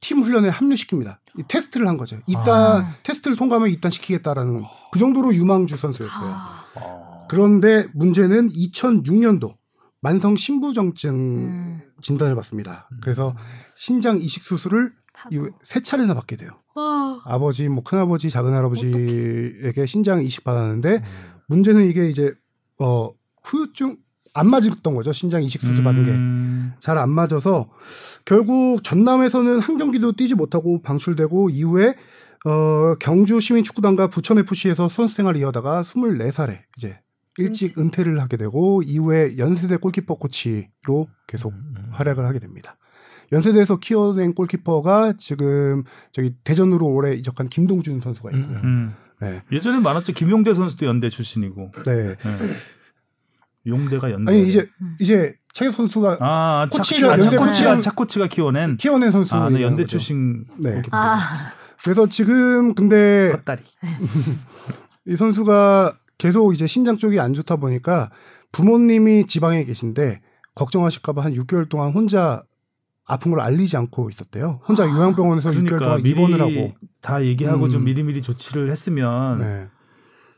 팀 0.00 0.22
훈련에 0.22 0.50
합류시킵니다. 0.50 1.16
이 1.38 1.42
테스트를 1.48 1.88
한 1.88 1.96
거죠. 1.96 2.18
입단 2.26 2.48
아. 2.84 2.88
테스트를 3.02 3.36
통과하면 3.36 3.70
입단시키겠다라는 3.70 4.62
그 4.92 4.98
정도로 4.98 5.34
유망주 5.34 5.76
선수였어요. 5.76 6.30
아. 6.34 7.05
그런데 7.28 7.86
문제는 7.94 8.50
2006년도 8.50 9.56
만성 10.00 10.36
신부정증 10.36 11.14
음. 11.14 11.82
진단을 12.02 12.34
받습니다. 12.34 12.88
그래서 13.02 13.34
신장 13.74 14.18
이식 14.18 14.42
수술을 14.42 14.92
이후에 15.30 15.50
세 15.62 15.80
차례나 15.80 16.14
받게 16.14 16.36
돼요. 16.36 16.50
와. 16.74 17.20
아버지, 17.24 17.68
뭐 17.68 17.82
큰아버지, 17.82 18.28
작은할아버지에게 18.30 19.86
신장 19.86 20.22
이식 20.22 20.44
받았는데 20.44 21.02
문제는 21.48 21.86
이게 21.88 22.08
이제 22.08 22.34
어 22.78 23.10
후유증 23.44 23.96
안 24.34 24.50
맞았던 24.50 24.94
거죠. 24.94 25.12
신장 25.12 25.42
이식 25.42 25.62
수술 25.62 25.82
받은 25.82 26.04
게. 26.04 26.10
음. 26.10 26.72
잘안 26.78 27.08
맞아서 27.08 27.70
결국 28.26 28.84
전남에서는 28.84 29.60
한 29.60 29.78
경기도 29.78 30.12
뛰지 30.12 30.34
못하고 30.34 30.82
방출되고 30.82 31.50
이후에 31.50 31.94
어 32.44 32.94
경주 33.00 33.40
시민축구단과 33.40 34.08
부천 34.08 34.38
FC에서 34.38 34.88
선수 34.88 35.16
생활을 35.16 35.40
이어다가 35.40 35.80
24살에 35.80 36.60
이제 36.76 37.00
일찍 37.38 37.78
은퇴를 37.78 38.20
하게 38.20 38.36
되고 38.36 38.82
이후에 38.82 39.36
연세대 39.38 39.76
골키퍼 39.76 40.14
코치로 40.16 41.08
계속 41.26 41.52
활약을 41.90 42.24
하게 42.24 42.38
됩니다. 42.38 42.76
연세대에서 43.32 43.78
키워낸 43.78 44.34
골키퍼가 44.34 45.14
지금 45.18 45.84
저기 46.12 46.34
대전으로 46.44 46.86
올해 46.86 47.14
이적한 47.14 47.48
김동준 47.48 48.00
선수가 48.00 48.30
있고요. 48.30 48.58
음. 48.58 48.94
네. 49.20 49.42
예전에 49.50 49.80
많았죠. 49.80 50.12
김용대 50.12 50.54
선수도 50.54 50.86
연대 50.86 51.08
출신이고. 51.08 51.72
네. 51.84 52.14
네. 52.14 52.16
용대가 53.66 54.10
연대. 54.10 54.30
아니 54.30 54.46
이제 54.46 54.68
이제 55.00 55.34
차기 55.52 55.70
선수가 55.72 56.18
아, 56.20 56.68
차, 56.70 56.78
코치가 56.78 57.18
차, 57.18 57.30
코치가 57.30 57.80
차 57.80 57.90
코치가 57.92 58.26
키워낸 58.28 58.76
키워낸 58.76 59.10
선수 59.10 59.34
아, 59.34 59.48
네, 59.48 59.62
연대. 59.62 59.86
출신 59.86 60.44
네. 60.58 60.74
골키퍼. 60.74 60.96
아. 60.96 61.18
그래서 61.82 62.08
지금 62.08 62.74
근데 62.74 63.30
헛다리. 63.32 63.62
이 65.08 65.16
선수가 65.16 65.96
계속 66.18 66.54
이제 66.54 66.66
신장 66.66 66.96
쪽이 66.96 67.20
안 67.20 67.34
좋다 67.34 67.56
보니까 67.56 68.10
부모님이 68.52 69.26
지방에 69.26 69.64
계신데 69.64 70.20
걱정하실까봐 70.54 71.22
한 71.22 71.34
6개월 71.34 71.68
동안 71.68 71.92
혼자 71.92 72.42
아픈 73.04 73.30
걸 73.30 73.40
알리지 73.40 73.76
않고 73.76 74.08
있었대요. 74.08 74.60
혼자 74.66 74.84
요양병원에서 74.88 75.50
6개월 75.50 75.66
그러니까 75.66 75.78
동안 75.78 76.02
미리 76.02 76.10
입원을 76.12 76.40
하고. 76.40 76.74
다 77.00 77.24
얘기하고 77.24 77.66
음. 77.66 77.70
좀 77.70 77.84
미리미리 77.84 78.22
조치를 78.22 78.70
했으면 78.70 79.38
네. 79.40 79.66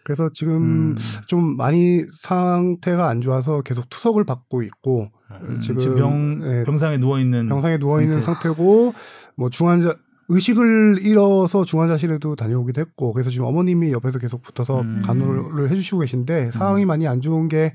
그래서 0.04 0.30
지금 0.32 0.92
음. 0.92 0.96
좀 1.26 1.56
많이 1.56 2.02
상태가 2.10 3.08
안 3.08 3.20
좋아서 3.20 3.62
계속 3.62 3.88
투석을 3.88 4.24
받고 4.24 4.62
있고 4.62 5.10
음, 5.42 5.60
지금, 5.60 5.94
병, 5.94 6.40
예, 6.42 6.64
병상에 6.64 6.96
누워 6.98 7.18
있는 7.20 7.46
병상에 7.48 7.78
누워 7.78 8.00
있는 8.00 8.22
상태. 8.22 8.48
상태고 8.48 8.94
뭐 9.36 9.50
중환자 9.50 9.96
의식을 10.28 10.98
잃어서 11.00 11.64
중환자실에도 11.64 12.36
다녀오기도 12.36 12.80
했고 12.80 13.12
그래서 13.12 13.30
지금 13.30 13.46
어머님이 13.46 13.92
옆에서 13.92 14.18
계속 14.18 14.42
붙어서 14.42 14.80
음. 14.82 15.02
간호를 15.04 15.70
해주시고 15.70 16.00
계신데 16.00 16.50
상황이 16.50 16.84
많이 16.84 17.06
안 17.08 17.20
좋은 17.20 17.48
게 17.48 17.74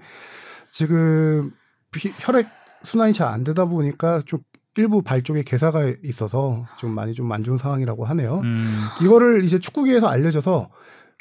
지금 0.70 1.52
피- 1.92 2.14
혈액 2.20 2.48
순환이 2.84 3.14
잘 3.14 3.28
안 3.28 3.44
되다 3.44 3.66
보니까 3.66 4.22
좀 4.26 4.40
일부 4.76 5.02
발 5.04 5.22
쪽에 5.24 5.44
괴사가 5.44 5.94
있어서 6.04 6.66
좀 6.80 6.92
많이 6.92 7.14
좀 7.14 7.32
안 7.32 7.44
좋은 7.44 7.58
상황이라고 7.58 8.06
하네요. 8.06 8.40
음, 8.44 8.66
이거를 9.04 9.44
이제 9.46 9.60
축구계에서 9.60 10.08
알려져서 10.08 10.70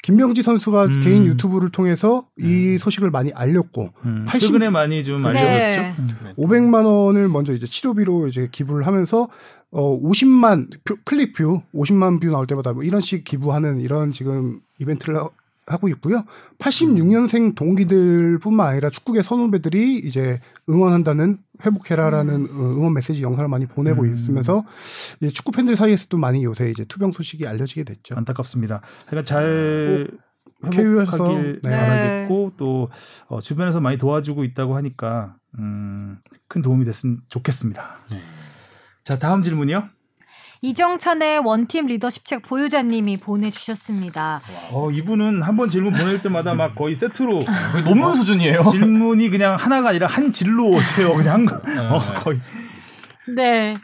김병지 0.03 0.43
선수가 0.43 0.85
음. 0.85 1.01
개인 1.01 1.25
유튜브를 1.25 1.69
통해서 1.71 2.27
이 2.37 2.77
소식을 2.77 3.09
많이 3.09 3.31
알렸고 3.33 3.89
음, 4.05 4.25
80 4.27 4.47
최근에 4.49 4.69
많이 4.69 5.01
좀 5.03 5.23
네. 5.23 5.29
알려졌죠. 5.39 6.01
음. 6.01 6.33
500만 6.37 6.85
원을 6.85 7.29
먼저 7.29 7.53
이제 7.53 7.65
치료비로 7.65 8.27
이제 8.27 8.49
기부를 8.51 8.85
하면서 8.85 9.29
어 9.71 9.99
50만 10.01 10.69
표- 10.83 10.97
클릭 11.05 11.33
view, 11.33 11.61
50만 11.73 12.21
view 12.21 12.27
나올 12.29 12.45
때마다 12.45 12.73
뭐 12.73 12.83
이런 12.83 12.99
식 13.01 13.23
기부하는 13.23 13.79
이런 13.79 14.11
지금 14.11 14.59
이벤트를 14.77 15.19
하- 15.67 15.73
하고 15.73 15.87
있고요. 15.89 16.23
86년생 16.59 17.55
동기들뿐만 17.55 18.67
아니라 18.67 18.89
축구계 18.89 19.21
선후배들이 19.21 19.99
이제 19.99 20.39
응원한다는 20.69 21.37
회복해라라는 21.65 22.45
어, 22.45 22.53
응원 22.77 22.93
메시지 22.93 23.23
영상을 23.23 23.47
많이 23.47 23.65
보내고 23.65 24.03
음. 24.03 24.13
있으면서 24.13 24.65
이제 25.21 25.29
축구 25.31 25.51
팬들 25.51 25.75
사이에서도 25.75 26.17
많이 26.17 26.43
요새 26.43 26.69
이제 26.69 26.85
투병 26.85 27.11
소식이 27.11 27.47
알려지게 27.47 27.83
됐죠. 27.83 28.15
안타깝습니다. 28.15 28.81
그러니까 29.07 29.23
잘 29.27 30.07
KU에서 30.71 31.11
회복하길 31.11 31.59
네. 31.63 31.69
바라겠고 31.69 32.53
또 32.57 32.89
어, 33.27 33.39
주변에서 33.39 33.79
많이 33.81 33.97
도와주고 33.97 34.43
있다고 34.43 34.75
하니까 34.77 35.35
음, 35.59 36.17
큰 36.47 36.61
도움이 36.61 36.85
됐으면 36.85 37.19
좋겠습니다. 37.29 37.97
자 39.03 39.19
다음 39.19 39.41
질문이요. 39.41 39.83
이정찬의 40.67 41.39
원팀 41.39 41.87
리더십 41.87 42.23
책 42.23 42.41
보유자님이 42.41 43.17
보내주셨습니다. 43.17 44.41
어, 44.71 44.89
이분은 44.91 45.41
한 45.41 45.57
번 45.57 45.67
질문 45.67 45.91
보낼 45.93 46.21
때마다 46.21 46.53
막 46.53 46.73
거의 46.73 46.95
세트로 46.95 47.43
거의 47.43 47.83
논문 47.83 48.15
수준이에요. 48.15 48.63
질문이 48.71 49.29
그냥 49.29 49.57
하나가 49.59 49.89
아니라 49.89 50.07
한 50.07 50.31
질로 50.31 50.69
오세요. 50.69 51.13
그냥 51.15 51.33
한 51.33 51.45
거. 51.45 51.55
어, 51.95 51.99
거의. 52.15 52.39
네. 53.35 53.77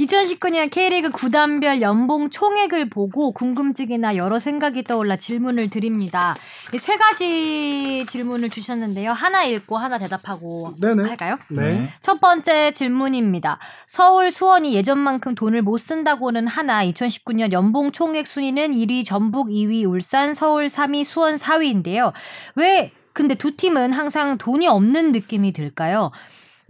2019년 0.00 0.70
K리그 0.70 1.10
구단별 1.10 1.82
연봉 1.82 2.30
총액을 2.30 2.88
보고 2.88 3.32
궁금증이나 3.32 4.16
여러 4.16 4.38
생각이 4.38 4.84
떠올라 4.84 5.16
질문을 5.16 5.68
드립니다. 5.68 6.34
이세 6.72 6.96
가지 6.96 8.06
질문을 8.06 8.48
주셨는데요. 8.48 9.12
하나 9.12 9.44
읽고 9.44 9.76
하나 9.76 9.98
대답하고 9.98 10.74
네네. 10.80 11.02
할까요? 11.08 11.38
네. 11.48 11.92
첫 12.00 12.20
번째 12.20 12.70
질문입니다. 12.70 13.58
서울 13.86 14.30
수원이 14.30 14.74
예전만큼 14.74 15.34
돈을 15.34 15.60
못 15.62 15.76
쓴다고는 15.78 16.46
하나 16.46 16.84
2019년 16.86 17.52
연봉 17.52 17.92
총액 17.92 18.26
순위는 18.26 18.72
1위 18.72 19.04
전북, 19.04 19.48
2위 19.48 19.86
울산, 19.86 20.32
서울 20.32 20.66
3위, 20.66 21.04
수원 21.04 21.34
4위인데요. 21.34 22.12
왜 22.54 22.92
근데 23.12 23.34
두 23.34 23.56
팀은 23.56 23.92
항상 23.92 24.38
돈이 24.38 24.66
없는 24.66 25.12
느낌이 25.12 25.52
들까요? 25.52 26.10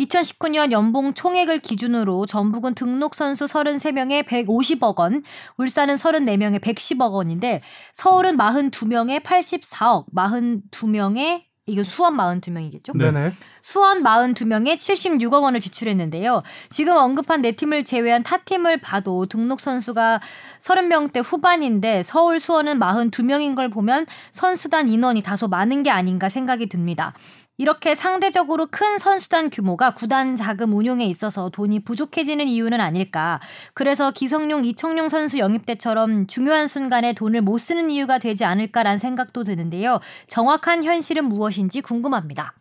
2019년 0.00 0.72
연봉 0.72 1.14
총액을 1.14 1.60
기준으로 1.60 2.26
전북은 2.26 2.74
등록 2.74 3.14
선수 3.14 3.44
33명에 3.44 4.24
150억 4.24 4.98
원, 4.98 5.22
울산은 5.56 5.96
34명에 5.96 6.60
110억 6.60 7.12
원인데 7.12 7.60
서울은 7.92 8.36
42명에 8.36 9.22
84억, 9.22 10.06
42명에 10.14 11.50
이거 11.66 11.84
수원 11.84 12.16
42명이겠죠? 12.16 12.96
네. 12.96 13.12
네네. 13.12 13.32
수원 13.60 14.02
42명에 14.02 14.74
76억 14.74 15.42
원을 15.42 15.60
지출했는데요. 15.60 16.42
지금 16.70 16.96
언급한 16.96 17.42
네 17.42 17.52
팀을 17.52 17.84
제외한 17.84 18.24
타 18.24 18.38
팀을 18.38 18.78
봐도 18.78 19.26
등록 19.26 19.60
선수가 19.60 20.20
30명대 20.60 21.22
후반인데 21.24 22.02
서울 22.02 22.40
수원은 22.40 22.80
42명인 22.80 23.54
걸 23.54 23.68
보면 23.68 24.06
선수단 24.32 24.88
인원이 24.88 25.22
다소 25.22 25.46
많은 25.46 25.84
게 25.84 25.90
아닌가 25.90 26.28
생각이 26.28 26.68
듭니다. 26.68 27.14
이렇게 27.60 27.94
상대적으로 27.94 28.68
큰 28.70 28.96
선수단 28.96 29.50
규모가 29.50 29.92
구단 29.92 30.34
자금 30.34 30.72
운용에 30.72 31.04
있어서 31.04 31.50
돈이 31.50 31.84
부족해지는 31.84 32.48
이유는 32.48 32.80
아닐까. 32.80 33.38
그래서 33.74 34.12
기성용, 34.12 34.64
이청용 34.64 35.10
선수 35.10 35.38
영입 35.38 35.66
때처럼 35.66 36.26
중요한 36.26 36.66
순간에 36.66 37.12
돈을 37.12 37.42
못 37.42 37.58
쓰는 37.58 37.90
이유가 37.90 38.18
되지 38.18 38.46
않을까라는 38.46 38.96
생각도 38.96 39.44
드는데요. 39.44 40.00
정확한 40.26 40.84
현실은 40.84 41.26
무엇인지 41.26 41.82
궁금합니다. 41.82 42.54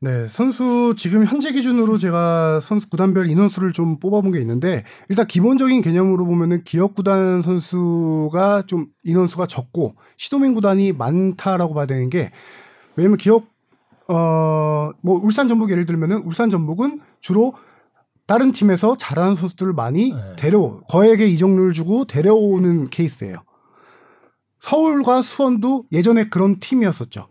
네, 0.00 0.26
선수 0.28 0.92
지금 0.98 1.24
현재 1.24 1.50
기준으로 1.52 1.96
제가 1.96 2.60
선수 2.60 2.90
구단별 2.90 3.30
인원수를 3.30 3.72
좀 3.72 3.98
뽑아본 3.98 4.32
게 4.32 4.40
있는데 4.40 4.84
일단 5.08 5.26
기본적인 5.26 5.80
개념으로 5.80 6.26
보면은 6.26 6.62
기업 6.64 6.94
구단 6.94 7.40
선수가 7.40 8.64
좀 8.66 8.88
인원수가 9.02 9.46
적고 9.46 9.94
시도민 10.18 10.52
구단이 10.52 10.92
많다라고 10.92 11.72
봐야 11.72 11.86
되는 11.86 12.10
게 12.10 12.32
왜냐면 12.96 13.16
기업 13.16 13.51
어 14.12 14.52
뭐 15.02 15.20
울산 15.22 15.48
전북 15.48 15.70
예를 15.70 15.86
들면은 15.86 16.18
울산 16.18 16.50
전북은 16.50 17.00
주로 17.20 17.54
다른 18.26 18.52
팀에서 18.52 18.96
잘하는 18.96 19.34
선수들을 19.34 19.72
많이 19.72 20.12
네. 20.12 20.36
데려 20.36 20.80
거액의 20.88 21.32
이적료를 21.34 21.72
주고 21.72 22.04
데려오는 22.06 22.88
케이스예요. 22.88 23.36
서울과 24.60 25.22
수원도 25.22 25.84
예전에 25.90 26.28
그런 26.28 26.60
팀이었었죠. 26.60 27.26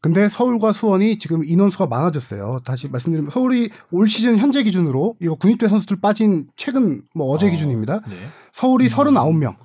근데 0.00 0.28
서울과 0.28 0.72
수원이 0.72 1.18
지금 1.18 1.44
인원수가 1.44 1.86
많아졌어요. 1.86 2.60
다시 2.64 2.88
말씀드리면 2.88 3.30
서울이 3.30 3.70
올 3.90 4.08
시즌 4.08 4.36
현재 4.36 4.62
기준으로 4.62 5.16
이거 5.20 5.36
군입대 5.36 5.68
선수들 5.68 6.00
빠진 6.00 6.48
최근 6.56 7.02
뭐 7.14 7.28
어제 7.28 7.46
어, 7.46 7.50
기준입니다. 7.50 8.00
네. 8.06 8.16
서울이 8.52 8.88
39명, 8.88 9.56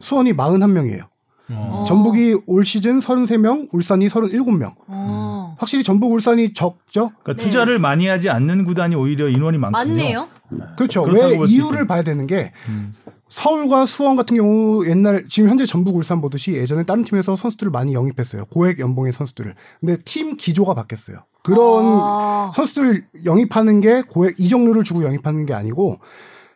수원이 0.00 0.32
41명이에요. 0.32 1.06
어. 1.50 1.84
전북이 1.86 2.42
올 2.46 2.64
시즌 2.64 3.00
33명, 3.00 3.68
울산이 3.72 4.06
37명. 4.08 4.74
어. 4.86 5.23
확실히 5.58 5.84
전북 5.84 6.12
울산이 6.12 6.52
적죠. 6.54 7.12
그러니까 7.22 7.34
네. 7.34 7.36
투자를 7.36 7.78
많이 7.78 8.06
하지 8.06 8.30
않는 8.30 8.64
구단이 8.64 8.94
오히려 8.94 9.28
인원이 9.28 9.58
많군요. 9.58 9.94
맞네요. 9.94 10.28
그렇죠. 10.76 11.02
왜 11.02 11.36
이유를. 11.46 11.86
봐야 11.86 12.02
되는 12.02 12.26
게 12.26 12.52
음. 12.68 12.94
서울과 13.28 13.86
수원 13.86 14.16
같은 14.16 14.36
경우 14.36 14.86
옛날 14.86 15.26
지금 15.28 15.48
현재 15.50 15.66
전북 15.66 15.96
울산 15.96 16.20
보듯이 16.20 16.52
예전에 16.52 16.84
다른 16.84 17.04
팀에서 17.04 17.34
선수들을 17.36 17.72
많이 17.72 17.92
영입했어요. 17.94 18.44
고액 18.46 18.78
연봉의 18.78 19.12
선수들을. 19.12 19.54
근데 19.80 19.96
팀 20.04 20.36
기조가 20.36 20.74
바뀌었어요. 20.74 21.18
그런 21.42 21.84
아. 21.84 22.52
선수들 22.54 23.06
영입하는 23.24 23.80
게 23.80 24.02
고액 24.02 24.36
이적료를 24.38 24.84
주고 24.84 25.04
영입하는 25.04 25.46
게 25.46 25.54
아니고 25.54 25.98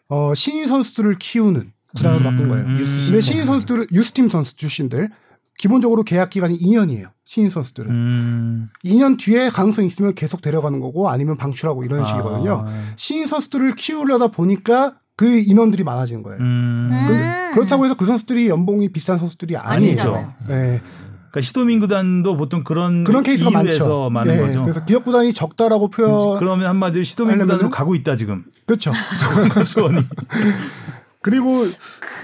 어 0.09 0.35
신인 0.35 0.67
선수들을 0.67 1.19
키우는 1.19 1.73
구단으로 1.97 2.21
음, 2.21 2.25
바꾼 2.25 2.49
거예요. 2.49 2.67
음. 2.67 2.87
근데 3.07 3.21
신인 3.21 3.45
선수들은 3.45 3.87
유스팀 3.93 4.29
선수 4.29 4.57
출신들 4.57 5.11
기본적으로 5.59 6.05
계약 6.05 6.31
기간이 6.31 6.59
2년이에요. 6.59 7.11
신인 7.25 7.51
선수들은 7.51 7.91
음. 7.91 8.69
2년 8.85 9.19
뒤에 9.19 9.51
가능성 9.51 9.85
이 9.85 9.89
있으면 9.89 10.15
계속 10.15 10.41
데려가는 10.41 10.81
거고 10.81 11.11
아니면 11.11 11.37
방출하고 11.37 11.85
이런 11.85 12.01
아. 12.01 12.05
식이거든요. 12.05 12.67
신인 12.97 13.27
선수들을 13.27 13.75
키우려다 13.75 14.29
보니까 14.29 14.95
그 15.17 15.27
인원들이 15.27 15.83
많아지는 15.83 16.23
거예요. 16.23 16.41
음. 16.41 16.91
음. 16.93 17.51
그렇다고 17.53 17.85
해서 17.85 17.95
그 17.95 18.07
선수들이 18.07 18.49
연봉이 18.49 18.89
비싼 18.91 19.19
선수들이 19.19 19.57
아니죠. 19.57 20.15
아니잖아요. 20.15 20.33
네. 20.47 20.81
그러니까 21.31 21.41
시도민 21.43 21.81
구단도 21.81 22.37
보통 22.37 22.65
그런 22.65 23.05
그런 23.05 23.23
케이스가 23.23 23.51
많죠. 23.51 24.11
많은 24.11 24.37
네, 24.37 24.41
거죠. 24.41 24.63
그래서 24.63 24.85
기업 24.85 25.05
구단이 25.05 25.35
적다라고 25.35 25.91
표현 25.91 26.39
그러면 26.39 26.69
한마디로 26.69 27.03
시도민? 27.05 27.39
구단으로 27.39 27.69
가고 27.69 27.95
있다 27.95 28.17
지금 28.17 28.45
그렇죠. 28.65 28.93
수원이. 29.65 30.03
그리고 31.23 31.65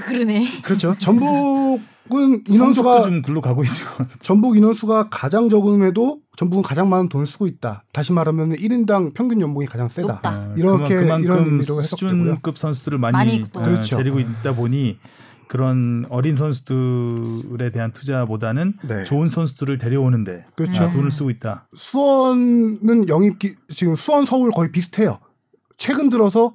그러네. 0.06 0.46
그렇죠. 0.62 0.94
전북은 0.98 2.44
인원수가 2.48 3.02
좀 3.02 3.22
글로 3.22 3.40
가고 3.40 3.64
있죠. 3.64 3.84
전북 4.22 4.56
인원수가 4.56 5.08
가장 5.10 5.48
적음에도 5.50 6.20
전북은 6.36 6.62
가장 6.62 6.88
많은 6.88 7.08
돈을 7.08 7.26
쓰고 7.26 7.46
있다. 7.46 7.84
다시 7.92 8.12
말하면 8.12 8.54
1인당 8.56 9.14
평균 9.14 9.40
연봉이 9.40 9.66
가장 9.66 9.88
세다. 9.88 10.08
높다. 10.14 10.30
아, 10.30 10.54
이렇게 10.56 10.94
그만- 10.96 11.22
이런 11.22 11.38
그만큼 11.38 11.44
의미로 11.54 11.82
해석되고요. 11.82 11.86
수준급 11.86 12.58
선수들을 12.58 12.98
많이, 12.98 13.12
많이. 13.12 13.42
어, 13.52 13.62
그렇죠. 13.64 13.96
데리고 13.96 14.18
있다 14.20 14.54
보니 14.54 14.98
그런 15.48 16.06
어린 16.08 16.34
선수들에 16.36 17.70
대한 17.70 17.92
투자보다는 17.92 18.74
네. 18.88 19.04
좋은 19.04 19.28
선수들을 19.28 19.78
데려오는데 19.78 20.46
그렇죠. 20.56 20.84
아, 20.84 20.90
돈을 20.90 21.10
쓰고 21.10 21.30
있다. 21.30 21.68
수원은 21.74 23.08
영입 23.08 23.38
기, 23.38 23.54
지금 23.74 23.94
수원 23.94 24.24
서울 24.24 24.50
거의 24.50 24.72
비슷해요. 24.72 25.18
최근 25.76 26.08
들어서 26.10 26.54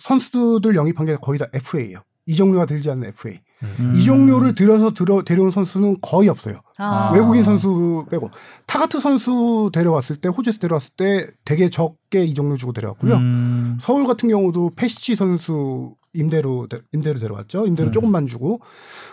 선수들 0.00 0.74
영입한 0.76 1.06
게 1.06 1.16
거의 1.16 1.38
다 1.38 1.46
FA예요. 1.52 1.98
이적료가 2.26 2.66
들지 2.66 2.88
않는 2.90 3.08
FA. 3.08 3.40
음. 3.64 3.92
이적료를 3.96 4.54
들여서 4.54 4.92
들어 4.94 5.22
데려온 5.22 5.50
선수는 5.50 5.96
거의 6.00 6.28
없어요. 6.28 6.62
아. 6.78 7.10
외국인 7.14 7.42
선수 7.44 8.06
빼고 8.10 8.30
타가트 8.66 9.00
선수 9.00 9.70
데려왔을 9.72 10.16
때 10.16 10.28
호주에서 10.28 10.58
데려왔을 10.60 10.90
때 10.96 11.26
되게 11.44 11.68
적게 11.70 12.24
이적료 12.24 12.56
주고 12.56 12.72
데려왔고요. 12.72 13.14
음. 13.16 13.78
서울 13.80 14.06
같은 14.06 14.28
경우도 14.28 14.72
페시치 14.76 15.16
선수 15.16 15.94
임대로 16.14 16.68
데- 16.68 16.80
임대로 16.92 17.18
데려왔죠. 17.18 17.66
임대로 17.66 17.88
음. 17.90 17.92
조금만 17.92 18.26
주고 18.26 18.60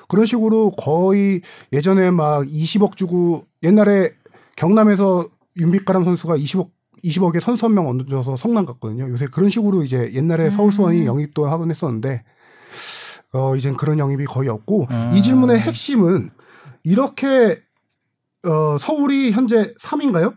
그런 0.08 0.26
식으로 0.26 0.72
거의 0.72 1.42
예전에 1.74 2.12
막 2.12 2.44
20억 2.46 2.96
주고 2.96 3.46
옛날에 3.64 4.12
경남에서 4.56 5.28
윤빛가람 5.58 6.04
선수가 6.04 6.38
20억 6.38 6.70
20억에 7.04 7.40
선수 7.40 7.66
한명 7.66 7.88
얹어서 7.88 8.36
성남 8.36 8.66
갔거든요. 8.66 9.10
요새 9.10 9.28
그런 9.28 9.50
식으로 9.50 9.84
이제 9.84 10.12
옛날에 10.14 10.50
서울 10.50 10.72
수원이 10.72 11.02
음. 11.02 11.06
영입도 11.06 11.48
하곤 11.48 11.70
했었는데 11.70 12.24
어 13.34 13.56
이젠 13.56 13.76
그런 13.76 14.00
영입이 14.00 14.26
거의 14.26 14.50
없고 14.50 14.88
아. 14.90 15.12
이 15.14 15.22
질문의 15.22 15.60
핵심은 15.60 16.32
이렇게 16.84 17.60
어 18.44 18.78
서울이 18.80 19.32
현재 19.32 19.74
3인가요? 19.82 20.36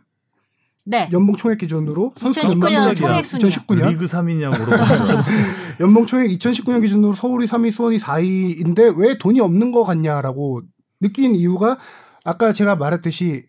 네. 0.85 1.09
연봉 1.13 1.37
총액 1.37 1.59
기준으로 1.59 2.13
선수 2.19 2.41
2019년 2.41 2.73
연봉 2.73 2.95
총액 2.95 3.25
순위요. 3.25 3.49
2019년 3.49 3.89
리그 3.91 4.05
3위냐고 4.05 4.59
물어보죠. 4.59 5.19
연봉 5.81 6.07
총액 6.07 6.29
2019년 6.31 6.83
기준으로 6.83 7.13
서울이 7.13 7.47
3위, 7.47 7.71
수원이 7.71 7.99
4위인데 7.99 8.97
왜 8.99 9.17
돈이 9.17 9.41
없는 9.41 9.71
것 9.71 9.85
같냐라고 9.85 10.63
느낀 11.01 11.35
이유가 11.37 11.79
아까 12.25 12.53
제가 12.53 12.77
말했듯이 12.77 13.47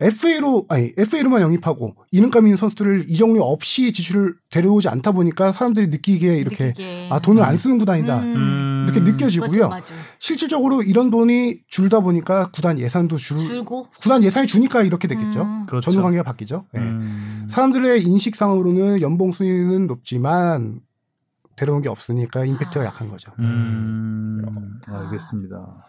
FA로 0.00 0.66
아니 0.68 0.92
FA로만 0.96 1.40
영입하고 1.42 1.94
이름감 2.10 2.46
있는 2.46 2.56
선수들을 2.56 3.06
이정료 3.08 3.42
없이 3.42 3.92
지출을 3.92 4.34
데려오지 4.50 4.88
않다 4.88 5.12
보니까 5.12 5.52
사람들이 5.52 5.88
느끼기에 5.88 6.36
이렇게 6.36 6.66
느끼기에. 6.66 7.08
아 7.10 7.20
돈을 7.20 7.42
안 7.42 7.56
쓰는 7.56 7.78
구단이다 7.78 8.18
음. 8.20 8.86
이렇게 8.88 9.00
느껴지고요. 9.00 9.48
맞죠, 9.48 9.68
맞죠. 9.68 9.94
실질적으로 10.18 10.82
이런 10.82 11.10
돈이 11.10 11.60
줄다 11.68 12.00
보니까 12.00 12.50
구단 12.50 12.78
예산도 12.78 13.16
줄 13.16 13.38
줄고 13.38 13.88
구단 14.00 14.22
예산이 14.22 14.46
주니까 14.46 14.82
이렇게 14.82 15.08
됐겠죠. 15.08 15.42
음. 15.42 15.66
그렇죠. 15.66 15.90
전후 15.90 16.02
관계가 16.02 16.22
바뀌죠. 16.24 16.66
예. 16.74 16.78
음. 16.80 17.46
사람들의 17.48 18.02
인식상으로는 18.02 19.00
연봉 19.00 19.32
순위는 19.32 19.86
높지만 19.86 20.80
데려온 21.56 21.82
게 21.82 21.88
없으니까 21.88 22.44
임팩트가 22.44 22.80
아. 22.82 22.86
약한 22.86 23.08
거죠. 23.08 23.32
음. 23.38 24.80
알겠습니다. 24.86 25.84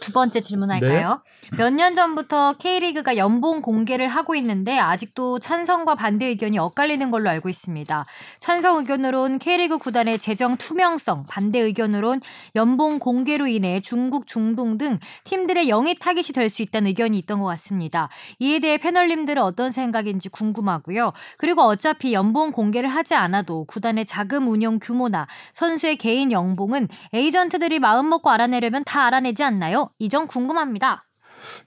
두 0.00 0.12
번째 0.12 0.40
질문할까요? 0.40 1.22
네. 1.52 1.56
몇년 1.56 1.94
전부터 1.94 2.54
K리그가 2.58 3.16
연봉 3.16 3.62
공개를 3.62 4.08
하고 4.08 4.34
있는데 4.34 4.78
아직도 4.78 5.38
찬성과 5.38 5.94
반대 5.94 6.26
의견이 6.26 6.58
엇갈리는 6.58 7.10
걸로 7.10 7.30
알고 7.30 7.48
있습니다. 7.48 8.04
찬성 8.38 8.78
의견으론 8.78 9.38
K리그 9.38 9.78
구단의 9.78 10.18
재정 10.18 10.56
투명성, 10.56 11.26
반대 11.28 11.58
의견으론 11.60 12.20
연봉 12.56 12.98
공개로 12.98 13.46
인해 13.46 13.80
중국, 13.80 14.26
중동 14.26 14.76
등 14.76 14.98
팀들의 15.24 15.68
영위 15.68 15.98
타깃이 15.98 16.32
될 16.34 16.48
수 16.48 16.62
있다는 16.62 16.88
의견이 16.88 17.18
있던 17.18 17.40
것 17.40 17.46
같습니다. 17.46 18.08
이에 18.38 18.58
대해 18.58 18.78
패널님들은 18.78 19.42
어떤 19.42 19.70
생각인지 19.70 20.30
궁금하고요. 20.30 21.12
그리고 21.36 21.62
어차피 21.62 22.12
연봉 22.14 22.52
공개를 22.52 22.88
하지 22.88 23.14
않아도 23.14 23.64
구단의 23.66 24.06
자금 24.06 24.48
운영 24.48 24.78
규모나 24.80 25.26
선수의 25.52 25.96
개인 25.96 26.32
연봉은 26.32 26.88
에이전트들이 27.12 27.78
마음 27.80 28.08
먹고 28.08 28.30
알아내려면 28.30 28.82
다 28.84 29.04
알아내지 29.06 29.42
않나요? 29.44 29.87
이 29.98 30.08
점 30.08 30.26
궁금합니다. 30.26 31.04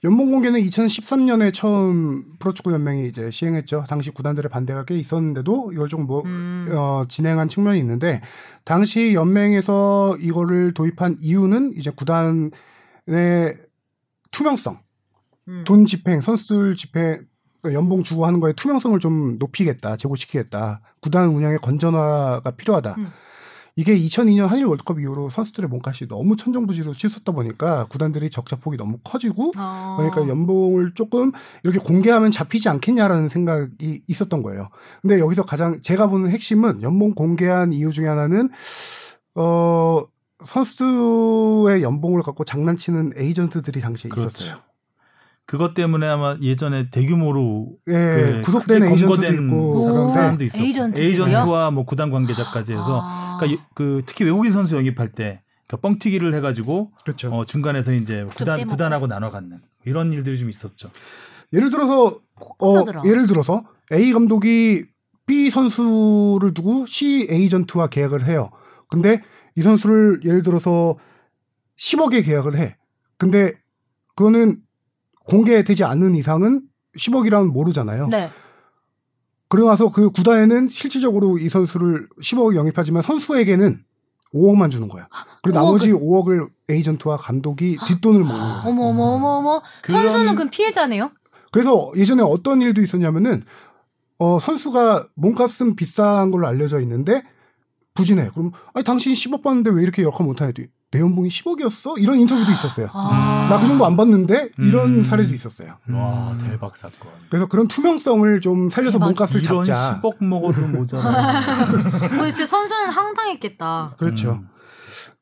연봉 0.04 0.30
공개는 0.30 0.60
2013년에 0.60 1.52
처음 1.54 2.24
프로축구 2.38 2.72
연맹이 2.72 3.08
이제 3.08 3.30
시행했죠. 3.30 3.84
당시 3.88 4.10
구단들의 4.10 4.50
반대가 4.50 4.84
꽤 4.84 4.96
있었는데도 4.96 5.72
이걸 5.72 5.88
좀 5.88 6.06
뭐, 6.06 6.22
음. 6.26 6.68
어, 6.72 7.04
진행한 7.08 7.48
측면이 7.48 7.78
있는데 7.78 8.20
당시 8.64 9.14
연맹에서 9.14 10.18
이거를 10.20 10.74
도입한 10.74 11.16
이유는 11.20 11.72
이제 11.76 11.90
구단의 11.90 12.50
투명성, 14.30 14.78
음. 15.48 15.64
돈 15.66 15.86
집행, 15.86 16.20
선수들 16.20 16.76
집행, 16.76 17.24
연봉 17.72 18.02
주고 18.02 18.26
하는 18.26 18.40
거에 18.40 18.52
투명성을 18.54 18.98
좀 18.98 19.38
높이겠다, 19.38 19.96
제고시키겠다. 19.96 20.80
구단 21.00 21.28
운영의 21.28 21.58
건전화가 21.58 22.50
필요하다. 22.52 22.94
음. 22.98 23.08
이게 23.74 23.96
2002년 23.96 24.48
한일 24.48 24.66
월드컵 24.66 25.00
이후로 25.00 25.30
선수들의 25.30 25.68
몸값이 25.70 26.08
너무 26.08 26.36
천정부지로 26.36 26.92
치솟다 26.92 27.32
보니까 27.32 27.86
구단들이 27.86 28.30
적자폭이 28.30 28.76
너무 28.76 28.98
커지고 29.02 29.52
어. 29.56 29.96
그러니까 29.96 30.28
연봉을 30.28 30.92
조금 30.94 31.32
이렇게 31.64 31.78
공개하면 31.78 32.30
잡히지 32.30 32.68
않겠냐라는 32.68 33.28
생각이 33.28 34.02
있었던 34.06 34.42
거예요. 34.42 34.68
근데 35.00 35.18
여기서 35.18 35.44
가장 35.44 35.80
제가 35.80 36.08
보는 36.08 36.30
핵심은 36.30 36.82
연봉 36.82 37.14
공개한 37.14 37.72
이유 37.72 37.90
중에 37.90 38.06
하나는 38.08 38.50
어 39.34 40.02
선수의 40.44 41.82
연봉을 41.82 42.22
갖고 42.22 42.44
장난치는 42.44 43.12
에이전트들이 43.16 43.80
당시에 43.80 44.10
그렇죠. 44.10 44.28
있었어요. 44.28 44.71
그것 45.52 45.74
때문에 45.74 46.06
아마 46.06 46.34
예전에 46.40 46.88
대규모로 46.88 47.76
예, 47.88 47.92
그 47.92 48.40
구속된 48.42 48.88
검거된 48.88 49.50
사람도 50.08 50.44
있었고 50.44 50.64
에이전트도요? 50.64 51.06
에이전트와 51.06 51.70
뭐 51.72 51.84
구단 51.84 52.10
관계자까지 52.10 52.72
해서 52.72 53.00
아. 53.02 53.36
그러니까 53.38 53.60
이- 53.62 53.66
그 53.74 54.00
특히 54.06 54.24
외국인 54.24 54.50
선수 54.50 54.76
영입할 54.78 55.08
때 55.12 55.42
그러니까 55.68 55.86
뻥튀기를 55.88 56.32
해가지고 56.36 56.92
그렇죠. 57.04 57.28
어, 57.28 57.44
중간에서 57.44 57.92
이제 57.92 58.24
구단. 58.34 58.66
구단하고 58.66 59.06
나눠 59.08 59.28
갖는 59.28 59.58
이런 59.84 60.14
일들이 60.14 60.38
좀 60.38 60.48
있었죠. 60.48 60.88
예를 61.52 61.68
들어서 61.68 62.18
어. 62.58 62.84
예를 63.04 63.26
들어서 63.26 63.62
A 63.92 64.10
감독이 64.14 64.86
B 65.26 65.50
선수를 65.50 66.54
두고 66.54 66.86
C 66.86 67.26
에이전트와 67.28 67.88
계약을 67.88 68.24
해요. 68.24 68.48
근데 68.88 69.20
이 69.54 69.60
선수를 69.60 70.22
예를 70.24 70.40
들어서 70.40 70.96
10억에 71.78 72.24
계약을 72.24 72.56
해. 72.56 72.78
근데 73.18 73.52
그거는 74.16 74.62
공개되지 75.28 75.84
않는 75.84 76.14
이상은 76.14 76.62
10억이라는 76.96 77.52
모르잖아요. 77.52 78.08
네. 78.08 78.30
그러고 79.48 79.68
나서 79.68 79.90
그 79.90 80.10
구단에는 80.10 80.68
실질적으로 80.68 81.38
이 81.38 81.48
선수를 81.48 82.08
10억을 82.22 82.54
영입하지만 82.56 83.02
선수에게는 83.02 83.84
5억만 84.34 84.70
주는 84.70 84.88
거야. 84.88 85.08
그리고 85.42 85.58
나머지 85.58 85.92
5억을 85.92 86.48
에이전트와 86.70 87.18
감독이 87.18 87.76
뒷돈을 87.86 88.20
먹는 88.20 88.38
거야. 88.38 88.62
어머 88.64 88.84
어머 88.84 89.02
어머 89.04 89.28
어머. 89.38 89.62
그런- 89.82 90.02
선수는 90.08 90.36
그럼 90.36 90.50
피해자네요? 90.50 91.10
그래서 91.50 91.92
예전에 91.96 92.22
어떤 92.22 92.62
일도 92.62 92.80
있었냐면은 92.82 93.44
어 94.18 94.38
선수가 94.38 95.08
몸값은 95.16 95.76
비싼 95.76 96.30
걸로 96.30 96.46
알려져 96.46 96.80
있는데 96.80 97.22
부진해. 97.92 98.30
그럼 98.32 98.52
아니 98.72 98.84
당신 98.84 99.12
10억 99.12 99.42
받는데 99.42 99.70
왜 99.70 99.82
이렇게 99.82 100.02
역할 100.02 100.26
못하냐 100.26 100.52
내 100.92 101.00
연봉이 101.00 101.30
10억이었어? 101.30 101.98
이런 101.98 102.20
인터뷰도 102.20 102.52
있었어요. 102.52 102.88
아. 102.92 103.48
나그 103.50 103.66
정도 103.66 103.86
안 103.86 103.96
받는데 103.96 104.50
이런 104.58 104.96
음. 104.96 105.02
사례도 105.02 105.32
있었어요. 105.32 105.78
와 105.88 106.36
대박 106.38 106.76
사건. 106.76 107.10
그래서 107.30 107.46
그런 107.46 107.66
투명성을 107.66 108.40
좀 108.42 108.68
살려서 108.68 108.98
대박. 108.98 109.06
몸값을 109.06 109.42
이런 109.42 109.64
잡자. 109.64 110.00
10억 110.02 110.22
먹어도 110.22 110.60
모자라. 110.68 111.40
도대체 112.14 112.44
선수는 112.44 112.90
황당했겠다. 112.90 113.94
그렇죠. 113.96 114.32
음. 114.32 114.48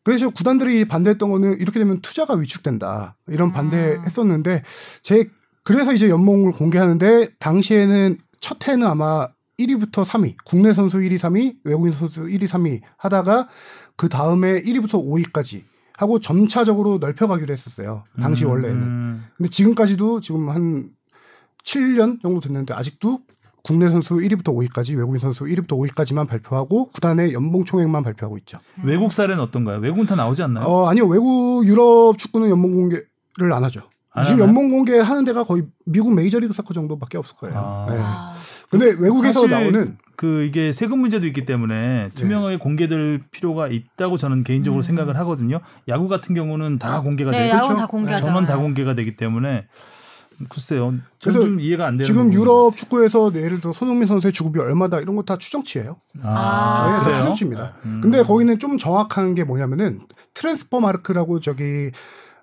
그래서 0.03 0.29
구단들이 0.31 0.89
반대했던 0.89 1.31
거는 1.31 1.61
이렇게 1.61 1.79
되면 1.79 2.01
투자가 2.01 2.35
위축된다. 2.35 3.17
이런 3.29 3.51
아. 3.51 3.53
반대했었는데 3.53 4.65
제 5.03 5.31
그래서 5.63 5.93
이제 5.93 6.09
연봉을 6.11 6.51
공개하는데 6.51 7.35
당시에는 7.39 8.19
첫 8.41 8.67
해는 8.67 8.89
아마 8.89 9.29
1위부터 9.61 10.05
3위, 10.05 10.37
국내 10.45 10.73
선수 10.73 10.99
1위, 10.99 11.19
3위, 11.19 11.57
외국인 11.65 11.93
선수 11.93 12.23
1위, 12.23 12.49
3위 12.49 12.81
하다가 12.97 13.49
그 14.01 14.09
다음에 14.09 14.63
1위부터 14.63 14.93
5위까지 14.93 15.65
하고 15.99 16.21
점차적으로 16.21 16.97
넓혀가기로 17.03 17.53
했었어요. 17.53 18.05
당시 18.23 18.47
음. 18.47 18.51
원래는. 18.53 19.21
근데 19.37 19.51
지금까지도 19.51 20.21
지금 20.21 20.49
한 20.49 20.89
7년 21.65 22.23
정도 22.23 22.41
됐는데 22.41 22.73
아직도 22.73 23.21
국내 23.63 23.91
선수 23.91 24.15
1위부터 24.15 24.55
5위까지 24.55 24.97
외국인 24.97 25.19
선수 25.19 25.45
1위부터 25.45 25.73
5위까지만 25.73 26.27
발표하고 26.27 26.87
구단의 26.93 27.35
연봉 27.35 27.67
총액만 27.67 28.03
발표하고 28.03 28.39
있죠. 28.39 28.59
외국 28.83 29.13
사례는 29.13 29.39
어떤가요? 29.43 29.81
외국은 29.81 30.07
다 30.07 30.17
나오지 30.17 30.43
않나요? 30.45 30.65
어, 30.65 30.89
아니요. 30.89 31.07
외국 31.07 31.67
유럽 31.67 32.17
축구는 32.17 32.49
연봉 32.49 32.73
공개를 32.73 33.53
안 33.53 33.65
하죠. 33.65 33.83
안 34.13 34.25
지금 34.25 34.41
하나요? 34.41 34.49
연봉 34.49 34.71
공개 34.71 34.99
하는 34.99 35.27
데가 35.27 35.45
거의 35.45 35.65
미국 35.85 36.15
메이저리그 36.15 36.55
사커 36.55 36.73
정도밖에 36.73 37.19
없을 37.19 37.37
거예요. 37.37 37.59
아. 37.59 37.87
네. 37.91 37.99
아. 38.01 38.35
근데 38.71 38.87
외국에서 38.87 39.43
사실 39.43 39.51
나오는 39.51 39.99
그 40.21 40.43
이게 40.45 40.71
세금 40.71 40.99
문제도 40.99 41.27
있기 41.27 41.47
때문에 41.47 42.11
투명하게 42.15 42.59
공개될 42.59 43.23
필요가 43.31 43.69
있다고 43.69 44.19
저는 44.19 44.45
개인적으로 44.45 44.81
음. 44.81 44.83
생각을 44.83 45.17
하거든요. 45.21 45.61
야구 45.89 46.09
같은 46.09 46.35
경우는 46.35 46.79
다 46.79 47.01
공개가 47.01 47.31
네, 47.31 47.49
되고 47.51 47.69
그렇죠. 47.69 47.87
다. 48.07 48.21
전원 48.21 48.45
다 48.45 48.59
공개가 48.59 48.95
되기 48.95 49.17
때문에 49.17 49.67
글쎄요. 50.51 50.93
그래서 51.23 51.41
좀 51.41 51.59
이해가 51.59 51.87
안 51.87 51.97
되는 51.97 52.05
지금 52.05 52.29
부분이- 52.31 52.35
유럽 52.35 52.77
축구에서 52.77 53.33
예를 53.35 53.63
들어 53.63 53.73
손흥민 53.73 54.07
선수의 54.09 54.35
주급이 54.35 54.61
얼마다 54.61 55.01
이런 55.01 55.17
거 55.17 55.23
다 55.23 55.39
추정치예요. 55.39 55.97
아, 56.23 57.01
저희가 57.03 57.11
다? 57.13 57.19
추정치입니다. 57.21 57.73
음. 57.87 58.01
근데 58.03 58.23
거기는 58.23 58.59
좀 58.59 58.77
정확한 58.77 59.35
게 59.35 59.45
뭐냐면은 59.45 60.01
Transfermarkt라고 60.35 61.41
저기 61.41 61.93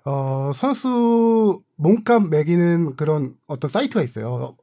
어 0.04 0.50
선수 0.52 1.60
몸값 1.76 2.28
매기는 2.28 2.96
그런 2.96 3.34
어떤 3.46 3.70
사이트가 3.70 4.02
있어요. 4.02 4.56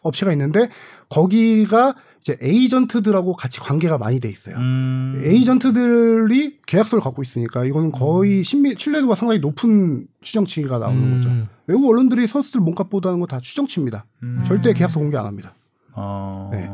업체가 0.00 0.32
있는데 0.32 0.68
거기가 1.10 1.94
이제 2.22 2.38
에이전트들하고 2.40 3.34
같이 3.34 3.58
관계가 3.58 3.98
많이 3.98 4.20
돼 4.20 4.28
있어요. 4.28 4.56
음. 4.56 5.20
에이전트들이 5.24 6.58
계약서를 6.66 7.02
갖고 7.02 7.20
있으니까 7.20 7.64
이거는 7.64 7.90
거의 7.90 8.44
신미, 8.44 8.76
신뢰도가 8.78 9.16
상당히 9.16 9.40
높은 9.40 10.06
추정치가 10.22 10.78
나오는 10.78 11.14
거죠. 11.16 11.28
음. 11.30 11.48
외국 11.66 11.88
언론들이 11.90 12.28
선수들 12.28 12.60
몸값 12.60 12.90
보도하는 12.90 13.18
거 13.20 13.26
다 13.26 13.40
추정치입니다. 13.40 14.04
음. 14.22 14.44
절대 14.46 14.72
계약서 14.72 15.00
공개 15.00 15.16
안 15.16 15.26
합니다. 15.26 15.54
어. 15.94 16.50
네. 16.52 16.70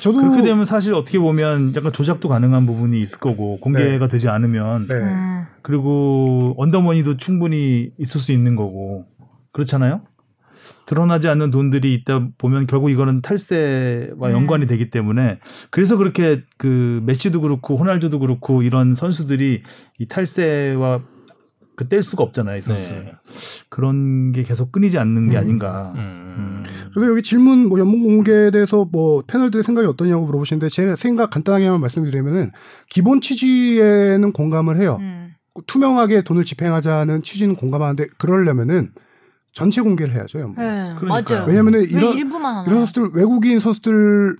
저도 0.00 0.20
그렇게 0.20 0.42
되면 0.42 0.64
사실 0.64 0.94
어떻게 0.94 1.18
보면 1.18 1.74
약간 1.76 1.92
조작도 1.92 2.28
가능한 2.28 2.64
부분이 2.66 3.00
있을 3.02 3.18
거고 3.18 3.58
공개가 3.60 4.08
되지 4.08 4.28
않으면 4.30 4.86
네. 4.88 4.94
음. 4.94 5.44
그리고 5.60 6.54
언더머니도 6.56 7.18
충분히 7.18 7.92
있을 7.98 8.20
수 8.20 8.32
있는 8.32 8.56
거고 8.56 9.04
그렇잖아요. 9.52 10.00
드러나지 10.86 11.28
않는 11.28 11.50
돈들이 11.50 11.94
있다 11.94 12.28
보면 12.38 12.66
결국 12.66 12.90
이거는 12.90 13.22
탈세와 13.22 14.28
음. 14.28 14.32
연관이 14.32 14.66
되기 14.66 14.90
때문에 14.90 15.38
그래서 15.70 15.96
그렇게 15.96 16.42
그 16.56 17.02
메시도 17.04 17.40
그렇고 17.40 17.76
호날두도 17.76 18.18
그렇고 18.18 18.62
이런 18.62 18.94
선수들이 18.94 19.62
이 19.98 20.06
탈세와 20.06 21.00
그 21.76 21.84
뗄 21.88 22.02
수가 22.02 22.24
없잖아요, 22.24 22.56
이 22.56 22.60
선수. 22.62 22.82
네. 22.88 23.12
그런 23.68 24.32
게 24.32 24.42
계속 24.42 24.72
끊이지 24.72 24.98
않는 24.98 25.30
게 25.30 25.36
음. 25.36 25.40
아닌가. 25.40 25.92
음. 25.94 26.64
그래서 26.92 27.10
여기 27.10 27.22
질문 27.22 27.68
뭐 27.68 27.78
연봉 27.78 28.02
공개에 28.02 28.50
대해서 28.50 28.86
뭐 28.90 29.22
패널들의 29.26 29.62
생각이 29.62 29.86
어떠냐고 29.86 30.24
물어보시는데 30.24 30.70
제 30.70 30.96
생각 30.96 31.30
간단하게만 31.30 31.80
말씀드리면은 31.80 32.50
기본 32.88 33.20
취지에는 33.20 34.32
공감을 34.32 34.78
해요. 34.78 34.96
음. 35.00 35.34
투명하게 35.66 36.22
돈을 36.22 36.44
집행하자는 36.44 37.22
취지는 37.22 37.54
공감하는데 37.56 38.06
그러려면은 38.18 38.90
전체 39.56 39.80
공개를 39.80 40.12
해야죠. 40.14 40.38
연봉. 40.40 40.62
네, 40.62 40.94
그러니까요. 40.98 41.38
맞아요. 41.38 41.48
왜냐면은 41.48 41.80
왜 41.80 41.86
이런 41.86 42.12
일부만 42.14 42.56
하나? 42.56 42.64
이런 42.66 42.80
선수들 42.80 43.10
외국인 43.14 43.58
선수들 43.58 44.36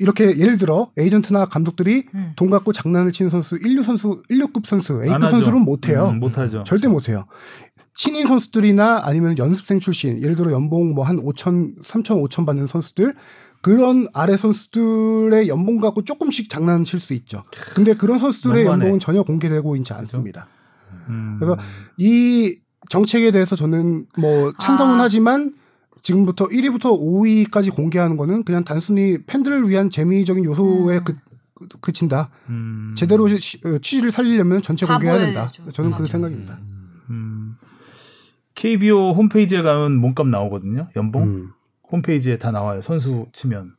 이렇게 0.00 0.36
예를 0.36 0.56
들어 0.56 0.90
에이전트나 0.96 1.46
감독들이 1.46 2.06
음. 2.12 2.32
돈 2.34 2.50
갖고 2.50 2.72
장난을 2.72 3.12
치는 3.12 3.30
선수 3.30 3.56
1류 3.56 3.84
선수 3.84 4.20
1류급 4.28 4.66
선수 4.66 4.94
안 4.94 5.04
A급. 5.22 5.30
선수는 5.30 5.60
못 5.62 5.88
해요. 5.88 6.08
음, 6.12 6.18
못 6.18 6.38
하죠. 6.38 6.64
절대 6.64 6.88
못 6.88 7.08
해요. 7.08 7.26
신인 7.94 8.26
선수들이나 8.26 9.02
아니면 9.04 9.38
연습생 9.38 9.78
출신, 9.78 10.20
예를 10.22 10.34
들어 10.34 10.50
연봉 10.50 10.92
뭐 10.94 11.04
한 11.04 11.18
5천, 11.22 11.80
3천, 11.82 12.28
5천 12.28 12.44
받는 12.44 12.66
선수들 12.66 13.14
그런 13.62 14.08
아래 14.12 14.36
선수들의 14.36 15.46
연봉 15.48 15.78
갖고 15.80 16.02
조금씩 16.02 16.50
장난칠 16.50 16.98
수 16.98 17.14
있죠. 17.14 17.44
근데 17.74 17.94
그런 17.94 18.18
선수들의. 18.18 18.66
연봉은 18.66 18.98
전혀 18.98 19.22
공개되고 19.22 19.76
있지 19.76 19.92
않습니다. 19.92 20.48
음. 21.08 21.36
그래서 21.40 21.56
이 21.96 22.56
정책에 22.88 23.30
대해서 23.30 23.56
저는 23.56 24.06
뭐 24.18 24.52
찬성은 24.58 24.94
아. 24.96 25.02
하지만 25.02 25.54
지금부터 26.02 26.46
1위부터 26.48 26.98
5위까지 26.98 27.74
공개하는 27.74 28.16
거는 28.16 28.44
그냥 28.44 28.64
단순히 28.64 29.18
팬들을 29.26 29.68
위한 29.68 29.90
재미적인 29.90 30.44
요소에 30.44 30.98
음. 30.98 31.04
그, 31.04 31.16
그- 31.54 31.78
그친다. 31.80 32.30
음. 32.48 32.94
제대로 32.96 33.26
시- 33.28 33.58
어, 33.64 33.78
취지를 33.82 34.10
살리려면 34.12 34.62
전체 34.62 34.86
다 34.86 34.94
공개해야 34.94 35.18
된다. 35.18 35.50
저는 35.72 35.90
그. 35.92 36.06
생각입니다. 36.06 36.58
음. 37.10 37.56
KBO 38.54 39.12
홈페이지에 39.12 39.62
가면 39.62 39.96
몸값 39.96 40.26
나오거든요. 40.28 40.88
연봉 40.96 41.22
음. 41.24 41.48
홈페이지에 41.90 42.38
다 42.38 42.50
나와요. 42.50 42.80
선수 42.80 43.26
치면. 43.32 43.72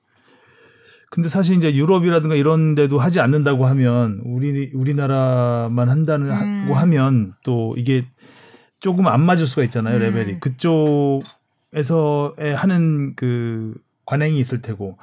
근데 1.12 1.28
사실 1.28 1.55
이제 1.57 1.74
유럽이라든가 1.74 2.36
이런 2.36 2.76
데도 2.76 2.99
하지 2.99 3.20
않는다고 3.20 3.66
하면 3.66 4.22
우리 4.26 4.72
우리나라만 4.74 5.89
한다는 5.89 6.28
음. 6.28 6.32
하고 6.32 6.76
하면 6.76 7.34
또 7.43 7.74
이게 7.78 8.05
조금 8.80 9.08
안 9.08 9.22
맞을 9.22 9.46
수가 9.46 9.64
있잖아요. 9.64 9.98
음. 9.98 10.00
레벨이. 10.02 10.40
그쪽에서의 11.72 12.56
하는 12.56 13.16
그 13.16 13.76
관행이 14.06 14.40
있을 14.40 14.62
테고. 14.62 14.98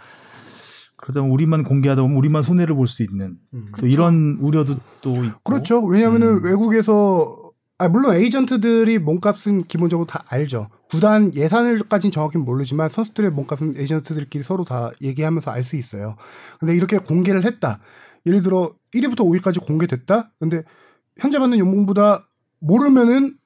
그러다 0.97 1.20
보면 1.20 1.33
우리만 1.35 1.62
공개하다 1.64 2.03
보면 2.03 2.16
우리만 2.16 2.43
손해를 2.43 2.74
볼 2.74 2.87
수 2.89 3.03
있는 3.03 3.37
음. 3.55 3.70
또 3.79 3.87
이런 3.87 4.39
우려도 4.41 4.77
또 5.03 5.24
있고. 5.24 5.39
그렇죠. 5.45 5.81
왜냐하면은 5.85 6.39
음. 6.39 6.45
외국에서 6.45 7.43
아 7.79 7.89
물론 7.89 8.14
에이전트들이 8.16 8.99
몸값은 8.99 9.64
기본적으로 9.64 10.07
다 10.07 10.24
알죠. 10.29 10.68
구단 10.91 11.35
예산을까지는 11.35 12.11
정확히 12.11 12.39
모르지만 12.39 12.89
선수들의 12.89 13.31
몸값은 13.33 13.74
에이전트들끼리 13.77 14.43
서로 14.43 14.64
다 14.64 14.91
얘기하면서 15.03 15.51
알 15.51 15.62
수 15.62 15.77
있어요. 15.77 16.16
근데 16.59 16.74
이렇게 16.74 16.97
공개를 16.97 17.45
했다. 17.45 17.81
예를 18.24 18.43
들어 18.43 18.72
1위부터 18.95 19.18
5위까지 19.18 19.64
공개됐다. 19.66 20.31
근데 20.41 20.62
현재 21.18 21.39
받는 21.39 21.59
연봉보다 21.59 22.27
모르면은 22.61 23.37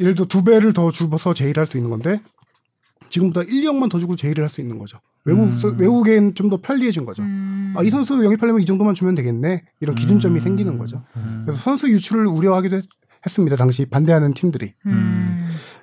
예를 0.00 0.14
들어 0.14 0.26
두 0.26 0.44
배를 0.44 0.72
더 0.72 0.90
주고서 0.90 1.34
제의를 1.34 1.60
할 1.60 1.66
수 1.66 1.76
있는 1.78 1.90
건데 1.90 2.20
지금보다 3.08 3.42
1, 3.42 3.62
2억만 3.62 3.90
더 3.90 3.98
주고 3.98 4.16
제의를 4.16 4.42
할 4.42 4.48
수 4.50 4.60
있는 4.60 4.78
거죠. 4.78 4.98
외국 5.24 5.42
음. 5.44 5.76
외국엔 5.78 6.34
좀 6.34 6.50
더 6.50 6.60
편리해진 6.60 7.04
거죠. 7.04 7.22
음. 7.22 7.72
아, 7.76 7.82
이 7.82 7.90
선수 7.90 8.14
영입하려면 8.24 8.60
이 8.62 8.64
정도만 8.64 8.94
주면 8.94 9.14
되겠네. 9.14 9.64
이런 9.80 9.96
기준점이 9.96 10.38
음. 10.38 10.40
생기는 10.40 10.78
거죠. 10.78 11.04
음. 11.16 11.42
그래서 11.44 11.60
선수 11.60 11.88
유출을 11.90 12.26
우려하기도 12.26 12.76
했, 12.76 12.84
습니다 13.28 13.56
당시 13.56 13.86
반대하는 13.86 14.34
팀들이. 14.34 14.74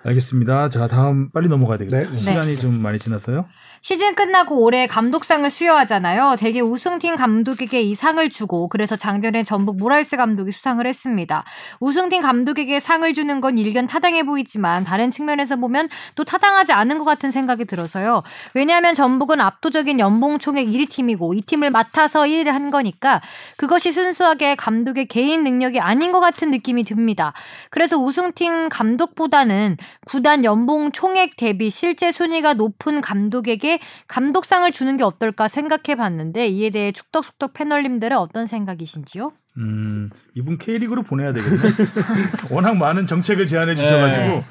음. 0.05 0.09
알겠습니다. 0.09 0.69
자, 0.69 0.87
다음 0.87 1.29
빨리 1.31 1.49
넘어가야 1.49 1.77
되겠다. 1.77 2.11
네. 2.11 2.17
시간이 2.17 2.57
좀 2.57 2.81
많이 2.81 2.99
지나서요. 2.99 3.45
시즌 3.81 4.15
끝나고 4.15 4.63
올해 4.63 4.87
감독상을 4.87 5.49
수여하잖아요. 5.49 6.37
대개 6.39 6.61
우승팀 6.61 7.17
감독에게 7.17 7.81
이 7.81 7.95
상을 7.95 8.29
주고 8.29 8.69
그래서 8.69 8.95
작년에 8.95 9.43
전북 9.43 9.77
모라이스 9.77 10.15
감독이 10.15 10.51
수상을 10.51 10.85
했습니다. 10.87 11.43
우승팀 11.81 12.21
감독에게 12.21 12.79
상을 12.79 13.13
주는 13.13 13.41
건 13.41 13.57
일견 13.57 13.85
타당해 13.85 14.23
보이지만 14.23 14.85
다른 14.85 15.09
측면에서 15.09 15.57
보면 15.57 15.89
또 16.15 16.23
타당하지 16.23 16.71
않은 16.71 16.97
것 16.97 17.03
같은 17.03 17.29
생각이 17.29 17.65
들어서요. 17.65 18.23
왜냐하면 18.53 18.93
전북은 18.93 19.41
압도적인 19.41 19.99
연봉 19.99 20.39
총액 20.39 20.67
1위 20.67 20.89
팀이고 20.89 21.33
이 21.33 21.41
팀을 21.41 21.69
맡아서 21.69 22.21
1위를 22.21 22.51
한 22.51 22.71
거니까 22.71 23.21
그것이 23.57 23.91
순수하게 23.91 24.55
감독의 24.55 25.07
개인 25.07 25.43
능력이 25.43 25.81
아닌 25.81 26.13
것 26.13 26.21
같은 26.21 26.51
느낌이 26.51 26.85
듭니다. 26.85 27.33
그래서 27.69 27.97
우승팀 27.97 28.69
감독보다는 28.69 29.75
구단 30.05 30.43
연봉 30.43 30.91
총액 30.91 31.35
대비 31.37 31.69
실제 31.69 32.11
순위가 32.11 32.53
높은 32.55 33.01
감독에게 33.01 33.79
감독상을 34.07 34.71
주는 34.71 34.97
게 34.97 35.03
어떨까 35.03 35.47
생각해 35.47 35.95
봤는데 35.97 36.47
이에 36.47 36.69
대해 36.69 36.91
축덕숙덕 36.91 37.53
패널님들은 37.53 38.17
어떤 38.17 38.45
생각이신지요? 38.45 39.31
음, 39.57 40.09
이분 40.33 40.57
K리그로 40.57 41.03
보내야 41.03 41.31
되겠네. 41.33 41.57
워낙 42.49 42.75
많은 42.75 43.05
정책을 43.05 43.45
제안해 43.45 43.75
주셔가지고 43.75 44.23
네. 44.23 44.45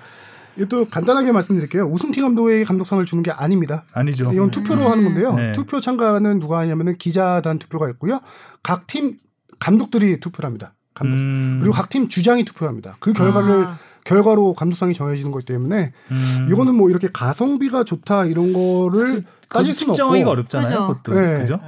이것도 0.59 0.90
간단하게 0.90 1.32
말씀드릴게요. 1.32 1.86
우승팀 1.86 2.22
감독에게 2.22 2.64
감독상을 2.64 3.05
주는 3.07 3.22
게 3.22 3.30
아닙니다. 3.30 3.84
아니죠. 3.95 4.32
이건 4.32 4.51
투표로 4.51 4.88
하는 4.88 5.05
건데요. 5.05 5.34
네. 5.34 5.53
투표 5.53 5.80
참가는 5.80 6.38
누가 6.40 6.59
하냐면은 6.59 6.97
기자단 6.99 7.59
투표가 7.59 7.88
있고요. 7.90 8.20
각 8.62 8.86
팀 8.86 9.18
감독들이 9.59 10.20
투표를 10.20 10.47
합니다. 10.47 10.74
감독. 10.95 11.16
음, 11.16 11.59
그리고 11.61 11.74
각 11.74 11.88
팀 11.88 12.09
주장이 12.09 12.45
투표합니다. 12.45 12.97
그 13.01 13.12
결과를 13.12 13.64
아. 13.64 13.78
결과로 14.05 14.55
감독상이 14.55 14.94
정해지는 14.94 15.30
거기 15.32 15.44
때문에 15.44 15.92
음, 16.11 16.46
이거는 16.50 16.74
뭐 16.74 16.90
이렇게 16.90 17.09
가성비가 17.12 17.84
좋다 17.84 18.26
이런 18.26 18.53
거를 18.53 19.24
따질 19.48 19.74
수는 19.74 19.94
없고 20.00 20.30
어렵잖아요. 20.30 20.68
그죠. 20.68 20.86
그것도 21.03 21.20
네. 21.20 21.38
그죠? 21.40 21.61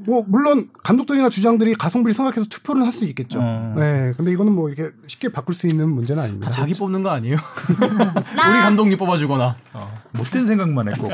뭐 0.00 0.24
물론 0.28 0.68
감독들이나 0.84 1.28
주장들이 1.28 1.74
가성비를 1.74 2.14
생각해서 2.14 2.46
투표를 2.48 2.82
할 2.84 2.92
수 2.92 3.04
있겠죠. 3.06 3.40
어. 3.42 3.74
네, 3.76 4.12
근데 4.16 4.30
이거는 4.32 4.52
뭐 4.52 4.70
이렇게 4.70 4.94
쉽게 5.08 5.30
바꿀 5.30 5.54
수 5.54 5.66
있는 5.66 5.88
문제는 5.90 6.22
아닙니다. 6.22 6.46
다 6.46 6.52
자기 6.52 6.72
뽑는 6.74 7.02
거 7.02 7.10
아니에요? 7.10 7.36
나- 8.36 8.50
우리 8.50 8.60
감독님 8.60 8.96
뽑아주거나. 8.98 9.56
어. 9.74 9.98
못된 10.12 10.46
생각만 10.46 10.88
했고. 10.88 11.08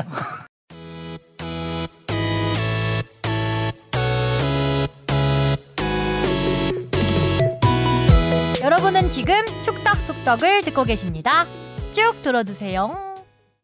여러분은 8.63 9.11
지금 9.11 9.35
축덕쑥덕을 9.63 10.61
듣고 10.63 10.83
계십니다. 10.83 11.45
쭉 11.91 12.21
들어주세요. 12.21 12.95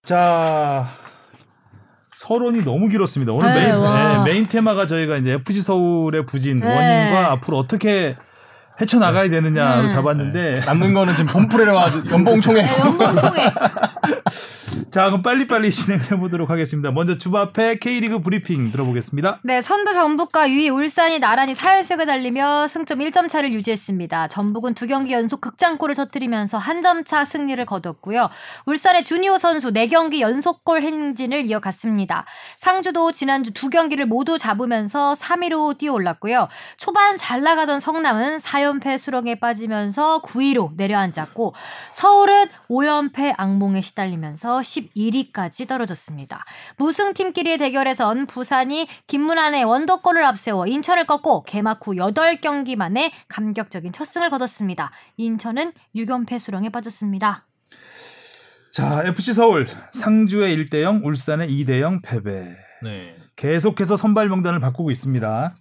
자, 0.04 0.88
서론이 2.16 2.64
너무 2.64 2.88
길었습니다. 2.88 3.32
오늘 3.32 3.54
네, 3.54 3.62
메인, 3.62 3.76
와. 3.76 4.24
네, 4.24 4.32
메인 4.32 4.48
테마가 4.48 4.88
저희가 4.88 5.18
이제 5.18 5.34
FC 5.34 5.62
서울의 5.62 6.26
부진 6.26 6.60
네. 6.60 6.66
원인과 6.66 7.32
앞으로 7.34 7.58
어떻게 7.58 8.16
헤쳐 8.82 8.98
나가야 8.98 9.30
되느냐로 9.30 9.84
음. 9.84 9.88
잡았는데 9.88 10.62
남는 10.66 10.94
거는 10.96 11.14
지금 11.14 11.30
아주 11.78 12.04
연봉. 12.10 12.42
네, 12.42 12.80
연봉 12.80 13.16
총액. 13.18 13.54
자, 14.92 15.06
그럼 15.06 15.22
빨리빨리 15.22 15.72
진행을 15.72 16.12
해보도록 16.12 16.50
하겠습니다. 16.50 16.92
먼저 16.92 17.16
주바페 17.18 17.78
K리그 17.78 18.20
브리핑 18.20 18.74
들어보겠습니다. 18.74 19.40
네, 19.44 19.62
선두 19.62 19.94
전북과 19.94 20.50
2위 20.50 20.74
울산이 20.74 21.20
나란히 21.20 21.54
4연승을 21.54 22.06
달리며 22.06 22.68
승점 22.68 23.00
1점 23.00 23.30
차를 23.30 23.54
유지했습니다. 23.54 24.28
전북은 24.28 24.74
두 24.74 24.88
경기 24.88 25.14
연속 25.14 25.40
극장골을 25.40 25.96
터뜨리면서 25.96 26.58
한 26.58 26.82
점 26.82 27.06
차 27.06 27.24
승리를 27.24 27.64
거뒀고요. 27.66 28.30
울산의 28.66 29.04
주니오 29.06 29.38
선수 29.38 29.72
4경기 29.72 30.20
연속골 30.20 30.82
행진을 30.82 31.50
이어갔습니다. 31.50 32.26
상주도 32.58 33.12
지난주 33.12 33.52
두 33.54 33.70
경기를 33.70 34.06
모두 34.08 34.38
잡으면서 34.38 35.14
3위로 35.14 35.78
뛰어올랐고요. 35.78 36.48
초반 36.78 37.18
잘 37.18 37.42
나가던 37.44 37.80
성남은 37.80 38.38
4연패 38.40 38.98
수렁에 38.98 39.36
빠지면서 39.36 40.22
9위로 40.24 40.72
내려앉았고 40.76 41.54
서울은 41.92 42.48
5연패 42.70 43.36
악몽에 43.38 43.82
시달리면서 43.82 44.64
31위까지 44.90 45.68
떨어졌습니다. 45.68 46.44
무승 46.78 47.14
팀끼리의 47.14 47.58
대결에선 47.58 48.26
부산이 48.28 48.88
김문환의 49.08 49.64
원더골을 49.64 50.24
앞세워 50.24 50.68
인천을 50.68 51.06
꺾고 51.06 51.44
개막 51.44 51.86
후 51.86 51.94
8경기 51.94 52.76
만에 52.76 53.12
감격적인 53.28 53.92
첫 53.94 54.06
승을 54.06 54.30
거뒀습니다. 54.30 54.92
인천은 55.18 55.74
6연패 55.96 56.40
수렁에 56.40 56.70
빠졌습니다. 56.70 57.46
자, 58.72 59.04
FC 59.06 59.34
서울 59.34 59.68
상주의 59.92 60.56
1대 60.58 60.82
0, 60.82 61.04
울산의 61.04 61.50
2대 61.50 61.82
0 61.82 62.02
패배. 62.02 62.56
네. 62.82 63.16
계속해서 63.36 63.98
선발 63.98 64.30
명단을 64.30 64.60
바꾸고 64.60 64.92
있습니다. 64.92 65.56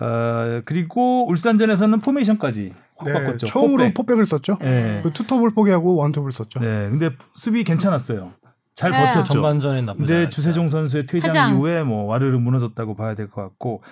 어, 0.00 0.60
그리고 0.64 1.26
울산전에서는 1.28 2.00
포메이션까지 2.00 2.72
확 2.96 3.06
네, 3.06 3.12
바꿨죠. 3.14 3.46
처음으로 3.46 3.78
포백. 3.78 3.94
포백을 3.94 4.26
썼죠. 4.26 4.58
네. 4.60 5.00
그 5.02 5.12
투톱을 5.12 5.50
포기하고 5.54 5.96
원톱을 5.96 6.32
썼죠. 6.32 6.60
네, 6.60 6.88
근데 6.88 7.10
수비 7.34 7.64
괜찮았어요. 7.64 8.32
잘 8.76 8.90
네. 8.92 8.98
버텼죠. 8.98 9.32
전반전에 9.32 9.80
나쁘지 9.82 9.98
근데 10.00 10.12
않았어요. 10.14 10.28
주세종 10.28 10.68
선수의 10.68 11.06
퇴장 11.06 11.28
퇴장. 11.30 11.54
이후에 11.56 11.82
뭐 11.82 12.04
와르르 12.04 12.36
무너졌다고 12.38 12.94
봐야 12.94 13.14
될 13.14 13.28
것 13.30 13.42
같고 13.42 13.82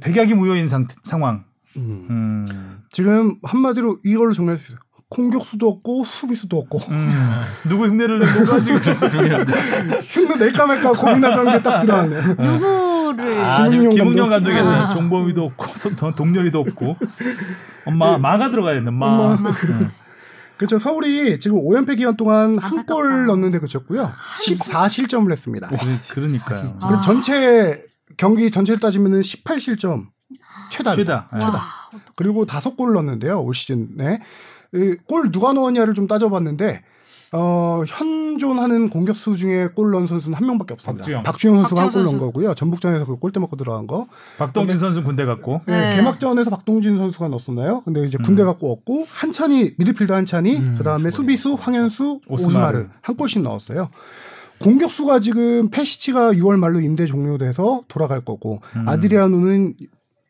백약이 0.00 0.34
무효인 0.34 0.68
상, 0.68 0.86
상황. 1.04 1.44
음. 1.76 2.06
음, 2.10 2.78
지금 2.92 3.36
한마디로 3.44 3.98
이걸로 4.04 4.32
정리할 4.32 4.56
수 4.58 4.72
있어요. 4.72 4.80
공격수도 5.08 5.68
없고 5.68 6.04
수비수도 6.04 6.56
없고 6.58 6.78
음. 6.90 7.08
누구 7.68 7.86
흉내를 7.86 8.18
낸 8.20 8.28
건가 8.28 8.60
지금? 8.60 8.78
흉내 8.80 10.36
낼까 10.36 10.66
말까 10.66 10.92
고민하던 10.92 11.50
게딱 11.52 11.80
들어왔네. 11.82 12.16
누구를 12.38 13.40
아, 13.40 13.66
김웅용 13.68 13.90
김웅영 13.90 14.28
감독. 14.30 14.50
감독이네. 14.50 14.60
아. 14.60 14.88
종범이도 14.90 15.44
없고 15.46 16.12
동렬이도 16.14 16.60
없고. 16.60 16.96
엄마 17.86 18.18
마가 18.18 18.50
들어가야 18.50 18.74
되는 18.74 18.92
마. 18.94 19.06
엄마. 19.34 19.50
음. 20.60 20.66
그렇죠. 20.66 20.78
서울이 20.78 21.38
지금 21.38 21.58
5연패 21.64 21.96
기간 21.96 22.16
동안 22.16 22.58
한 22.58 22.78
안타깝다. 22.78 22.94
골 22.94 23.26
넣는 23.26 23.50
데 23.50 23.58
그쳤고요. 23.58 24.10
14실점을 24.46 25.30
했습니다. 25.32 25.68
그러니까요. 26.12 26.78
아. 26.82 26.88
그리고 26.88 27.00
전체 27.02 27.82
경기 28.16 28.50
전체를 28.50 28.78
따지면은 28.80 29.22
18실점 29.22 30.08
최다. 30.70 30.94
최다. 30.94 31.30
예. 31.34 31.38
와, 31.42 31.62
그리고 32.14 32.44
다섯 32.44 32.76
골 32.76 32.92
넣었는데요. 32.92 33.40
올 33.40 33.54
시즌에 33.54 34.20
이골 34.74 35.32
누가 35.32 35.52
넣었냐를 35.52 35.94
좀 35.94 36.06
따져봤는데 36.06 36.84
어, 37.32 37.82
현존하는 37.86 38.90
공격수 38.90 39.36
중에 39.36 39.68
골 39.68 39.92
넣은 39.92 40.06
선수는 40.08 40.36
한 40.36 40.46
명밖에 40.48 40.74
없습니다. 40.74 41.22
박주영. 41.22 41.54
선수가 41.62 41.80
한골 41.80 41.84
박주영 41.84 42.04
넣은 42.04 42.10
선수. 42.18 42.26
거고요. 42.26 42.54
전북전에서 42.54 43.06
그 43.06 43.16
골대 43.16 43.38
먹고 43.38 43.56
들어간 43.56 43.86
거. 43.86 44.08
박동진 44.38 44.76
선수 44.76 45.04
군대 45.04 45.24
갔고. 45.24 45.60
네, 45.66 45.90
네. 45.90 45.96
개막전에서 45.96 46.50
박동진 46.50 46.96
선수가 46.98 47.28
넣었었나요? 47.28 47.82
근데 47.82 48.04
이제 48.06 48.18
음. 48.20 48.24
군대 48.24 48.42
갖고 48.42 48.72
없고 48.72 49.06
한찬이 49.08 49.74
미드필더 49.78 50.14
한찬이 50.14 50.56
음, 50.56 50.74
그다음에 50.78 51.10
주머니. 51.10 51.14
수비수 51.36 51.54
황현수 51.54 52.20
오스마르. 52.28 52.78
오스마르 52.78 52.88
한 53.00 53.16
골씩 53.16 53.42
넣었어요. 53.42 53.90
공격수가 54.60 55.20
지금 55.20 55.70
페시치가 55.70 56.32
6월 56.32 56.56
말로 56.56 56.80
임대 56.80 57.06
종료돼서 57.06 57.82
돌아갈 57.88 58.24
거고 58.24 58.60
음. 58.76 58.88
아드리아노는 58.88 59.74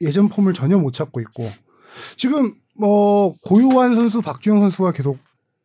예전 0.03 0.29
폼을 0.29 0.53
전혀 0.53 0.77
못 0.79 0.93
찾고 0.93 1.21
있고 1.23 1.51
지금 2.17 2.55
뭐 2.79 3.35
고요한 3.45 3.95
선수 3.95 4.21
박주영 4.23 4.61
선수가 4.61 4.93
계속 4.93 5.19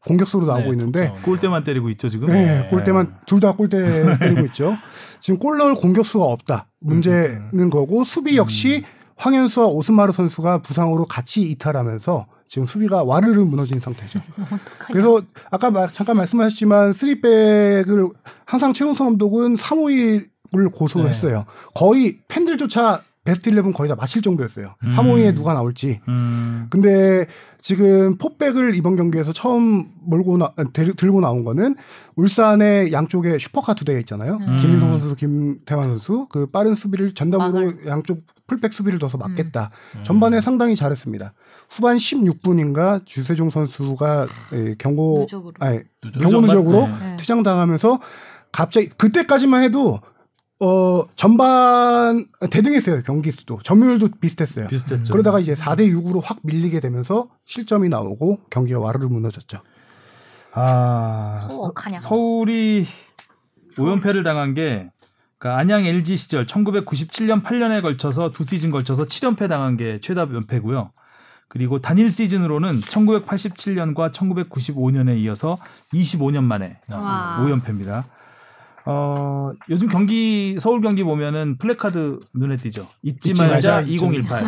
공격수로 0.06 0.46
나오고 0.46 0.64
네, 0.66 0.70
있는데 0.72 1.08
독점. 1.08 1.24
골대만 1.24 1.64
때리고 1.64 1.90
있죠 1.90 2.10
지금. 2.10 2.28
네, 2.30 2.68
골대만 2.70 3.16
둘 3.26 3.40
다 3.40 3.54
골대 3.54 4.18
때리고 4.20 4.42
있죠. 4.48 4.76
지금 5.20 5.40
골 5.40 5.58
넣을 5.58 5.74
공격수가 5.74 6.24
없다. 6.24 6.68
문제는 6.80 7.70
거고 7.70 8.04
수비 8.04 8.38
역시 8.38 8.84
황현수와 9.18 9.68
오스마르 9.68 10.12
선수가 10.12 10.62
부상으로 10.62 11.06
같이 11.06 11.42
이탈하면서 11.42 12.28
지금 12.48 12.66
수비가 12.66 13.04
와르르 13.04 13.40
무너진 13.46 13.80
상태죠. 13.80 14.20
어떡하냐. 14.34 14.60
그래서 14.92 15.22
아까 15.50 15.72
마- 15.72 15.88
잠깐 15.88 16.18
말씀하셨지만 16.18 16.94
쓰리백을 16.94 18.10
항상 18.46 18.74
최용성 18.74 19.08
감독은 19.08 19.56
352를 19.56 20.72
고소했어요. 20.74 21.46
거의 21.74 22.20
팬들조차 22.28 23.02
베스트 23.26 23.50
11 23.50 23.74
거의 23.74 23.90
다 23.90 23.96
마칠 23.96 24.22
정도였어요. 24.22 24.76
음. 24.84 24.96
352에 24.96 25.34
누가 25.36 25.54
나올지. 25.56 26.00
음. 26.08 26.68
근데 26.70 27.26
지금 27.60 28.18
포백을 28.18 28.76
이번 28.76 28.96
경기에서 28.96 29.34
처음 29.34 29.90
몰고 30.02 30.38
나, 30.38 30.54
들, 30.74 30.96
들고 30.96 31.20
나온 31.22 31.44
거는 31.44 31.76
울산의 32.16 32.94
양쪽에 32.94 33.40
슈퍼카 33.40 33.74
두 33.74 33.84
대가 33.84 34.00
있잖아요. 34.00 34.38
음. 34.40 34.60
김인성 34.62 34.92
선수, 34.92 35.16
김태환 35.16 35.84
선수 35.84 36.28
그 36.30 36.46
빠른 36.46 36.76
수비를 36.76 37.16
전담으로 37.16 37.52
막을. 37.52 37.88
양쪽 37.88 38.22
풀백 38.46 38.72
수비를 38.72 39.00
둬서 39.00 39.18
막겠다. 39.18 39.72
음. 39.96 40.04
전반에 40.04 40.40
상당히 40.40 40.76
잘했습니다. 40.76 41.34
후반 41.72 41.98
16분인가 41.98 43.04
주세종 43.08 43.50
선수가 43.50 44.28
예, 44.54 44.76
경고 44.78 45.22
누적으로. 45.22 45.54
아니 45.60 45.80
누적. 46.04 46.20
경고 46.20 46.42
누적으로 46.42 46.88
네. 46.88 46.94
네. 47.00 47.18
퇴장당하면서 47.18 48.00
갑자기 48.52 48.90
그때까지만 48.90 49.64
해도 49.64 50.00
어 50.60 51.06
전반 51.16 52.26
대등했어요 52.50 53.04
경기 53.04 53.32
수도 53.32 53.60
점유율도 53.62 54.10
비슷했어요. 54.22 54.68
비슷했죠. 54.68 55.12
그러다가 55.12 55.40
이제 55.40 55.54
4대 55.54 55.92
6으로 55.92 56.22
확 56.24 56.40
밀리게 56.44 56.80
되면서 56.80 57.28
실점이 57.46 57.90
나오고 57.90 58.40
경기가 58.50 58.80
와르르 58.80 59.08
무너졌죠. 59.08 59.60
아 60.54 61.50
서울 61.96 62.50
울이 62.50 62.86
5연패를 63.78 64.24
당한 64.24 64.54
게 64.54 64.90
그러니까 65.38 65.60
안양 65.60 65.86
LG 65.86 66.16
시절 66.16 66.46
1997년 66.46 67.44
8년에 67.44 67.82
걸쳐서 67.82 68.32
두 68.32 68.46
시즌 68.46 68.72
걸쳐서 68.72 69.04
7연패 69.06 69.50
당한 69.50 69.76
게 69.76 70.00
최다 70.00 70.22
연패고요. 70.32 70.92
그리고 71.50 71.80
단일 71.80 72.10
시즌으로는 72.10 72.80
1987년과 72.80 74.12
1995년에 74.12 75.18
이어서 75.20 75.58
25년 75.94 76.44
만에 76.44 76.80
와. 76.90 77.38
5연패입니다. 77.42 78.06
어, 78.86 79.52
요즘 79.70 79.88
경기 79.88 80.58
서울 80.60 80.82
경기 80.82 81.04
보면은 81.04 81.58
플래카드 81.58 82.20
눈에 82.34 82.58
띄죠. 82.58 82.88
잊지, 83.02 83.32
잊지 83.32 83.42
말자, 83.42 83.72
말자, 83.72 83.82
2018. 83.92 84.44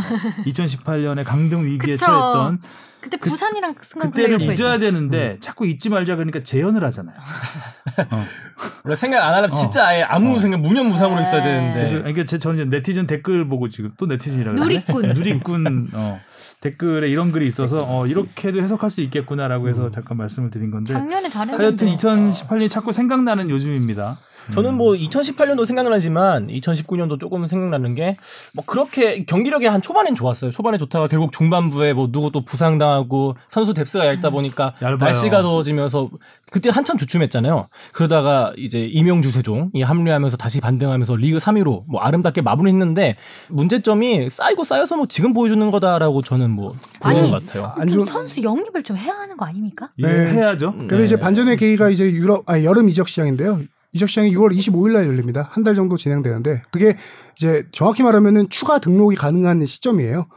2018년에 0.46 1.24
강등 1.26 1.66
위기에 1.66 1.96
그쵸. 1.96 2.06
처했던 2.06 2.62
그때 3.00 3.18
부산이랑 3.18 3.76
승강 3.82 4.12
그때를 4.12 4.42
잊어야 4.42 4.72
했죠. 4.72 4.80
되는데 4.80 5.38
자꾸 5.40 5.66
잊지 5.68 5.90
말자 5.90 6.16
그러니까 6.16 6.44
재연을 6.44 6.84
하잖아요. 6.86 7.16
원래 8.84 8.96
생각 8.96 9.24
안 9.24 9.34
하려면 9.34 9.52
진짜 9.52 9.88
아예 9.88 10.02
아무 10.04 10.40
생각 10.40 10.60
무념무상으로 10.62 11.22
있어야 11.22 11.44
네. 11.44 11.52
되는데. 11.52 11.74
그래서 11.80 11.96
그러니까 12.00 12.26
제 12.26 12.38
저는 12.38 12.56
이제 12.68 12.78
네티즌 12.78 13.08
댓글 13.08 13.48
보고 13.48 13.68
지금 13.68 13.92
또 13.98 14.08
네티즌이라고 14.08 14.62
누리꾼. 14.62 15.10
누리꾼 15.14 15.90
어, 15.94 16.20
댓글에 16.60 17.08
이런 17.10 17.32
글이 17.32 17.48
있어서 17.48 17.86
어, 17.88 18.08
이렇게도 18.08 18.62
해석할 18.62 18.90
수 18.90 19.02
있겠구나라고 19.02 19.70
해서 19.70 19.90
잠깐 19.90 20.18
말씀을 20.18 20.50
드린 20.50 20.72
건데 20.72 20.94
작년에 20.94 21.30
잘했는데. 21.30 21.64
하여튼 21.64 21.88
2018년이 21.88 22.70
자꾸 22.70 22.92
생각나는 22.92 23.50
요즘입니다. 23.50 24.18
저는 24.54 24.74
뭐 24.76 24.94
2018년도 24.94 25.66
생각나지만 25.66 26.48
2019년도 26.48 27.20
조금 27.20 27.48
생각나는 27.48 27.96
게 27.96 28.18
뭐 28.54 28.64
그렇게 28.66 29.24
경기력이 29.26 29.66
한 29.68 29.82
초반엔 29.82 30.16
좋았어요. 30.16 30.52
초반에 30.52 30.78
좋다가 30.78 31.08
결국 31.08 31.32
중반부에 31.32 31.94
뭐 31.94 32.10
누구 32.12 32.32
또 32.32 32.42
부상당하고 32.42 33.36
선수 33.48 33.74
뎁스가 33.74 34.06
얇다 34.08 34.30
보니까 34.30 34.74
얇아요. 34.82 34.98
날씨가 34.98 35.42
더워지면서 35.42 36.10
그때 36.52 36.70
한참 36.70 36.98
주춤했잖아요. 36.98 37.68
그러다가 37.94 38.54
이제 38.58 38.80
이명주 38.80 39.32
세종이 39.32 39.84
합류하면서 39.84 40.38
다시 40.38 40.62
반등하면서 40.62 41.16
리그 41.18 41.38
3위로 41.40 41.84
뭐 41.88 42.02
아름답게 42.02 42.42
마무리했는데 42.42 43.16
문제점이 43.50 44.30
쌓이고 44.30 44.64
쌓여서 44.64 44.98
뭐 44.98 45.06
지금 45.08 45.34
보여주는 45.34 45.70
거다라고 45.72 46.22
저는 46.22 46.50
뭐 46.50 46.74
보는 47.02 47.32
것 47.32 47.46
같아요. 47.46 47.74
안좀 47.78 48.06
선수 48.06 48.44
영입을 48.44 48.84
좀 48.84 48.98
해야 48.98 49.14
하는 49.14 49.36
거 49.38 49.46
아닙니까? 49.46 49.90
이제 49.98 50.08
네. 50.08 50.32
해야죠. 50.34 50.76
그래서 50.88 51.04
이제 51.04 51.16
반전의 51.18 51.58
계기가 51.58 51.90
이제 51.90 52.06
유럽 52.12 52.44
아니 52.50 52.66
여름 52.66 52.90
이적 52.90 53.08
시장인데요. 53.08 53.62
이적 53.94 54.10
시장이 54.10 54.34
6월 54.36 54.56
25일 54.56 54.92
날 54.94 55.08
열립니다. 55.08 55.48
한 55.52 55.64
달 55.64 55.76
정도 55.76 55.98
진행되는데 55.98 56.64
그게 56.72 56.96
이제 57.38 57.66
정확히 57.72 58.04
말하면은 58.04 58.50
추가 58.50 58.80
등록이 58.80 59.16
가능한 59.16 59.66
시점이에요. 59.66 60.28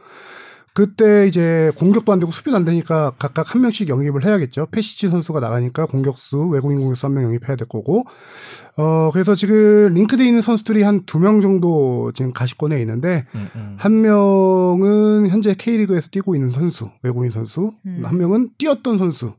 그때 0.73 1.27
이제 1.27 1.69
공격도 1.75 2.13
안 2.13 2.19
되고 2.21 2.31
수비도 2.31 2.55
안 2.55 2.63
되니까 2.63 3.11
각각 3.19 3.53
한 3.53 3.61
명씩 3.61 3.89
영입을 3.89 4.23
해야겠죠. 4.23 4.67
페시치 4.71 5.09
선수가 5.09 5.41
나가니까 5.41 5.85
공격수 5.85 6.47
외국인 6.47 6.79
공격수 6.79 7.05
한 7.07 7.13
명 7.13 7.25
영입해야 7.25 7.57
될 7.57 7.67
거고. 7.67 8.05
어 8.77 9.09
그래서 9.11 9.35
지금 9.35 9.93
링크드에 9.93 10.25
있는 10.25 10.39
선수들이 10.39 10.83
한 10.83 11.05
두 11.05 11.19
명 11.19 11.41
정도 11.41 12.13
지금 12.15 12.31
가시권에 12.31 12.79
있는데 12.81 13.25
음, 13.35 13.49
음. 13.55 13.75
한 13.77 13.99
명은 14.01 15.27
현재 15.29 15.55
K리그에서 15.55 16.07
뛰고 16.09 16.35
있는 16.35 16.49
선수, 16.51 16.89
외국인 17.03 17.31
선수. 17.31 17.73
음. 17.85 18.01
한 18.05 18.17
명은 18.17 18.51
뛰었던 18.57 18.97
선수. 18.97 19.33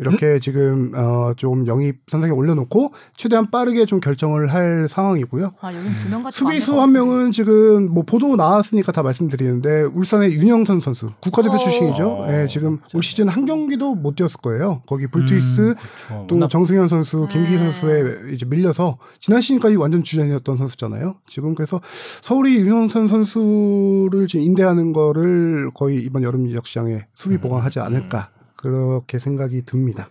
이렇게 0.00 0.38
지금 0.40 0.92
어 0.94 1.20
좀 1.36 1.66
영입 1.66 2.00
선상에 2.10 2.32
올려놓고 2.32 2.92
최대한 3.16 3.50
빠르게 3.50 3.86
좀 3.86 4.00
결정을 4.00 4.52
할 4.52 4.86
상황이고요. 4.88 5.52
아, 5.60 5.74
여긴 5.74 5.94
두명 5.94 6.22
같이 6.22 6.38
수비수 6.38 6.80
한 6.80 6.92
명은 6.92 7.32
지금 7.32 7.92
뭐 7.92 8.02
보도 8.04 8.36
나왔으니까 8.36 8.92
다 8.92 9.02
말씀드리는데 9.02 9.82
울산의 9.94 10.32
윤영선 10.32 10.80
선수 10.80 11.10
국가대표 11.20 11.54
어. 11.54 11.58
출신이죠. 11.58 12.26
예, 12.28 12.46
지금 12.48 12.78
올 12.94 13.02
시즌 13.02 13.28
한 13.28 13.46
경기도 13.46 13.94
못 13.94 14.16
뛰었을 14.16 14.40
거예요. 14.42 14.82
거기 14.86 15.06
불투이스 15.06 15.74
어, 16.10 16.26
또 16.28 16.48
정승현 16.48 16.88
선수, 16.88 17.26
김기 17.30 17.52
네. 17.52 17.58
선수에 17.58 18.32
이제 18.34 18.44
밀려서 18.46 18.98
지난 19.18 19.40
시즌까지 19.40 19.76
완전 19.76 20.02
주전이었던 20.02 20.56
선수잖아요. 20.56 21.16
지금 21.26 21.54
그래서 21.54 21.80
서울이 22.20 22.56
윤영선 22.60 23.08
선수를 23.08 24.26
지금 24.26 24.44
임대하는 24.44 24.92
거를 24.92 25.70
거의 25.74 26.02
이번 26.02 26.22
여름 26.22 26.46
이적 26.48 26.66
시장에 26.66 27.06
수비 27.14 27.38
보강하지 27.38 27.80
않을까 27.80 28.30
그렇게 28.60 29.18
생각이 29.18 29.64
듭니다. 29.64 30.10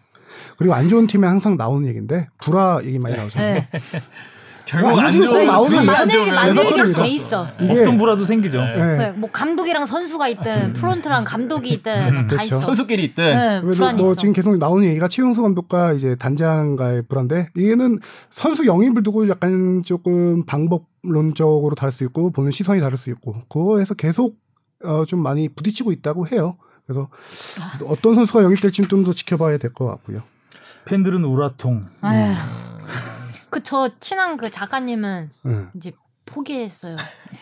그리고 0.57 0.73
안 0.73 0.89
좋은 0.89 1.05
팀에 1.05 1.27
항상 1.27 1.55
나오는 1.55 1.87
얘기인데 1.87 2.27
불화 2.41 2.81
얘기 2.83 2.97
많이 2.97 3.15
나오잖아요. 3.15 3.53
네. 3.53 3.69
결국 4.65 4.99
안안 4.99 5.11
좋은 5.11 5.45
나오는 5.47 5.79
안 5.79 5.85
만들기. 6.55 6.93
돼 6.93 7.07
있어. 7.07 7.47
이게 7.59 7.81
어떤 7.81 7.97
불화도 7.97 8.23
생기죠. 8.23 8.61
네. 8.61 8.73
네. 8.75 8.97
네, 8.97 9.11
뭐 9.13 9.27
감독이랑 9.31 9.87
선수가 9.87 10.27
있든 10.27 10.73
프론트랑 10.73 11.23
감독이 11.23 11.69
있든 11.69 12.27
다 12.27 12.27
그렇죠. 12.27 12.43
있어. 12.43 12.59
선수끼리 12.59 13.03
있든 13.05 13.23
네, 13.23 13.61
불안이 13.61 14.01
뭐 14.01 14.11
있어. 14.11 14.19
지금 14.19 14.33
계속 14.33 14.55
나오는 14.57 14.87
얘기가 14.87 15.07
최용수 15.07 15.41
감독과 15.41 15.93
이제 15.93 16.15
단장과의 16.15 17.03
불화인데 17.07 17.49
이게는 17.55 17.99
선수 18.29 18.67
영입을 18.67 19.01
두고 19.01 19.27
약간 19.29 19.81
조금 19.83 20.45
방법론적으로 20.45 21.73
다를 21.75 21.91
수 21.91 22.03
있고 22.03 22.31
보는 22.31 22.51
시선이 22.51 22.79
다를 22.79 22.95
수 22.97 23.09
있고 23.09 23.37
그거에서 23.49 23.95
계속 23.95 24.37
어, 24.83 25.03
좀 25.05 25.21
많이 25.23 25.49
부딪히고 25.49 25.91
있다고 25.91 26.27
해요. 26.27 26.57
그래서 26.89 27.07
어떤 27.87 28.15
선수가 28.15 28.43
영입될지는 28.43 28.89
좀 28.89 29.03
더 29.03 29.13
지켜봐야 29.13 29.57
될 29.57 29.73
것 29.73 29.85
같고요. 29.85 30.23
팬들은 30.85 31.23
우라통. 31.23 31.85
아휴. 32.01 32.33
그저 33.49 33.89
친한 33.99 34.37
그 34.37 34.49
작가님은 34.49 35.29
네. 35.43 35.65
이제 35.75 35.91
포기했어요. 36.25 36.97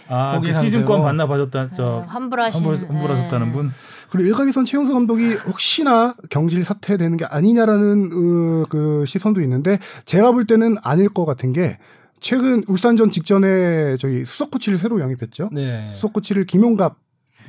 아, 0.10 0.34
그 0.34 0.38
포기 0.40 0.54
시즌권. 0.54 1.02
반납 1.04 1.28
받았다. 1.30 1.64
네, 1.68 1.70
저 1.76 2.06
환불하신 2.08 2.66
환불, 2.66 2.88
환불 2.90 3.12
하셨다는 3.12 3.48
네. 3.48 3.54
분. 3.54 3.72
그리고 4.10 4.28
일각에선 4.30 4.64
최용수 4.66 4.94
감독이 4.94 5.34
혹시나 5.34 6.16
경질 6.30 6.64
사퇴되는 6.64 7.18
게 7.18 7.26
아니냐라는 7.26 8.12
어, 8.14 8.66
그 8.70 9.04
시선도 9.06 9.42
있는데 9.42 9.80
제가 10.06 10.32
볼 10.32 10.46
때는 10.46 10.78
아닐 10.84 11.10
것 11.10 11.26
같은 11.26 11.52
게 11.52 11.78
최근 12.22 12.64
울산전 12.68 13.12
직전에 13.12 13.98
저희 13.98 14.26
수석 14.26 14.52
코치를 14.52 14.78
새로 14.78 15.02
영입했죠. 15.02 15.50
네. 15.52 15.90
수석 15.94 16.14
코치를 16.14 16.46
김용갑 16.46 16.96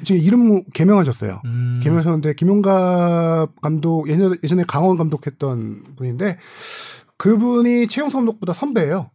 지금 0.05 0.21
이름 0.21 0.65
개명하셨어요. 0.73 1.43
음. 1.45 1.81
개명하셨는데 1.83 2.35
김용갑 2.35 3.61
감독 3.61 4.09
예전, 4.09 4.37
예전에 4.43 4.65
강원 4.67 4.97
감독했던 4.97 5.85
분인데 5.97 6.39
그분이 7.17 7.89
최용수 7.89 8.17
감독보다 8.17 8.53
선배예요. 8.53 9.11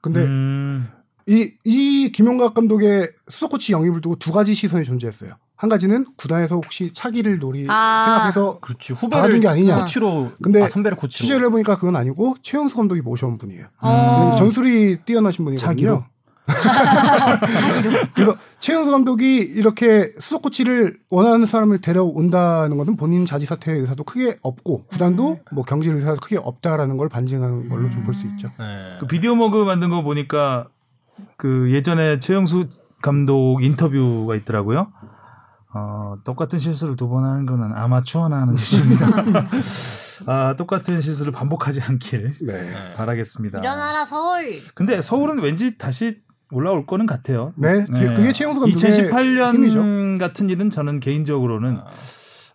근데 0.00 0.20
음, 0.20 0.88
이, 1.26 1.52
이 1.64 2.10
김용갑 2.12 2.54
감독의 2.54 3.10
수석 3.28 3.50
코치 3.50 3.72
영입을 3.72 4.00
두고 4.00 4.16
두 4.16 4.32
가지 4.32 4.54
시선이 4.54 4.84
존재했어요. 4.84 5.34
한 5.56 5.68
가지는 5.68 6.06
구단에서 6.16 6.54
혹시 6.54 6.92
차기를 6.94 7.40
노리 7.40 7.66
아. 7.68 8.04
생각해서 8.04 8.60
그렇지 8.60 8.92
후배를 8.92 9.40
게 9.40 9.48
아니냐. 9.48 9.80
코치로 9.80 10.32
근데 10.40 10.62
아, 10.62 10.68
선배를 10.68 10.96
코치로 10.96 11.18
취재를 11.18 11.46
해보니까 11.46 11.76
그건 11.76 11.96
아니고 11.96 12.36
최용수 12.42 12.76
감독이 12.76 13.02
모셔온 13.02 13.38
분이에요. 13.38 13.66
어. 13.80 14.36
전술이 14.38 15.00
뛰어나신 15.04 15.44
분이거든요. 15.44 15.68
차기로? 15.68 16.04
그래서 18.14 18.36
최용수 18.58 18.90
감독이 18.90 19.36
이렇게 19.36 20.12
수석 20.18 20.42
코치를 20.42 20.98
원하는 21.10 21.46
사람을 21.46 21.80
데려온다는 21.80 22.76
것은 22.76 22.96
본인 22.96 23.26
자지 23.26 23.46
사퇴의 23.46 23.80
의사도 23.80 24.04
크게 24.04 24.38
없고 24.42 24.84
구단도 24.86 25.40
뭐 25.52 25.64
경질 25.64 25.94
의사도 25.94 26.20
크게 26.20 26.38
없다라는 26.38 26.96
걸 26.96 27.08
반증하는 27.08 27.68
걸로 27.68 27.90
좀볼 27.90 28.14
수 28.14 28.26
있죠. 28.28 28.50
네. 28.58 28.96
그 29.00 29.06
비디오 29.06 29.34
머그 29.34 29.64
만든 29.64 29.90
거 29.90 30.02
보니까 30.02 30.68
그 31.36 31.72
예전에 31.72 32.20
최영수 32.20 32.68
감독 33.02 33.60
인터뷰가 33.62 34.34
있더라고요. 34.36 34.88
어, 35.74 36.16
똑같은 36.24 36.58
실수를 36.58 36.96
두 36.96 37.08
번 37.08 37.24
하는 37.24 37.44
거는 37.46 37.74
아마추어나 37.74 38.40
하는 38.40 38.56
짓입니다. 38.56 39.06
아, 40.26 40.56
똑같은 40.56 41.00
실수를 41.00 41.30
반복하지 41.30 41.80
않길 41.82 42.36
네. 42.40 42.94
바라겠습니다. 42.96 43.60
일어나라 43.60 44.04
서울. 44.04 44.58
근데 44.74 45.00
서울은 45.02 45.40
왠지 45.40 45.76
다시 45.78 46.20
올라올 46.50 46.86
거는 46.86 47.06
같아요. 47.06 47.52
네, 47.56 47.84
그게 48.14 48.32
최용수 48.32 48.60
감독의 48.60 48.90
2018년 48.92 49.54
힘이죠. 49.54 50.18
같은 50.18 50.48
일은 50.48 50.70
저는 50.70 51.00
개인적으로는 51.00 51.78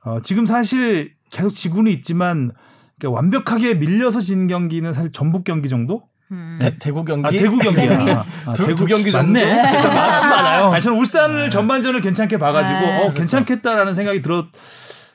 어, 0.05 0.19
지금 0.21 0.45
사실 0.45 1.13
계속 1.31 1.49
지구는 1.51 1.91
있지만 1.91 2.51
그러니까 2.99 3.15
완벽하게 3.17 3.75
밀려서 3.75 4.19
진 4.19 4.47
경기는 4.47 4.91
사실 4.93 5.11
전북 5.11 5.43
경기 5.43 5.69
정도? 5.69 6.03
음. 6.31 6.57
대, 6.59 6.75
대구 6.79 7.05
경기 7.05 7.27
아 7.27 7.29
대구 7.29 7.57
경기야. 7.59 8.25
아, 8.45 8.53
두- 8.53 8.65
대구 8.65 8.75
두 8.79 8.85
경기 8.87 9.11
정도? 9.11 9.27
맞네. 9.27 9.41
좀 9.81 9.93
많- 9.93 10.21
좀 10.21 10.29
많아요. 10.29 10.65
아니, 10.71 10.81
저는 10.81 10.97
울산을 10.97 11.49
전반전을 11.51 12.01
괜찮게 12.01 12.37
봐가지고 12.39 12.79
네. 12.79 12.97
어 12.97 13.01
그렇죠. 13.03 13.13
괜찮겠다라는 13.13 13.93
생각이 13.93 14.21
들었. 14.21 14.45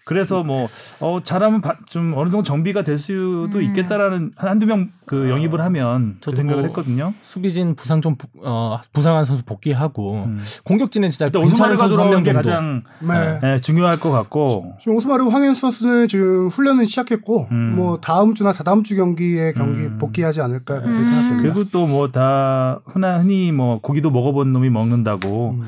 그래서 0.08 0.42
뭐 0.42 0.66
어, 1.00 1.20
잘하면 1.22 1.60
바- 1.60 1.76
좀 1.86 2.14
어느 2.16 2.30
정도 2.30 2.42
정비가 2.42 2.82
될 2.82 2.98
수도 2.98 3.58
음. 3.58 3.62
있겠다라는 3.62 4.32
한- 4.36 4.48
한두 4.48 4.66
명 4.66 4.88
그 5.08 5.30
영입을 5.30 5.62
하면 5.62 6.18
그 6.22 6.34
생각을 6.34 6.64
뭐 6.64 6.68
했거든요. 6.68 7.14
수비진 7.22 7.74
부상 7.76 8.02
좀 8.02 8.16
부- 8.16 8.26
어, 8.42 8.78
부상한 8.92 9.24
선수 9.24 9.42
복귀하고 9.42 10.24
음. 10.26 10.38
공격진은 10.64 11.08
진짜 11.08 11.26
오스마르가 11.38 11.78
선수 11.78 11.82
한 11.82 11.88
돌아오는 11.90 12.10
명게 12.16 12.32
정도. 12.34 12.42
가장 12.50 12.82
네. 13.00 13.54
예, 13.54 13.58
중요할 13.58 13.98
것 14.00 14.10
같고 14.10 14.74
지금 14.80 14.96
오스마르 14.96 15.24
황현수 15.28 15.60
선수는 15.62 16.08
지금 16.08 16.48
훈련은 16.48 16.84
시작했고 16.84 17.48
음. 17.50 17.72
뭐 17.76 18.00
다음 18.02 18.34
주나 18.34 18.52
다다음 18.52 18.82
주 18.82 18.96
경기에 18.96 19.52
경기 19.54 19.84
음. 19.86 19.96
복귀하지 19.98 20.42
않을까 20.42 20.82
그렇게 20.82 20.90
음. 20.98 21.04
생각됩니다. 21.06 21.54
그리고 21.54 21.70
또 21.70 21.86
뭐 21.86 22.10
다 22.12 22.80
흔한 22.84 23.22
흔히 23.22 23.50
뭐 23.52 23.80
고기도 23.80 24.10
먹어본 24.10 24.52
놈이 24.52 24.68
먹는다고 24.68 25.56
음. 25.58 25.66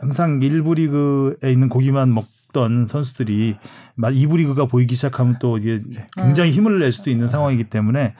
항상 0.00 0.40
일부 0.42 0.72
리그에 0.74 1.50
있는 1.52 1.68
고기만 1.68 2.12
먹 2.14 2.24
던 2.58 2.86
선수들이 2.86 3.56
막 3.94 4.10
2부 4.12 4.36
리그가 4.38 4.66
보이기 4.66 4.94
시작하면 4.96 5.36
또 5.40 5.58
이게 5.58 5.80
굉장히 6.16 6.50
힘을 6.50 6.80
낼 6.80 6.90
수도 6.92 7.10
있는 7.10 7.28
상황이기 7.28 7.64
때문에 7.64 8.14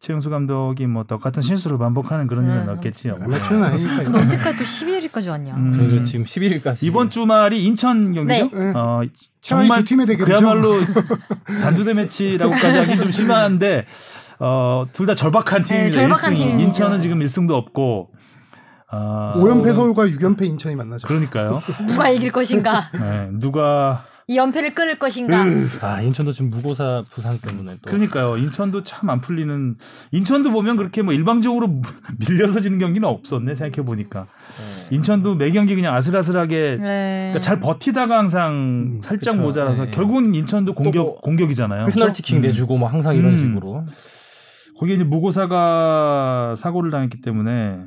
최영수 0.00 0.28
감독이 0.30 0.86
뭐 0.86 1.04
똑같은 1.04 1.42
실수를 1.42 1.78
반복하는 1.78 2.26
그런 2.26 2.44
일은 2.46 2.62
음. 2.64 2.68
없겠지요. 2.70 3.18
아마추어는 3.22 3.64
아니니까. 3.64 4.02
근데 4.04 4.18
언제까지 4.20 4.58
또 4.58 4.64
11일까지 4.64 5.30
왔냐? 5.30 5.54
음. 5.54 5.72
그리고 5.88 6.04
지금 6.04 6.24
11일까지 6.24 6.82
이번 6.84 7.10
주말이 7.10 7.64
인천 7.64 8.12
경기죠? 8.12 8.50
네. 8.52 8.72
어, 8.74 9.02
정말 9.40 9.84
대결이죠. 9.84 10.24
그야말로 10.24 10.74
단두대 11.62 11.94
매치라고까지 11.94 12.78
하긴 12.78 12.98
좀 12.98 13.10
심한데 13.10 13.86
어, 14.38 14.84
둘 14.92 15.06
다 15.06 15.14
절박한 15.14 15.62
네, 15.62 15.68
팀입니다. 15.88 15.98
절박한 16.00 16.34
1승이. 16.34 16.36
팀이죠. 16.36 16.60
인천은 16.60 17.00
지금 17.00 17.18
1승도 17.20 17.52
없고 17.52 18.10
아, 18.90 19.32
5연패 19.36 19.74
서울과 19.74 20.06
6연패 20.06 20.42
인천이 20.44 20.76
만나죠. 20.76 21.08
그러니까요. 21.08 21.60
누가 21.88 22.08
이길 22.10 22.30
것인가? 22.32 22.90
네, 22.92 23.28
누가 23.32 24.04
이 24.28 24.36
연패를 24.36 24.74
끊을 24.74 24.98
것인가? 24.98 25.44
아 25.82 26.00
인천도 26.02 26.32
지금 26.32 26.50
무고사 26.50 27.02
부상 27.10 27.38
때문에 27.38 27.74
또 27.74 27.80
그러니까요. 27.88 28.36
인천도 28.36 28.82
참 28.82 29.08
안 29.08 29.20
풀리는 29.20 29.76
인천도 30.10 30.50
보면 30.50 30.76
그렇게 30.76 31.02
뭐 31.02 31.14
일방적으로 31.14 31.80
밀려서 32.18 32.58
지는 32.58 32.80
경기는 32.80 33.08
없었네 33.08 33.54
생각해 33.54 33.86
보니까 33.86 34.26
인천도 34.90 35.36
매 35.36 35.52
경기 35.52 35.76
그냥 35.76 35.94
아슬아슬하게 35.94 36.78
네. 36.80 37.18
그러니까 37.32 37.40
잘 37.40 37.60
버티다가 37.60 38.18
항상 38.18 38.52
음, 38.96 39.00
살짝 39.00 39.34
그쵸. 39.34 39.46
모자라서 39.46 39.84
네. 39.84 39.90
결국은 39.92 40.34
인천도 40.34 40.74
공격 40.74 41.02
뭐 41.04 41.20
공격이잖아요. 41.20 41.84
페널티킥 41.86 42.38
음. 42.38 42.40
내주고 42.42 42.78
뭐 42.78 42.88
항상 42.88 43.16
이런 43.16 43.30
음. 43.32 43.36
식으로 43.36 43.84
거기에 44.80 44.96
이제 44.96 45.04
무고사가 45.04 46.54
사고를 46.58 46.90
당했기 46.90 47.20
때문에 47.20 47.84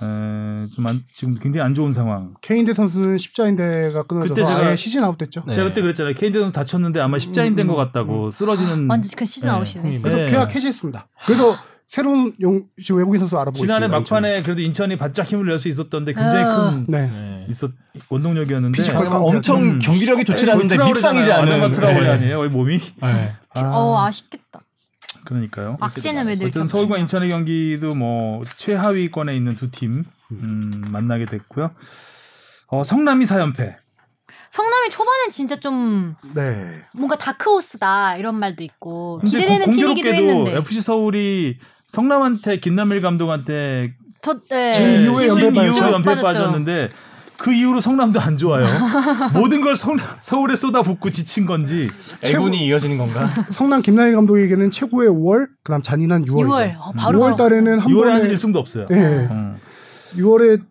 에, 0.00 0.66
좀 0.74 0.86
안, 0.86 1.00
지금 1.14 1.34
굉장히 1.34 1.64
안 1.64 1.74
좋은 1.74 1.92
상황. 1.92 2.34
케인대 2.40 2.72
선수는 2.74 3.18
십자인대가 3.18 4.04
끊어져서 4.04 4.34
그때 4.34 4.42
제가- 4.46 4.66
아예 4.68 4.76
시즌 4.76 5.02
아웃됐죠. 5.04 5.42
네. 5.46 5.52
제가 5.52 5.68
그때 5.68 5.80
그랬잖아요. 5.82 6.14
케인대 6.14 6.38
선수 6.38 6.52
다쳤는데 6.52 7.00
아마 7.00 7.18
십자인 7.18 7.54
된 7.56 7.66
음, 7.66 7.70
것 7.70 7.76
같다고 7.76 8.30
쓰러지는. 8.30 8.88
완전 8.88 9.10
그 9.16 9.24
시즌 9.24 9.48
네. 9.48 9.54
아웃이네. 9.54 10.00
그래서 10.00 10.16
네. 10.18 10.26
계약 10.30 10.54
해지했습니다. 10.54 11.08
그래서 11.26 11.56
새로운 11.88 12.34
용, 12.42 12.64
지금 12.82 12.98
외국인 12.98 13.18
선수 13.18 13.36
알아보고 13.36 13.56
지난해 13.58 13.86
있습니다. 13.86 13.98
막판에 14.14 14.42
그래도 14.42 14.60
인천이 14.60 14.96
바짝 14.98 15.26
힘을 15.26 15.46
낼 15.46 15.58
수 15.58 15.68
있었던데 15.68 16.12
굉장히 16.12 16.44
아. 16.44 16.70
큰 16.70 16.84
네. 16.86 17.06
네. 17.10 17.46
있었 17.48 17.70
원동력이었는데 18.10 18.92
막 18.92 19.02
음. 19.04 19.12
엄청 19.36 19.78
경기력이 19.78 20.24
좋지 20.24 20.50
않은데 20.50 20.76
밉상이지. 20.76 21.32
않은 21.32 21.72
트라우레 21.72 22.00
네. 22.00 22.08
아니에요? 22.12 22.48
몸이. 22.50 22.78
네. 23.02 23.32
어 23.56 24.04
아쉽겠다. 24.04 24.60
그러니까요. 25.28 25.76
악재는 25.80 26.26
왜늘 26.26 26.46
어쨌든 26.46 26.66
서울과 26.66 26.96
인천의 26.98 27.28
경기도 27.28 27.94
뭐 27.94 28.42
최하위권에 28.56 29.36
있는 29.36 29.54
두팀 29.54 30.04
음, 30.32 30.84
만나게 30.90 31.26
됐고요. 31.26 31.70
어, 32.68 32.82
성남이 32.82 33.26
4연패. 33.26 33.76
성남이 34.50 34.90
초반엔 34.90 35.30
진짜 35.30 35.60
좀 35.60 36.14
네. 36.34 36.82
뭔가 36.94 37.16
다크호스다 37.18 38.16
이런 38.16 38.36
말도 38.36 38.62
있고 38.64 39.20
기대되는 39.26 39.66
공- 39.66 39.74
팀이기도 39.74 40.08
했는데 40.14 40.56
FC 40.56 40.80
서울이 40.80 41.58
성남한테 41.86 42.56
김남일 42.56 43.02
감독한테 43.02 43.94
저 44.22 44.40
네. 44.48 44.72
진 44.72 45.02
이후에 45.02 45.28
진 45.28 45.54
연패 45.92 46.20
빠졌는데 46.22 46.90
그 47.38 47.52
이후로 47.52 47.80
성남도 47.80 48.20
안 48.20 48.36
좋아요. 48.36 48.66
모든 49.32 49.60
걸 49.60 49.76
성, 49.76 49.96
서울에 50.20 50.56
쏟아붓고 50.56 51.10
지친 51.10 51.46
건지 51.46 51.88
애군이 52.22 52.66
이어지는 52.66 52.98
건가? 52.98 53.28
성남 53.50 53.80
김나일 53.80 54.14
감독에게는 54.14 54.70
최고의 54.70 55.08
5월, 55.10 55.46
그다음 55.62 55.80
잔인한 55.82 56.24
6월. 56.24 56.44
6월 56.46 56.76
어, 56.80 56.92
바로 56.96 57.20
6월 57.20 57.22
바로 57.22 57.36
달에는 57.36 57.78
한 57.78 57.88
6월에 57.90 58.04
번에 58.04 58.12
한 58.12 58.22
1승도 58.28 58.56
없어요. 58.56 58.86
예. 58.90 58.94
음. 58.94 59.56
6월에 60.16 60.58
그 60.58 60.64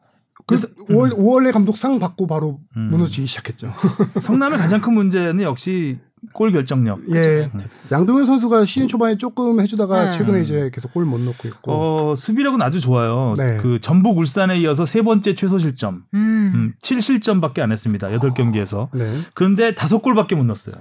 그래서- 0.45 0.67
5월 0.89 1.13
5월에 1.17 1.51
감독상 1.53 1.99
받고 1.99 2.27
바로 2.27 2.59
음. 2.75 2.89
무너지기 2.91 3.27
시작했죠. 3.27 3.73
성남의 4.21 4.59
가장 4.59 4.81
큰 4.81 4.93
문제는 4.93 5.41
역시 5.43 5.99
골 6.33 6.51
결정력. 6.51 6.99
예. 7.13 7.49
양동현 7.91 8.25
선수가 8.25 8.65
시즌 8.65 8.87
초반에 8.87 9.17
조금 9.17 9.59
해주다가 9.59 10.11
네. 10.11 10.17
최근에 10.17 10.41
이제 10.43 10.69
계속 10.73 10.93
골 10.93 11.05
못 11.05 11.19
넣고 11.21 11.47
있고. 11.47 11.71
어, 11.71 12.15
수비력은 12.15 12.61
아주 12.61 12.79
좋아요. 12.81 13.33
네. 13.37 13.57
그 13.57 13.79
전북 13.81 14.17
울산에 14.17 14.57
이어서 14.59 14.85
세 14.85 15.01
번째 15.01 15.35
최소 15.35 15.57
실점. 15.57 16.03
음. 16.13 16.51
음, 16.53 16.73
7실점밖에 16.81 17.59
안 17.59 17.71
했습니다. 17.71 18.07
8경기에서. 18.09 18.89
네. 18.93 19.19
그런데 19.33 19.73
다섯 19.73 19.99
골밖에 19.99 20.35
못 20.35 20.43
넣었어요. 20.45 20.75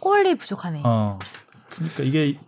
골이 0.00 0.36
부족하네. 0.36 0.82
어. 0.84 1.18
그러니까 1.74 2.02
이게 2.02 2.38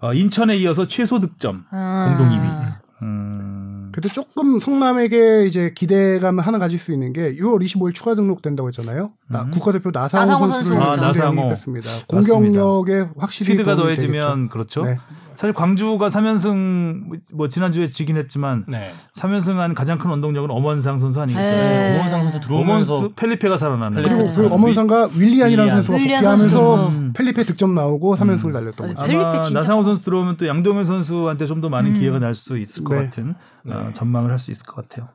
어, 0.00 0.12
인천에 0.14 0.56
이어서 0.58 0.86
최소 0.86 1.18
득점 1.20 1.64
아. 1.70 2.16
공동 2.18 2.36
2위. 2.36 2.78
음. 3.02 3.67
그래도 4.00 4.08
조금 4.14 4.60
성남에게 4.60 5.46
이제 5.46 5.72
기대감을 5.74 6.46
하나 6.46 6.58
가질 6.58 6.78
수 6.78 6.92
있는 6.92 7.12
게 7.12 7.34
6월 7.34 7.60
25일 7.64 7.94
추가 7.94 8.14
등록된다고 8.14 8.68
했잖아요. 8.68 9.10
나- 9.28 9.42
음. 9.42 9.50
국가대표 9.50 9.90
나상호, 9.92 10.24
나상호 10.24 10.48
선수를 10.52 10.78
선수. 10.78 11.00
아, 11.00 11.04
나상호. 11.06 11.40
영입했습니다. 11.40 11.88
공격력에 12.06 13.08
확실히 13.16 13.56
도움이 13.56 13.76
더해지면 13.76 14.36
되겠죠. 14.36 14.48
그렇죠. 14.52 14.84
네. 14.84 14.96
사실 15.38 15.54
광주가 15.54 16.08
3연승 16.08 17.20
뭐 17.32 17.48
지난주에 17.48 17.86
지긴 17.86 18.16
했지만 18.16 18.64
네. 18.66 18.92
3연승한 19.14 19.72
가장 19.76 19.96
큰 19.98 20.10
원동력은 20.10 20.50
엄원상 20.50 20.98
선수 20.98 21.20
아니겠어요? 21.20 21.48
네. 21.56 21.96
오원상 21.96 22.24
선수 22.24 22.40
들어오면서 22.40 22.94
오먼 22.94 23.14
펠리페가 23.14 23.56
살아나는. 23.56 24.02
펠리페. 24.02 24.14
그리고 24.16 24.34
그 24.34 24.40
네. 24.40 24.48
엄원상과 24.48 25.10
윌리안이라는 25.14 25.62
윌리안. 25.62 25.76
선수가 25.84 25.96
윌리안 25.98 26.22
복귀하면서. 26.24 26.88
음. 26.88 27.12
펠리페 27.14 27.44
득점 27.44 27.72
나오고 27.72 28.16
3연승을 28.16 28.52
달렸던 28.52 28.88
네. 28.88 28.94
거죠. 28.94 29.20
아마 29.20 29.48
나상호 29.50 29.84
선수 29.84 30.02
들어오면 30.02 30.38
또 30.38 30.48
양동현 30.48 30.82
선수한테 30.84 31.46
좀 31.46 31.60
더 31.60 31.68
많은 31.68 31.94
음. 31.94 32.00
기회가 32.00 32.18
날 32.18 32.34
수 32.34 32.58
있을 32.58 32.82
것 32.82 32.96
네. 32.96 33.04
같은 33.04 33.36
어, 33.68 33.84
네. 33.86 33.92
전망을 33.92 34.32
할 34.32 34.40
수 34.40 34.50
있을 34.50 34.66
것 34.66 34.88
같아요. 34.88 35.08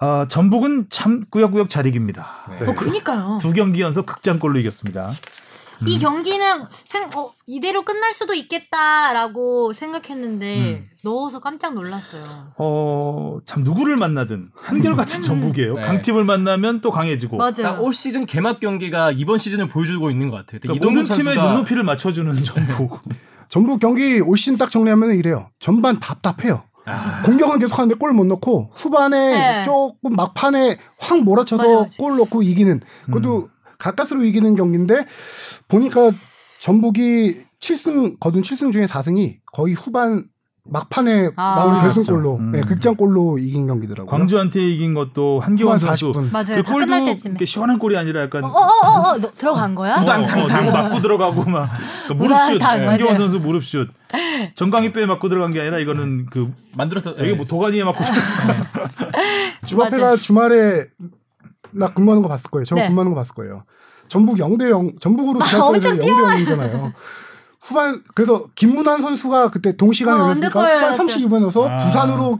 아, 0.00 0.26
전북은 0.28 0.86
참 0.90 1.24
꾸역꾸역 1.30 1.70
잘 1.70 1.86
이깁니다. 1.86 2.26
어, 2.66 2.74
그니까요. 2.74 3.38
두 3.40 3.54
경기 3.54 3.80
연속 3.80 4.04
극장골로 4.04 4.58
이겼습니다. 4.58 5.10
이 5.86 5.98
경기는 5.98 6.64
생, 6.70 7.04
어, 7.16 7.30
이대로 7.46 7.84
끝날 7.84 8.12
수도 8.12 8.34
있겠다라고 8.34 9.72
생각했는데 9.72 10.56
음. 10.58 10.90
넣어서 11.02 11.40
깜짝 11.40 11.74
놀랐어요. 11.74 12.22
어, 12.58 13.38
참 13.44 13.62
누구를 13.64 13.96
만나든 13.96 14.50
한결같은 14.54 15.22
전북이에요. 15.22 15.74
네. 15.74 15.82
강팀을 15.82 16.24
만나면 16.24 16.80
또 16.80 16.90
강해지고. 16.90 17.36
맞아요. 17.38 17.52
그러니까 17.54 17.80
올 17.82 17.94
시즌 17.94 18.26
개막 18.26 18.60
경기가 18.60 19.10
이번 19.12 19.38
시즌을 19.38 19.68
보여주고 19.68 20.10
있는 20.10 20.30
것 20.30 20.36
같아요. 20.38 20.60
그러니까 20.60 20.84
모든 20.86 21.04
팀의 21.04 21.24
선수가 21.34 21.46
눈높이를 21.52 21.82
맞춰주는 21.82 22.34
전북. 22.44 23.00
전북 23.48 23.80
경기 23.80 24.20
올 24.20 24.36
시즌 24.36 24.58
딱 24.58 24.70
정리하면 24.70 25.14
이래요. 25.16 25.50
전반 25.58 25.98
답답해요. 25.98 26.62
아, 26.86 27.22
공격은 27.24 27.58
계속하는데 27.58 27.94
골 27.96 28.12
못 28.12 28.24
넣고 28.26 28.70
후반에 28.74 29.32
네. 29.60 29.64
조금 29.64 30.14
막판에 30.16 30.76
확 30.98 31.22
몰아쳐서 31.22 31.62
맞아, 31.62 31.80
맞아. 31.82 31.96
골 32.02 32.16
넣고 32.16 32.42
이기는 32.42 32.80
그것도 33.06 33.48
가까스로 33.80 34.22
이기는 34.24 34.54
경기인데 34.54 35.06
보니까 35.68 36.10
전북이 36.60 37.42
7승 37.60 38.20
거둔 38.20 38.42
7승 38.42 38.72
중에 38.72 38.86
4승이 38.86 39.38
거의 39.52 39.74
후반 39.74 40.24
막판에 40.64 41.30
아. 41.36 41.54
나오는 41.56 41.80
그렇죠. 41.80 41.94
결승골로 41.96 42.36
음. 42.36 42.52
네, 42.52 42.60
극장골로 42.60 43.38
이긴 43.38 43.66
경기더라고요. 43.66 44.10
광주한테 44.10 44.60
이긴 44.60 44.92
것도 44.94 45.40
한기원 45.40 45.78
선수. 45.78 46.12
40분. 46.12 46.30
맞아요. 46.30 46.62
그 46.62 46.70
골도. 46.70 46.94
이렇게 46.94 47.44
시원한 47.46 47.78
골이 47.78 47.96
아니라 47.96 48.20
약간 48.22 48.44
어, 48.44 48.48
어, 48.48 48.60
어, 48.60 49.00
어, 49.10 49.18
너, 49.18 49.32
들어간 49.32 49.74
거야? 49.74 49.96
우당탕 49.96 50.66
고 50.66 50.70
맞고 50.70 51.00
들어가고 51.00 51.44
막 51.48 51.70
그러니까 52.04 52.14
무릎슛 52.14 52.56
우당탕, 52.56 52.88
한기원. 52.90 53.16
선수 53.16 53.40
무릎슛 53.40 53.88
정강이 54.54 54.92
뼈에 54.92 55.06
맞고 55.06 55.28
들어간 55.30 55.52
게 55.52 55.60
아니라 55.60 55.78
이거는 55.78 56.26
그 56.26 56.52
만들어서 56.76 57.18
여기 57.18 57.32
뭐 57.32 57.46
도가니에 57.46 57.82
맞고 57.82 58.04
주바페가. 59.66 60.16
주말에 60.16 60.86
나 61.72 61.88
근무하는 61.92 62.22
거 62.22 62.28
봤을 62.28 62.50
거예요. 62.50 62.64
저 62.64 62.74
네. 62.74 62.88
근무하는 62.88 63.12
거 63.12 63.16
봤을 63.16 63.34
거예요. 63.34 63.64
전북 64.08 64.36
0대 64.36 64.70
0 64.70 64.98
전북으로 65.00 65.40
아, 65.42 65.46
기합 65.46 65.62
엄청 65.62 65.96
0대 65.96 66.44
0이잖아요. 66.46 66.92
후반 67.60 68.02
그래서 68.14 68.46
김문환 68.54 69.00
선수가 69.00 69.50
그때 69.50 69.76
동시간에 69.76 70.20
어, 70.20 70.24
열렸으니까 70.24 70.48
후반 70.48 70.80
거예요, 70.80 70.96
32분에 70.96 71.40
넣어서 71.40 71.68
아. 71.68 71.78
부산으로 71.78 72.38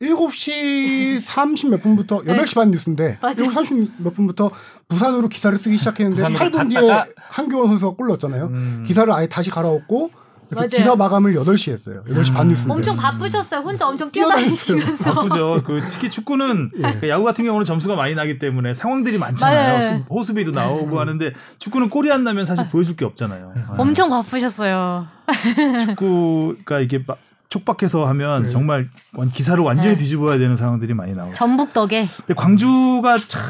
7시 0.00 1.20
30 1.20 1.70
몇 1.70 1.82
분부터 1.82 2.22
8시 2.22 2.54
반 2.56 2.70
뉴스인데 2.70 3.18
맞아요. 3.22 3.34
7시 3.34 3.98
30몇 4.02 4.14
분부터 4.14 4.50
부산으로 4.88 5.28
기사를 5.28 5.56
쓰기 5.56 5.78
시작했는데 5.78 6.22
부산으로 6.28 6.50
8분 6.50 6.70
뒤에 6.70 6.80
갔다가 6.80 7.06
한교원 7.16 7.68
선수가 7.68 7.96
골 7.96 8.08
넣었잖아요. 8.08 8.46
음. 8.46 8.84
기사를 8.86 9.10
아예 9.12 9.28
다시 9.28 9.50
갈아엎고 9.50 10.10
그래서 10.54 10.60
맞아요. 10.60 10.68
기사 10.68 10.96
마감을 10.96 11.34
8시에 11.34 11.72
했어요. 11.72 12.02
8시 12.08 12.34
반 12.34 12.48
뉴스인데. 12.48 12.72
엄청 12.74 12.96
바쁘셨어요. 12.96 13.60
혼자 13.62 13.88
엄청 13.88 14.10
뛰어다니시면서. 14.10 15.14
바쁘죠. 15.14 15.62
그 15.64 15.82
특히 15.88 16.10
축구는 16.10 16.70
그 17.00 17.08
야구 17.08 17.24
같은 17.24 17.44
경우는 17.44 17.64
점수가 17.64 17.96
많이 17.96 18.14
나기 18.14 18.38
때문에 18.38 18.74
상황들이 18.74 19.16
많잖아요. 19.18 19.78
맞아요. 19.78 19.82
수- 19.82 20.04
호수비도 20.10 20.52
나오고 20.52 21.00
하는데 21.00 21.32
축구는 21.58 21.88
골이 21.88 22.12
안 22.12 22.22
나면 22.24 22.44
사실 22.46 22.68
보여줄 22.68 22.96
게 22.96 23.04
없잖아요. 23.06 23.52
아, 23.68 23.74
엄청 23.78 24.10
바쁘셨어요. 24.10 25.06
축구가 25.86 26.80
이게 26.80 27.02
막 27.06 27.18
촉박해서 27.48 28.06
하면 28.08 28.44
네. 28.44 28.48
정말 28.48 28.84
완- 29.14 29.30
기사를 29.30 29.62
완전히 29.62 29.90
네. 29.90 29.96
뒤집어야 29.96 30.38
되는 30.38 30.56
상황들이 30.56 30.94
많이 30.94 31.14
나오죠. 31.14 31.34
전북 31.34 31.72
덕에. 31.72 32.06
근데 32.18 32.34
광주가 32.34 33.16
참 33.18 33.42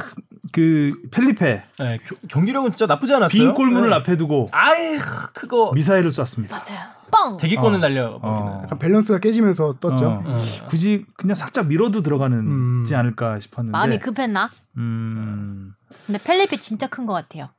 그 0.51 0.93
펠리페 1.13 1.63
네, 1.79 1.99
겨- 2.05 2.17
경기력은 2.29 2.71
진짜 2.73 2.87
나쁘지 2.87 3.15
않았어요. 3.15 3.29
빈 3.31 3.55
골문을 3.55 3.91
네. 3.91 3.97
앞에 3.97 4.17
두고 4.17 4.49
아이 4.51 4.99
그거 5.35 5.73
미사일을 5.73 6.11
쐈습니다. 6.11 6.57
맞아요. 6.57 6.81
뻥. 7.13 7.37
대기권을 7.37 7.77
어. 7.77 7.81
날려. 7.81 8.19
어. 8.23 8.61
약간 8.65 8.79
밸런스가 8.79 9.19
깨지면서 9.21 9.77
떴죠. 9.81 10.07
어. 10.07 10.23
어. 10.25 10.39
굳이 10.69 11.05
그냥 11.17 11.35
살짝 11.37 11.69
밀어도 11.69 12.03
들어가는지 12.03 12.95
음. 12.95 12.99
않을까 12.99 13.39
싶었는데. 13.39 13.71
마음이 13.71 13.99
급했나? 13.99 14.51
음. 14.79 15.75
근데 16.07 16.19
펠리페 16.23 16.57
진짜 16.57 16.87
큰 16.89 17.07
것 17.07 17.13
같아요. 17.13 17.51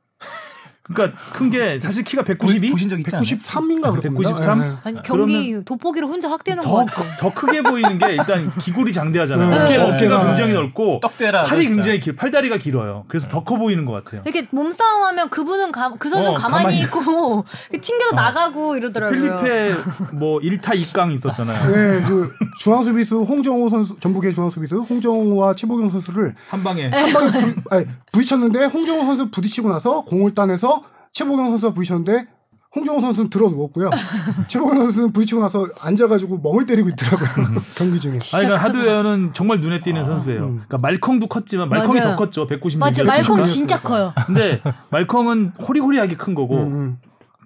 그러니까 0.84 1.18
큰 1.32 1.50
게 1.50 1.78
사실 1.80 2.02
키가 2.04 2.24
192. 2.24 2.70
보신 2.72 2.88
적 2.90 2.98
있지 2.98 3.14
않아요? 3.14 3.22
193인가 3.24 3.90
그렇습니다. 3.90 4.34
193? 4.34 4.62
예. 4.62 4.72
아니 4.82 5.02
경기 5.02 5.64
돋보기를 5.64 6.08
혼자 6.08 6.28
확 6.30 6.42
되는 6.44 6.60
것 6.60 6.68
더, 6.68 6.84
같아. 6.84 7.02
더 7.20 7.32
크게 7.32 7.62
보이는 7.62 7.96
게 7.98 8.10
일단 8.12 8.50
기골이 8.60 8.92
장대하잖아요. 8.92 9.50
네. 9.50 9.62
어깨, 9.62 9.76
네. 9.78 9.82
어깨가 9.82 10.18
네. 10.22 10.26
굉장히 10.28 10.52
넓고 10.54 11.00
떡대라. 11.00 11.44
팔이 11.44 11.60
그랬어요. 11.64 11.74
굉장히 11.76 12.00
길, 12.00 12.16
팔다리가 12.16 12.56
길어요. 12.58 13.04
그래서 13.08 13.28
더 13.28 13.44
커 13.44 13.56
보이는 13.56 13.84
것 13.84 13.92
같아요. 14.04 14.22
이렇게 14.24 14.46
몸싸움하면 14.50 15.28
그분은 15.30 15.70
가, 15.70 15.92
그 15.98 16.08
선수 16.08 16.28
는 16.28 16.34
어, 16.34 16.38
가만히, 16.38 16.64
가만히 16.64 16.80
있고 16.80 17.44
튕겨서 17.70 18.16
나가고 18.16 18.76
이러더라고요. 18.76 19.38
필리페 19.38 19.74
뭐 20.14 20.38
1타 20.40 20.74
2강 20.74 21.14
있었잖아요. 21.14 21.66
네, 21.72 22.02
그 22.06 22.32
중앙 22.60 22.82
수비수 22.82 23.22
홍정호 23.22 23.68
선수 23.68 23.98
전북의 24.00 24.34
중앙 24.34 24.50
수비수 24.50 24.78
홍정호와 24.78 25.54
최보경 25.54 25.90
선수를 25.90 26.34
한 26.48 26.62
방에 26.64 26.88
네. 26.88 26.96
한 27.00 27.12
방에 27.12 27.86
부딪혔는데 28.12 28.64
홍정호 28.66 29.04
선수 29.04 29.30
부딪히고 29.30 29.68
나서 29.68 30.02
공을 30.02 30.34
따내서 30.34 30.73
최보경 31.14 31.46
선수가 31.46 31.74
부딪혔는데 31.74 32.26
홍정호 32.74 33.00
선수는 33.00 33.30
들어 33.30 33.48
누웠고요. 33.48 33.88
최보경 34.48 34.82
선수는 34.82 35.12
부딪히고 35.12 35.40
나서 35.40 35.66
앉아가지고 35.80 36.40
멍을 36.40 36.66
때리고 36.66 36.88
있더라고요 36.90 37.60
경기 37.78 38.00
중에. 38.00 38.18
아니, 38.34 38.44
그러니까 38.44 38.56
하드웨어는 38.56 39.32
정말 39.32 39.60
눈에 39.60 39.80
띄는 39.80 40.04
선수예요. 40.04 40.42
음. 40.42 40.50
그러니까 40.66 40.78
말컹도 40.78 41.28
컸지만 41.28 41.68
말컹이 41.68 42.00
맞아요. 42.00 42.16
더 42.16 42.16
컸죠. 42.16 42.46
190. 42.48 42.80
맞아, 42.80 43.04
말콩 43.04 43.44
진짜 43.44 43.80
커요. 43.80 44.12
근데 44.26 44.60
말컹은 44.90 45.52
호리호리하게 45.66 46.16
큰 46.16 46.34
거고 46.34 46.58
음, 46.64 46.72
음. 46.72 46.98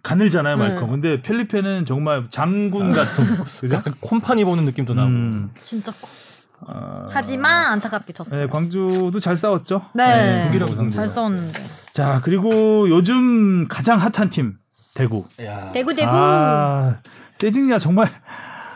가늘잖아요, 0.03 0.57
네. 0.57 0.69
말컹. 0.69 0.91
근데 0.91 1.21
펠리페는 1.21 1.85
정말 1.85 2.27
장군 2.31 2.93
같은 2.93 3.25
그죠? 3.45 3.75
약간 3.75 3.93
콤파니 4.01 4.45
보는 4.45 4.65
느낌도 4.65 4.95
나고. 4.95 5.09
음. 5.09 5.51
진짜 5.61 5.93
커. 5.93 6.09
아, 6.67 7.07
하지만 7.11 7.67
안타깝게 7.73 8.15
졌어요. 8.15 8.41
네, 8.41 8.47
광주도 8.49 9.21
잘 9.21 9.37
싸웠죠. 9.37 9.83
네. 9.95 10.45
독일하고 10.47 10.75
상대로. 10.75 10.95
잘 10.97 11.07
싸웠는데. 11.07 11.63
자, 11.93 12.21
그리고 12.25 12.89
요즘 12.89 13.67
가장 13.69 13.99
핫한 13.99 14.31
팀 14.31 14.55
대구. 14.95 15.25
대구 15.73 15.95
대구. 15.95 16.11
아, 16.13 16.97
세징야 17.39 17.79
정말 17.79 18.11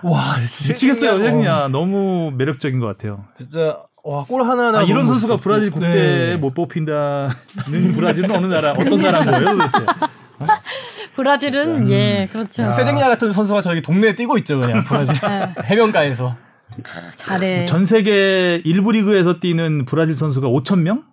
와 0.02 0.36
미치겠어요. 0.68 1.12
세징야. 1.18 1.30
세징야 1.30 1.68
너무 1.68 2.32
매력적인 2.36 2.78
것 2.80 2.86
같아요. 2.86 3.24
진짜 3.34 3.78
와골 4.04 4.42
하나 4.42 4.68
하나. 4.68 4.78
아, 4.80 4.82
이런 4.82 5.06
선수가 5.06 5.36
브라질 5.38 5.70
국대에 5.70 6.30
네. 6.30 6.36
못 6.36 6.54
뽑힌다는 6.54 7.92
브라질은 7.94 8.30
어느 8.30 8.46
나라 8.46 8.72
어떤 8.72 9.00
나라인 9.00 9.24
거예요, 9.30 9.50
도대체? 9.50 9.86
브라질은 11.14 11.90
예 11.90 12.28
그렇죠. 12.32 12.64
야. 12.64 12.72
세징야 12.72 13.08
같은 13.08 13.32
선수가 13.32 13.60
저기 13.60 13.82
동네에 13.82 14.14
뛰고 14.16 14.38
있죠 14.38 14.60
그냥 14.60 14.82
브라질 14.86 15.14
네. 15.20 15.54
해변가에서. 15.64 16.36
잘해. 17.16 17.66
전 17.66 17.84
세계 17.84 18.62
1부 18.64 18.92
리그에서 18.92 19.38
뛰는 19.38 19.84
브라질 19.84 20.14
선수가 20.14 20.48
5천 20.48 20.80
명? 20.80 21.04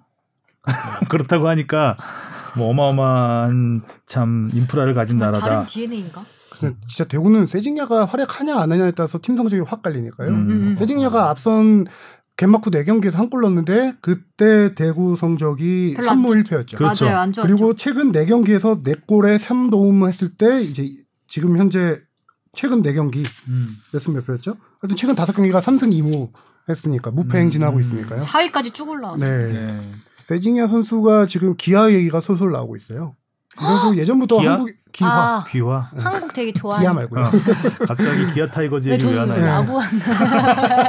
그렇다고 1.10 1.48
하니까 1.48 1.98
뭐 2.58 2.70
어마어마한 2.70 3.84
참 4.06 4.50
인프라를 4.54 4.94
가진 4.94 5.18
나라다. 5.18 5.46
다른 5.46 5.66
DNA인가? 5.66 6.24
그냥 6.60 6.76
진짜 6.88 7.06
대구는 7.06 7.48
세징야가 7.48 8.06
활약하냐 8.06 8.58
안 8.60 8.72
하냐에 8.72 8.92
따라서 8.92 9.20
팀 9.22 9.38
성적이 9.38 9.64
확 9.66 9.82
갈리니까요. 9.82 10.30
음. 10.30 10.50
음. 10.50 10.76
세징야가 10.76 11.30
앞선 11.30 11.86
개막 12.36 12.66
후 12.66 12.72
4경기에서 12.72 13.14
한 13.16 13.30
골 13.30 13.42
넣었는데 13.42 13.96
그때 14.02 14.74
대구 14.76 15.16
성적이 15.18 15.94
별로 15.98 16.12
안 16.12 16.18
3무 16.22 16.44
1패였죠. 16.44 16.78
그렇죠. 16.78 17.06
맞아요. 17.06 17.18
안 17.20 17.32
좋았죠. 17.34 17.48
그리고 17.48 17.76
최근 17.76 18.12
4경기에서 18.12 18.84
4골에 18.84 19.38
3도움을 19.38 20.08
했을 20.08 20.30
때 20.36 20.62
이제 20.62 20.90
지금 21.28 21.58
현재 21.58 22.02
최근 22.54 22.82
4경기 22.82 23.26
음. 23.50 23.68
몇승 23.94 24.14
몇 24.14 24.26
패였죠? 24.26 24.56
하여튼 24.82 24.96
최근 24.98 25.16
5경기가 25.16 25.60
3승 25.62 25.92
2무 25.94 26.30
했으니까 26.68 27.12
무패 27.12 27.38
행진하고 27.40 27.78
음. 27.78 27.82
있으니까요. 27.82 28.20
4위까지 28.20 28.74
쭉 28.74 28.90
올라왔죠. 28.90 29.24
네. 29.24 29.48
네. 29.54 29.82
세징야 30.30 30.68
선수가 30.68 31.26
지금 31.26 31.56
기아 31.58 31.90
얘기가 31.90 32.20
솔솔 32.22 32.52
나오고 32.52 32.76
있어요. 32.76 33.16
이 33.60 33.64
선수 33.64 33.98
예전부터 33.98 34.40
기아? 34.40 34.54
한국 34.54 34.70
귀화. 34.92 35.10
아, 35.10 35.46
귀화. 35.50 35.90
한국 35.98 36.32
되게 36.34 36.54
좋아하는. 36.54 36.84
기아 36.84 36.94
말고요. 36.94 37.26
어. 37.26 37.32
갑자기 37.88 38.32
기아 38.34 38.48
타이거즈 38.48 38.88
네, 38.90 38.94
얘기 38.94 39.06
왜 39.08 39.14
저는 39.16 39.34
하나요? 39.34 39.46
야구한. 39.64 40.00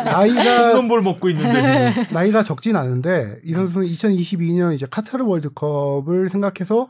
나이가 0.04 0.68
흰건볼 0.70 1.00
먹고 1.02 1.30
있는데 1.30 1.92
지금. 1.94 2.04
나이가 2.14 2.42
적진 2.42 2.76
않은데 2.76 3.38
이 3.44 3.54
선수는 3.54 3.86
2022년 3.86 4.74
이제 4.74 4.86
카타르 4.90 5.24
월드컵을 5.24 6.28
생각해서 6.28 6.88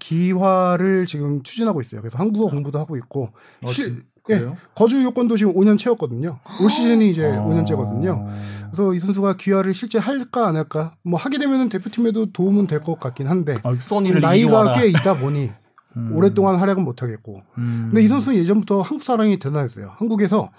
귀화를 0.00 1.06
지금 1.06 1.42
추진하고 1.44 1.80
있어요. 1.80 2.00
그래서 2.00 2.18
한국어 2.18 2.46
공부도 2.50 2.78
하고 2.78 2.96
있고 2.96 3.30
어, 3.64 3.70
실- 3.70 3.86
진- 3.86 4.02
예, 4.30 4.34
그래요? 4.40 4.56
거주 4.74 5.02
요건도 5.02 5.38
지금 5.38 5.54
5년 5.54 5.78
채웠거든요. 5.78 6.38
올 6.62 6.68
시즌이 6.70 7.10
이제 7.10 7.24
어. 7.24 7.46
5년째거든요. 7.48 8.26
그래서 8.70 8.94
이 8.94 9.00
선수가 9.00 9.36
귀화를 9.36 9.74
실제 9.74 9.98
할까 9.98 10.46
안 10.48 10.56
할까 10.56 10.94
뭐 11.02 11.18
하게 11.18 11.38
되면은 11.38 11.68
대표팀에도 11.68 12.32
도움은 12.32 12.66
될 12.66 12.78
것 12.82 12.98
같긴 13.00 13.26
한데 13.28 13.58
아, 13.64 13.72
나이가. 14.20 14.72
꽤 14.74 14.86
있다 14.88 15.14
보니 15.18 15.50
음. 15.96 16.10
오랫동안 16.14 16.56
활약은 16.56 16.84
못 16.84 17.02
하겠고. 17.02 17.42
음. 17.58 17.88
근데 17.90 18.02
이 18.04 18.08
선수는 18.08 18.38
예전부터 18.38 18.82
한국 18.82 19.02
사랑이 19.04 19.38
대단했어요. 19.38 19.92
한국에서 19.96 20.50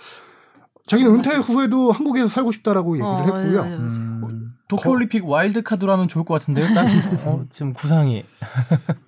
자기는 0.88 1.14
은퇴 1.14 1.36
후에도 1.36 1.92
한국에서 1.92 2.28
살고 2.28 2.52
싶다라고 2.52 2.96
얘기를 2.96 3.08
어, 3.10 3.24
했고요. 3.24 3.64
네, 3.64 3.70
네, 3.70 3.78
네. 3.78 3.82
음. 3.84 4.54
도쿄올림픽 4.68 5.28
와일드 5.28 5.64
카드로 5.64 5.92
하면 5.94 6.08
좋을 6.08 6.26
것 6.26 6.34
같은데요. 6.36 6.68
딱 6.76 6.86
어, 7.26 7.44
지금 7.52 7.74
구상이. 7.74 8.24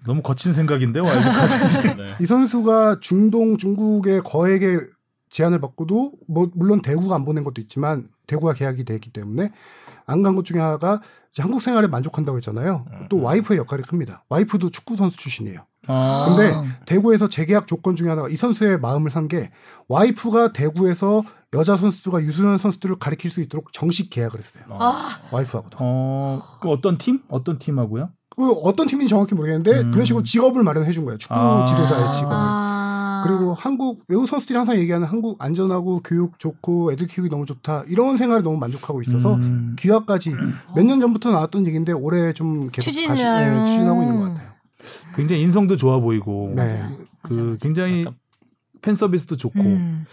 너무 0.06 0.22
거친 0.22 0.54
생각인데 0.54 1.00
와일드 1.00 1.24
카드. 1.32 1.88
네. 2.02 2.16
이 2.20 2.26
선수가 2.26 2.98
중동 3.02 3.58
중국의 3.58 4.22
거액의 4.24 4.80
제안을 5.32 5.60
받고도 5.62 6.12
뭐 6.28 6.50
물론 6.54 6.82
대구가 6.82 7.16
안 7.16 7.26
보낸 7.26 7.44
것도 7.44 7.62
있지만 7.62 8.08
대구가 8.28 8.54
계약이 8.54 8.86
돼 8.86 8.94
있기 8.96 9.12
때문에 9.12 9.52
안 10.06 10.24
간 10.24 10.36
것 10.36 10.46
중에 10.46 10.60
하나가 10.60 11.02
이제 11.32 11.42
한국 11.42 11.62
생활에 11.62 11.88
만족한다고 11.88 12.38
했잖아요. 12.38 12.86
또 13.10 13.22
와이프의 13.22 13.60
역할이 13.60 13.84
큽니다. 13.84 14.24
와이프도 14.30 14.70
축구 14.72 14.96
선수 14.98 15.18
출신이에요. 15.18 15.62
아. 15.88 16.26
근데 16.28 16.54
대구에서 16.86 17.30
재계약 17.30 17.66
조건 17.68 17.96
중에 17.96 18.10
하나가 18.10 18.28
이 18.30 18.36
선수의 18.36 18.80
마음을 18.80 19.10
산 19.10 19.28
게 19.30 19.52
와이프가 19.88 20.52
대구에서 20.54 21.24
여자 21.54 21.76
선수가 21.78 22.22
유소년 22.24 22.58
선수들을 22.58 22.98
가르칠 23.00 23.32
수 23.32 23.42
있도록 23.42 23.72
정식 23.74 24.10
계약을 24.10 24.38
했어요. 24.40 24.64
아, 24.70 25.20
와이프하고도. 25.32 25.78
어, 25.80 26.42
그 26.62 26.70
어떤 26.70 26.98
팀? 26.98 27.22
어떤 27.30 27.58
팀하고요? 27.58 28.10
그 28.36 28.52
어떤 28.64 28.88
팀인지 28.88 29.10
정확히 29.10 29.36
모르겠는데 29.36 29.82
음. 29.82 29.92
그런 29.92 30.06
식으로 30.06 30.24
직업을 30.24 30.64
마련해 30.64 30.92
준 30.92 31.06
거예요. 31.06 31.18
축구 31.18 31.36
아. 31.36 31.66
지도자의 31.66 32.12
직업을. 32.14 32.36
아. 32.36 32.91
그리고 33.24 33.54
한국 33.54 34.04
외국 34.08 34.28
선수들이 34.28 34.56
항상 34.58 34.78
얘기하는 34.78 35.08
한국 35.08 35.42
안전하고 35.42 36.02
교육 36.04 36.38
좋고 36.40 36.92
애들 36.94 37.08
키우기 37.08 37.30
너무 37.30 37.46
좋다 37.46 37.84
이런 37.88 38.18
생활에 38.18 38.42
너무 38.42 38.58
만족하고 38.58 39.02
있어서 39.02 39.36
음. 39.36 39.76
귀화까지 39.80 40.32
몇 40.76 40.84
년 40.86 41.00
전부터 41.00 41.32
나왔던 41.32 41.66
얘기인데 41.68 41.92
올해 41.94 42.34
좀 42.34 42.70
계속 42.72 42.92
추진을 42.92 43.08
다시 43.10 43.24
네, 43.24 43.66
추진하고 43.66 44.02
있는 44.02 44.20
것 44.20 44.24
같아요. 44.30 44.52
굉장히 45.16 45.42
인성도 45.44 45.78
좋아 45.78 46.00
보이고 46.00 46.54
네. 46.56 46.66
맞아요. 46.68 46.98
그 47.22 47.34
맞아. 47.34 47.58
굉장히 47.62 48.06
팬 48.82 48.96
서비스도 48.96 49.38
좋고 49.38 49.60
음. 49.60 50.06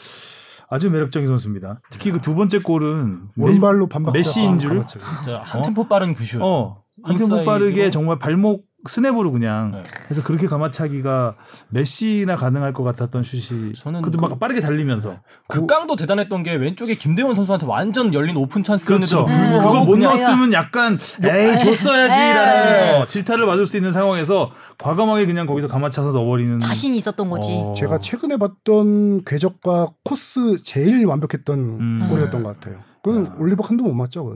아주 0.70 0.90
매력적인 0.90 1.26
선수입니다. 1.26 1.80
특히 1.90 2.10
그 2.12 2.20
두 2.20 2.34
번째 2.34 2.58
골은 2.58 3.28
오른발로 3.38 3.88
반 3.88 3.98
박. 3.98 4.12
메시인 4.12 4.58
줄? 4.58 4.84
진짜 4.86 5.40
한 5.42 5.60
어? 5.60 5.64
템포 5.64 5.88
빠른 5.88 6.12
굿슛. 6.14 6.42
어, 6.42 6.82
한 7.02 7.16
템포. 7.16 7.44
빠르게 7.44 7.90
정말 7.90 8.18
발목 8.18 8.67
스냅으로 8.86 9.32
그냥 9.32 9.72
네. 9.72 9.82
그래서 10.04 10.22
그렇게 10.22 10.46
감아차기가 10.46 11.34
메시나 11.70 12.36
가능할 12.36 12.72
것 12.72 12.84
같았던 12.84 13.24
슛이 13.24 13.74
저는 13.74 14.02
그도 14.02 14.18
그- 14.18 14.26
막 14.26 14.38
빠르게 14.38 14.60
달리면서 14.60 15.16
그 15.48 15.66
깡도 15.66 15.96
대단했던 15.96 16.44
게 16.44 16.54
왼쪽에 16.54 16.94
김대원 16.94 17.34
선수한테 17.34 17.66
완전 17.66 18.14
열린 18.14 18.36
오픈 18.36 18.62
찬스였는데도 18.62 19.26
그렇죠. 19.26 19.38
불구하고 19.42 19.72
그거 19.72 19.84
못 19.84 19.98
넣었으면 19.98 20.52
약간 20.52 20.96
에이 21.22 21.58
줬어야지라는 21.58 23.00
어, 23.02 23.06
질타를 23.06 23.46
받을 23.46 23.66
수 23.66 23.76
있는 23.76 23.90
상황에서 23.90 24.52
과감하게 24.78 25.26
그냥 25.26 25.46
거기서 25.46 25.66
감아차서 25.68 26.12
넣어버리는 26.12 26.60
자신이 26.60 26.96
있었던 26.98 27.28
거지. 27.30 27.50
어. 27.60 27.74
제가 27.76 27.98
최근에 27.98 28.36
봤던 28.36 29.24
궤적과 29.24 29.88
코스 30.04 30.62
제일 30.62 31.04
완벽했던 31.04 31.58
음. 31.58 32.06
골이었던 32.10 32.42
것 32.44 32.60
같아요. 32.60 32.78
그건 33.08 33.32
올리버 33.38 33.62
칸도 33.62 33.84
못 33.84 33.94
막죠. 33.94 34.34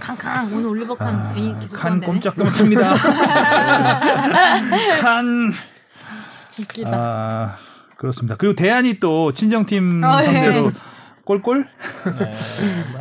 칸 0.00 0.26
칸 0.26 0.52
오늘 0.54 0.70
올리버칸 0.70 1.34
괜히 1.36 1.54
계속 1.60 1.76
아, 1.76 1.78
칸 1.78 2.00
소환되네. 2.00 2.12
깜짝깜짝합니다. 2.12 2.94
칸. 5.00 5.52
웃기다. 6.58 6.90
아 6.92 7.56
그렇습니다. 7.96 8.34
그리고 8.36 8.56
대안이 8.56 8.98
또 8.98 9.32
친정팀 9.32 10.02
어, 10.02 10.18
예. 10.20 10.24
상대로 10.24 10.72
꼴꼴 11.24 11.68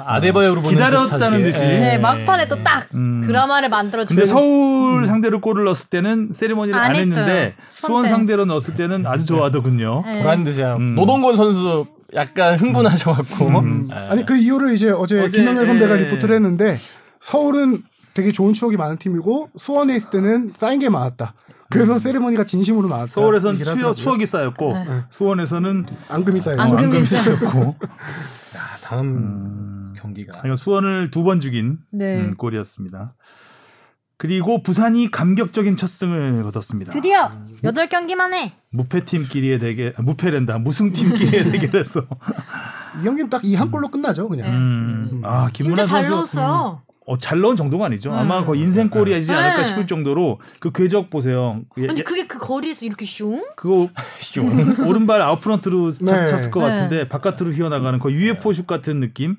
아데바요로 0.06 0.62
보는 0.62 0.78
기다렸다는 0.78 1.40
듯하게. 1.40 1.44
듯이. 1.46 1.64
예. 1.66 1.80
네, 1.80 1.98
막판에 1.98 2.48
또딱 2.48 2.90
음. 2.94 3.24
드라마를 3.26 3.70
만들어 3.70 4.06
근데 4.06 4.24
주는. 4.24 4.26
서울 4.28 5.08
상대로 5.08 5.42
골을 5.42 5.64
넣었을 5.66 5.90
때는 5.90 6.30
세리머니를 6.32 6.80
안, 6.80 6.92
안. 6.92 6.96
했는데 6.96 7.56
수원. 7.68 8.06
상대로 8.06 8.46
넣었을 8.46 8.76
때는 8.76 9.08
아주 9.08 9.26
좋아하더군요. 9.26 10.04
네. 10.06 10.22
보란 10.22 10.44
듯이 10.44 10.62
음. 10.62 10.94
노동건 10.94 11.38
선수 11.38 11.88
약간 12.14 12.58
흥분하셔갖고 12.58 13.48
음. 13.60 13.88
예. 13.92 13.96
아니 13.96 14.26
그 14.26 14.36
이유를 14.36 14.74
이제 14.74 14.90
어제, 14.90 15.20
어제, 15.22 15.38
김영렬 15.38 15.66
선배가 15.66 15.98
예. 16.00 16.04
리포트를 16.06 16.36
했는데 16.36 16.80
서울은 17.20 17.84
되게 18.14 18.32
좋은 18.32 18.54
추억이 18.54 18.76
많은 18.76 18.98
팀이고 18.98 19.50
수원에 19.58 19.96
있을 19.96 20.10
때는 20.10 20.52
쌓인 20.56 20.80
게 20.80 20.90
많았다. 20.90 21.34
그래서 21.70 21.98
세레머니가 21.98 22.44
진심으로 22.44 22.90
나왔다. 22.90 23.08
서울에선 23.08 23.56
하더라고요. 23.56 23.96
추억이 23.96 24.26
쌓였고 24.26 24.74
네. 24.74 25.04
수원에서는 25.10 25.86
앙금이 26.10 26.42
쌓여. 26.42 26.58
앙금. 26.60 26.78
앙금이. 26.78 27.06
쌓였고 27.06 27.76
아, 27.80 28.78
다음 28.84 29.06
음. 29.08 29.94
경기가 29.96 30.32
그러니까 30.40 30.56
수원을 30.58 31.12
두 31.12 31.24
번 31.24 31.40
죽인 31.40 31.78
네. 31.92 32.18
음, 32.20 32.36
골이었습니다. 32.36 33.14
그리고 34.22 34.62
부산이 34.62 35.10
감격적인 35.10 35.78
첫 35.78 35.88
승을 35.88 36.44
거뒀습니다. 36.44 36.94
드디어 36.94 37.32
여덟 37.64 37.90
경기만 37.90 38.36
해. 38.36 38.54
무패팀끼리의 38.70 39.58
대결, 39.58 39.94
아, 39.98 40.04
무패랜다. 40.04 40.60
무승팀끼리의 40.60 41.46
대결에서. 41.52 42.02
이 43.00 43.04
경기는 43.04 43.32
딱 43.32 43.44
이 43.44 43.56
한 43.56 43.72
골로 43.72 43.88
끝나죠, 43.90 44.30
그냥. 44.30 44.48
음, 44.54 45.22
아, 45.26 45.50
진짜 45.52 45.64
김문환 45.64 45.86
잘 45.88 46.04
선수. 46.06 46.36
넣었어요. 46.38 46.82
어, 47.08 47.18
잘 47.18 47.40
넣은 47.40 47.56
정도가 47.56 47.88
아니죠. 47.88 48.14
아마 48.14 48.42
음. 48.42 48.46
거의 48.46 48.62
인생골이지 48.62 49.32
않을까 49.34 49.58
네. 49.58 49.66
싶을 49.66 49.88
정도로 49.88 50.40
그 50.60 50.72
궤적 50.72 51.10
보세요. 51.10 51.62
예, 51.80 51.88
아니 51.90 51.98
예, 52.02 52.04
그게 52.04 52.28
그 52.28 52.38
거리에서 52.38 52.86
이렇게 52.86 53.08
슝? 53.08 53.44
그거 53.56 53.88
오른발 54.86 55.20
아웃프런트로 55.20 55.94
차- 55.94 56.20
네. 56.22 56.26
찼을 56.28 56.52
것 56.52 56.60
네. 56.62 56.68
같은데 56.68 57.10
바깥으로 57.10 57.54
휘어나가는 57.54 57.98
거의 57.98 58.18
UFO 58.18 58.54
슛 58.54 58.68
같은 58.68 59.00
느낌. 59.00 59.38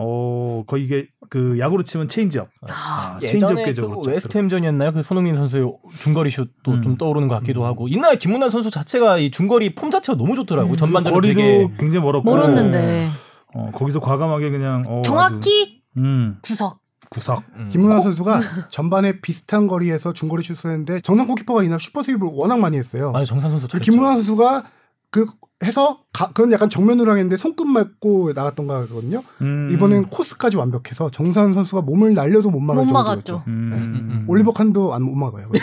어, 0.00 0.62
거의 0.68 0.84
이게 0.84 1.08
그 1.28 1.58
야구로 1.58 1.82
치면 1.82 2.06
체인지업. 2.06 2.48
아, 2.68 3.18
체인지업 3.18 3.66
예전에 3.66 3.90
그 4.00 4.08
웨스트햄전이었나요? 4.08 4.92
그 4.92 5.02
손흥민 5.02 5.34
선수의 5.34 5.72
중거리 5.98 6.30
슛도 6.30 6.70
음. 6.70 6.82
좀 6.82 6.96
떠오르는 6.96 7.26
것 7.26 7.34
같기도 7.34 7.64
하고 7.64 7.88
이날 7.88 8.16
김문환 8.16 8.50
선수 8.50 8.70
자체가 8.70 9.18
이 9.18 9.32
중거리 9.32 9.74
폼 9.74 9.90
자체가 9.90 10.16
너무 10.16 10.36
좋더라고요. 10.36 10.76
전반전에 10.76 11.12
거리도 11.12 11.34
되게 11.34 11.68
굉장히 11.78 12.04
멀었고. 12.04 12.30
멀었는데 12.30 13.08
어, 13.54 13.70
거기서 13.74 13.98
과감하게 13.98 14.50
그냥 14.50 14.84
어, 14.86 15.02
정확히 15.04 15.82
아주, 15.96 16.00
음, 16.00 16.38
구석. 16.42 16.78
구석. 17.10 17.42
음. 17.56 17.68
김문환 17.72 18.00
선수가 18.02 18.40
전반에 18.70 19.20
비슷한 19.20 19.66
거리에서 19.66 20.12
중거리 20.12 20.44
슛을 20.44 20.70
했는데 20.70 21.00
정상 21.00 21.26
골키퍼가 21.26 21.64
이날 21.64 21.80
슈퍼 21.80 22.04
세이브를 22.04 22.30
워낙 22.34 22.60
많이 22.60 22.76
했어요. 22.76 23.12
아니 23.16 23.26
정산 23.26 23.50
선수. 23.50 23.66
김문환 23.80 24.14
선수가 24.14 24.64
그 25.10 25.26
해서 25.64 25.98
가- 26.12 26.28
그건 26.28 26.52
약간 26.52 26.70
정면으로 26.70 27.16
했는데 27.16 27.36
손끝 27.36 27.66
맞고 27.66 28.32
나갔던 28.34 28.66
거거든요. 28.68 29.22
음. 29.40 29.70
이번엔 29.72 30.06
코스까지 30.06 30.56
완벽해서 30.56 31.10
정산 31.10 31.52
선수가 31.52 31.82
몸을 31.82 32.14
날려도 32.14 32.50
못 32.50 32.60
막을 32.60 32.84
못 32.84 32.92
정도였죠. 32.92 33.02
막았죠. 33.34 33.42
음, 33.48 33.72
음, 33.74 34.08
음. 34.10 34.24
올리버 34.28 34.52
칸도 34.52 34.94
안 34.94 35.02
못 35.02 35.14
막아요. 35.16 35.48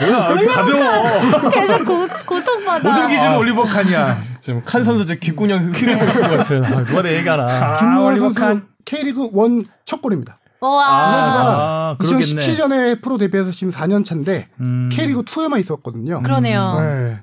뭐야, 0.00 0.28
왜 0.28 0.42
이렇게 0.42 0.46
가벼워. 0.46 1.50
계속 1.50 1.84
고, 1.84 2.06
고통받아. 2.26 2.88
모든 2.88 3.08
기준은 3.08 3.36
올리버 3.36 3.64
칸이야. 3.64 4.22
지금 4.40 4.62
칸 4.64 4.82
선수 4.82 5.06
제 5.06 5.16
귓구녕 5.16 5.72
휘리고 5.72 6.04
있을 6.04 6.22
것 6.28 6.36
같은. 6.38 6.64
아, 6.64 6.84
누가 6.84 7.02
내 7.02 7.16
얘기하나. 7.18 7.46
아, 7.46 8.00
올리버 8.00 8.16
선수 8.26 8.40
칸. 8.40 8.66
K리그 8.84 9.30
원 9.32 9.64
첫 9.84 10.00
골입니다. 10.02 10.38
와. 10.60 10.70
아, 10.86 11.96
그러겠네. 11.98 12.20
2017년에 12.24 13.02
프로 13.02 13.18
데뷔해서 13.18 13.50
지금 13.50 13.72
4년 13.72 14.04
차인데 14.04 14.48
음. 14.60 14.88
K리그 14.92 15.22
2에만 15.22 15.60
있었거든요. 15.60 16.22
그러네요. 16.22 16.78
네. 16.80 17.20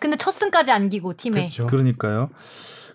근데 0.00 0.16
첫 0.16 0.30
승까지 0.32 0.72
안기고 0.72 1.14
팀에. 1.14 1.40
그렇죠. 1.40 1.66
그러니까요. 1.66 2.30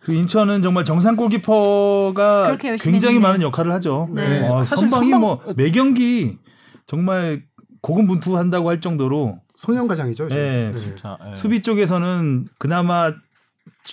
그 0.03 0.13
인천은 0.13 0.61
정말 0.63 0.83
정상 0.83 1.15
골키퍼가 1.15 2.57
굉장히 2.79 3.15
했네. 3.15 3.19
많은 3.19 3.41
역할을 3.43 3.71
하죠. 3.73 4.09
네. 4.13 4.47
어, 4.47 4.63
사실 4.63 4.89
선방이 4.89 5.11
선방- 5.11 5.19
뭐 5.21 5.43
매경기 5.55 6.39
정말 6.87 7.43
고군분투한다고 7.81 8.69
할 8.69 8.81
정도로 8.81 9.39
소년가장이죠. 9.57 10.27
지금. 10.29 10.41
예. 10.41 10.71
네. 10.73 10.95
자, 10.99 11.17
예. 11.29 11.33
수비 11.33 11.61
쪽에서는 11.61 12.47
그나마 12.57 13.13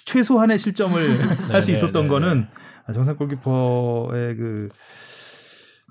최소한의 0.07 0.59
실점을 0.59 0.97
할수 1.53 1.69
네, 1.69 1.73
있었던 1.75 2.03
네, 2.05 2.09
거는 2.09 2.47
정상 2.95 3.17
골키퍼의 3.17 4.37
그 4.37 4.69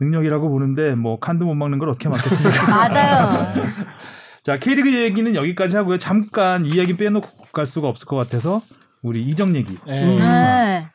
능력이라고 0.02 0.50
보는데 0.50 0.96
뭐 0.96 1.20
칸도 1.20 1.46
못 1.46 1.54
막는 1.56 1.78
걸 1.80 1.90
어떻게 1.90 2.10
막겠습니까? 2.10 2.66
맞아요. 2.90 3.54
자 4.48 4.58
K리그 4.58 5.04
얘기는 5.04 5.36
여기까지 5.36 5.76
하고요. 5.76 5.98
잠깐 5.98 6.66
이 6.66 6.70
이야기 6.70 6.96
빼놓고 6.96 7.48
갈 7.52 7.66
수가 7.66 7.90
없을 7.90 8.08
것 8.08 8.16
같아서 8.16 8.62
우리 9.02 9.22
이적 9.22 9.54
얘기. 9.58 9.78
예. 9.90 10.04
음. 10.06 10.20
네. 10.20 10.88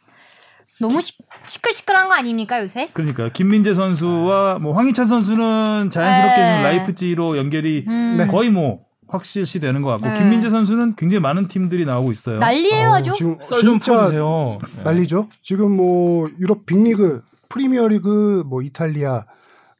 너무 0.80 1.02
시, 1.02 1.12
시끌시끌한 1.46 2.08
거 2.08 2.14
아닙니까 2.14 2.62
요새? 2.62 2.88
그러니까 2.94 3.28
김민재 3.28 3.74
선수와 3.74 4.58
뭐 4.58 4.72
황희찬 4.72 5.04
선수는 5.04 5.90
자연스럽게 5.90 6.40
네. 6.40 6.46
지금 6.46 6.62
라이프치히로 6.62 7.36
연결이 7.36 7.84
음. 7.86 8.14
네. 8.16 8.26
거의 8.26 8.48
뭐 8.48 8.86
확실시 9.06 9.60
되는 9.60 9.82
것 9.82 9.90
같고 9.90 10.08
네. 10.08 10.14
김민재 10.14 10.48
선수는 10.48 10.96
굉장히 10.96 11.20
많은 11.20 11.48
팀들이 11.48 11.84
나오고 11.84 12.10
있어요. 12.10 12.38
난리예요 12.38 12.88
어, 12.88 12.94
아주. 12.94 13.12
지금 13.14 13.36
썰좀 13.38 13.80
진짜 13.80 13.92
풀어주세요. 13.92 14.60
난리죠. 14.82 15.28
지금 15.42 15.76
뭐 15.76 16.30
유럽 16.40 16.64
빅리그, 16.64 17.20
프리미어리그, 17.50 18.44
뭐 18.46 18.62
이탈리아 18.62 19.26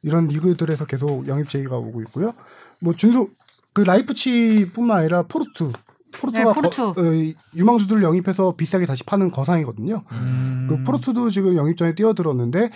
이런 0.03 0.27
리그들에서 0.27 0.85
계속 0.85 1.27
영입 1.27 1.49
제의가 1.49 1.75
오고 1.75 2.01
있고요. 2.03 2.35
뭐 2.79 2.93
준소 2.93 3.29
그 3.73 3.81
라이프치히뿐만 3.81 4.97
아니라 4.99 5.23
포르투, 5.23 5.71
포르투가 6.13 6.43
네, 6.49 6.53
포르투. 6.53 6.93
거- 6.93 7.01
어, 7.01 7.13
이 7.13 7.35
유망주들 7.55 8.03
영입해서 8.03 8.55
비싸게 8.55 8.85
다시 8.85 9.03
파는 9.03 9.31
거상이거든요. 9.31 10.03
음. 10.11 10.67
그 10.69 10.83
포르투도 10.83 11.29
지금 11.29 11.55
영입전에 11.55 11.95
뛰어들었는데 11.95 12.69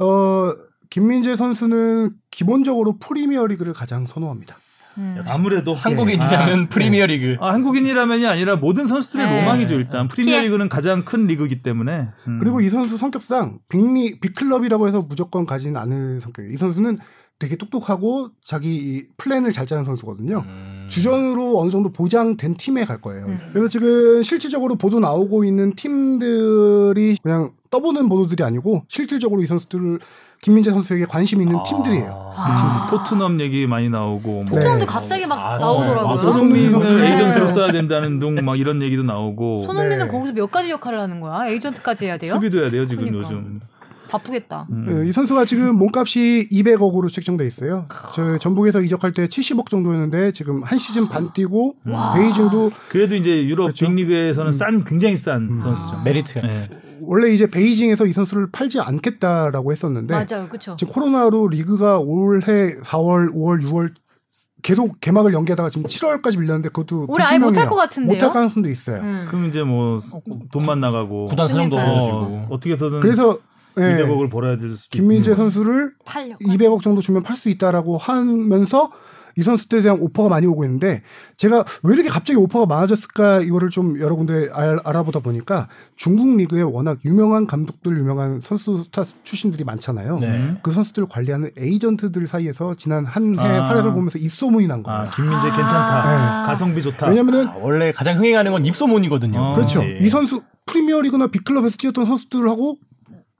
어 0.00 0.54
김민재 0.90 1.36
선수는 1.36 2.12
기본적으로 2.30 2.96
프리미어리그를 2.98 3.74
가장 3.74 4.06
선호합니다. 4.06 4.56
음. 4.96 5.22
아무래도 5.28 5.74
한국인이라면 5.74 6.70
프리미어리그. 6.70 7.36
아, 7.40 7.52
한국인이라면이 7.52 8.26
아니라 8.26 8.56
모든 8.56 8.86
선수들의 8.86 9.28
네. 9.28 9.40
로망이죠 9.42 9.74
일단 9.76 10.08
프리미어리그는 10.08 10.68
가장 10.68 11.04
큰 11.04 11.26
리그이기 11.26 11.62
때문에 11.62 12.08
음. 12.26 12.38
그리고 12.40 12.60
이 12.60 12.68
선수 12.70 12.96
성격상 12.96 13.58
빅리 13.68 14.18
빅클럽이라고 14.18 14.88
해서 14.88 15.02
무조건 15.02 15.44
가지는 15.46 15.78
않은 15.80 16.20
성격이에요. 16.20 16.54
이 16.54 16.56
선수는 16.56 16.96
되게 17.38 17.56
똑똑하고 17.56 18.30
자기 18.44 18.74
이 18.74 19.06
플랜을 19.16 19.52
잘 19.52 19.64
짜는 19.64 19.84
선수거든요. 19.84 20.44
음. 20.46 20.86
주전으로 20.90 21.60
어느 21.60 21.70
정도 21.70 21.90
보장된 21.92 22.56
팀에 22.56 22.84
갈 22.84 23.00
거예요. 23.00 23.26
음. 23.26 23.38
그래서 23.52 23.68
지금 23.68 24.22
실질적으로 24.24 24.74
보도 24.74 24.98
나오고 24.98 25.44
있는 25.44 25.74
팀들이 25.74 27.16
그냥 27.22 27.52
떠보는 27.70 28.08
보도들이 28.08 28.42
아니고 28.42 28.82
실질적으로 28.88 29.42
이 29.42 29.46
선수들을 29.46 30.00
김민재 30.40 30.70
선수에게 30.70 31.04
관심 31.04 31.40
있는 31.40 31.62
팀들이에요. 31.64 32.32
아. 32.36 32.86
토트넘 32.90 33.40
얘기 33.40 33.66
많이 33.66 33.88
나오고 33.88 34.30
뭐 34.44 34.44
토트넘도 34.46 34.78
네. 34.80 34.86
갑자기 34.86 35.26
막 35.26 35.38
아, 35.38 35.58
나오더라고요. 35.58 36.14
아, 36.14 36.18
손흥민을 36.18 36.70
손흥민 36.70 37.00
네. 37.02 37.12
에이전트로 37.12 37.46
써야 37.46 37.72
된다는 37.72 38.18
둥 38.18 38.34
막 38.44 38.58
이런 38.58 38.82
얘기도 38.82 39.02
나오고 39.04 39.64
손흥민은 39.66 40.06
네. 40.06 40.12
거기서 40.12 40.32
몇 40.32 40.50
가지 40.50 40.70
역할을 40.70 41.00
하는 41.00 41.20
거야? 41.20 41.48
에이전트까지 41.48 42.06
해야 42.06 42.18
돼요? 42.18 42.32
수비도 42.34 42.62
해야 42.62 42.70
돼요 42.70 42.86
지금 42.86 43.04
그러니까. 43.06 43.28
요즘. 43.28 43.60
바쁘겠다. 44.08 44.66
음. 44.70 45.02
예, 45.04 45.08
이 45.08 45.12
선수가 45.12 45.44
지금 45.44 45.76
몸값이 45.76 46.48
200억으로 46.50 47.12
책정돼 47.12 47.46
있어요. 47.46 47.86
저 48.14 48.38
전북에서 48.38 48.80
이적할 48.80 49.12
때 49.12 49.26
70억 49.26 49.68
정도였는데 49.70 50.32
지금 50.32 50.62
한 50.62 50.78
시즌 50.78 51.08
반 51.08 51.32
뛰고 51.32 51.76
베이징도 52.14 52.70
그래도 52.88 53.14
이제 53.14 53.44
유럽 53.44 53.64
그렇죠. 53.64 53.86
빅리그에서는 53.86 54.52
싼 54.52 54.84
굉장히 54.84 55.16
싼 55.16 55.42
음. 55.52 55.58
선수죠. 55.58 56.00
메리트. 56.04 56.38
네. 56.40 56.68
원래 57.00 57.32
이제 57.32 57.46
베이징에서 57.48 58.06
이 58.06 58.12
선수를 58.12 58.50
팔지 58.50 58.80
않겠다라고 58.80 59.72
했었는데 59.72 60.12
맞아요, 60.14 60.48
그렇죠. 60.48 60.76
지금 60.76 60.92
코로나로 60.92 61.48
리그가 61.48 62.00
올해 62.00 62.76
4월, 62.76 63.32
5월, 63.32 63.62
6월 63.64 63.94
계속 64.62 65.00
개막을 65.00 65.32
연기하다가 65.32 65.70
지금 65.70 65.86
7월까지 65.86 66.38
밀렸는데 66.38 66.70
그것도 66.70 67.06
올해 67.08 67.24
아예 67.24 67.38
못할. 67.38 67.68
것 67.68 67.76
같은데요? 67.76 68.12
못할 68.12 68.30
가능성도 68.30 68.68
있어요. 68.68 69.00
음. 69.00 69.24
그럼 69.28 69.46
이제 69.46 69.62
뭐 69.62 69.98
돈만 70.52 70.80
나가고 70.80 71.28
구단 71.28 71.46
사정도. 71.46 71.76
어려워지고. 71.76 72.16
어, 72.16 72.46
어떻게 72.50 72.72
해서든 72.72 72.98
그래서 73.00 73.38
예, 73.78 73.96
200억을 73.96 74.30
벌어야 74.30 74.56
될 74.56 74.76
수도 74.76 74.96
김민재. 74.96 75.34
선수를 75.34 75.92
팔려. 76.04 76.36
200억 76.38 76.82
정도 76.82 77.00
주면 77.00 77.22
팔 77.22 77.36
수 77.36 77.48
있다라고 77.48 77.98
하면서 77.98 78.90
이 79.36 79.42
선수들에 79.44 79.82
대한 79.82 80.00
오퍼가 80.00 80.28
많이 80.28 80.48
오고 80.48 80.64
있는데 80.64 81.02
제가 81.36 81.64
왜 81.84 81.94
이렇게 81.94 82.08
갑자기 82.08 82.36
오퍼가 82.36 82.66
많아졌을까 82.66 83.42
이거를 83.42 83.70
좀 83.70 84.00
여러 84.00 84.16
군데 84.16 84.48
알, 84.52 84.80
알아보다 84.82 85.20
보니까 85.20 85.68
중국 85.94 86.36
리그에 86.36 86.62
워낙 86.62 86.98
유명한 87.04 87.46
감독들 87.46 87.96
유명한 87.96 88.40
선수 88.40 88.82
스타 88.82 89.04
출신들이 89.22 89.62
많잖아요. 89.62 90.18
네. 90.18 90.56
그 90.64 90.72
선수들을 90.72 91.06
관리하는 91.08 91.52
에이전트들 91.56 92.26
사이에서 92.26 92.74
지난 92.74 93.04
한해 93.04 93.38
아. 93.38 93.68
활약을 93.68 93.92
보면서 93.92 94.18
입소문이 94.18 94.66
난 94.66 94.82
거예요. 94.82 95.02
아 95.02 95.10
김민재 95.10 95.36
아. 95.36 95.56
괜찮다. 95.56 96.40
네. 96.42 96.46
가성비 96.48 96.82
좋다. 96.82 97.06
왜냐면은 97.06 97.46
아, 97.46 97.54
원래 97.60 97.92
가장 97.92 98.18
흥행하는 98.18 98.50
건 98.50 98.66
입소문이거든요. 98.66 99.38
어. 99.38 99.52
그렇죠. 99.54 99.82
그렇지. 99.82 100.04
이 100.04 100.08
선수 100.08 100.42
프리미어리그나 100.66 101.28
빅클럽에서 101.28 101.76
뛰었던 101.76 102.06
선수들하고 102.06 102.76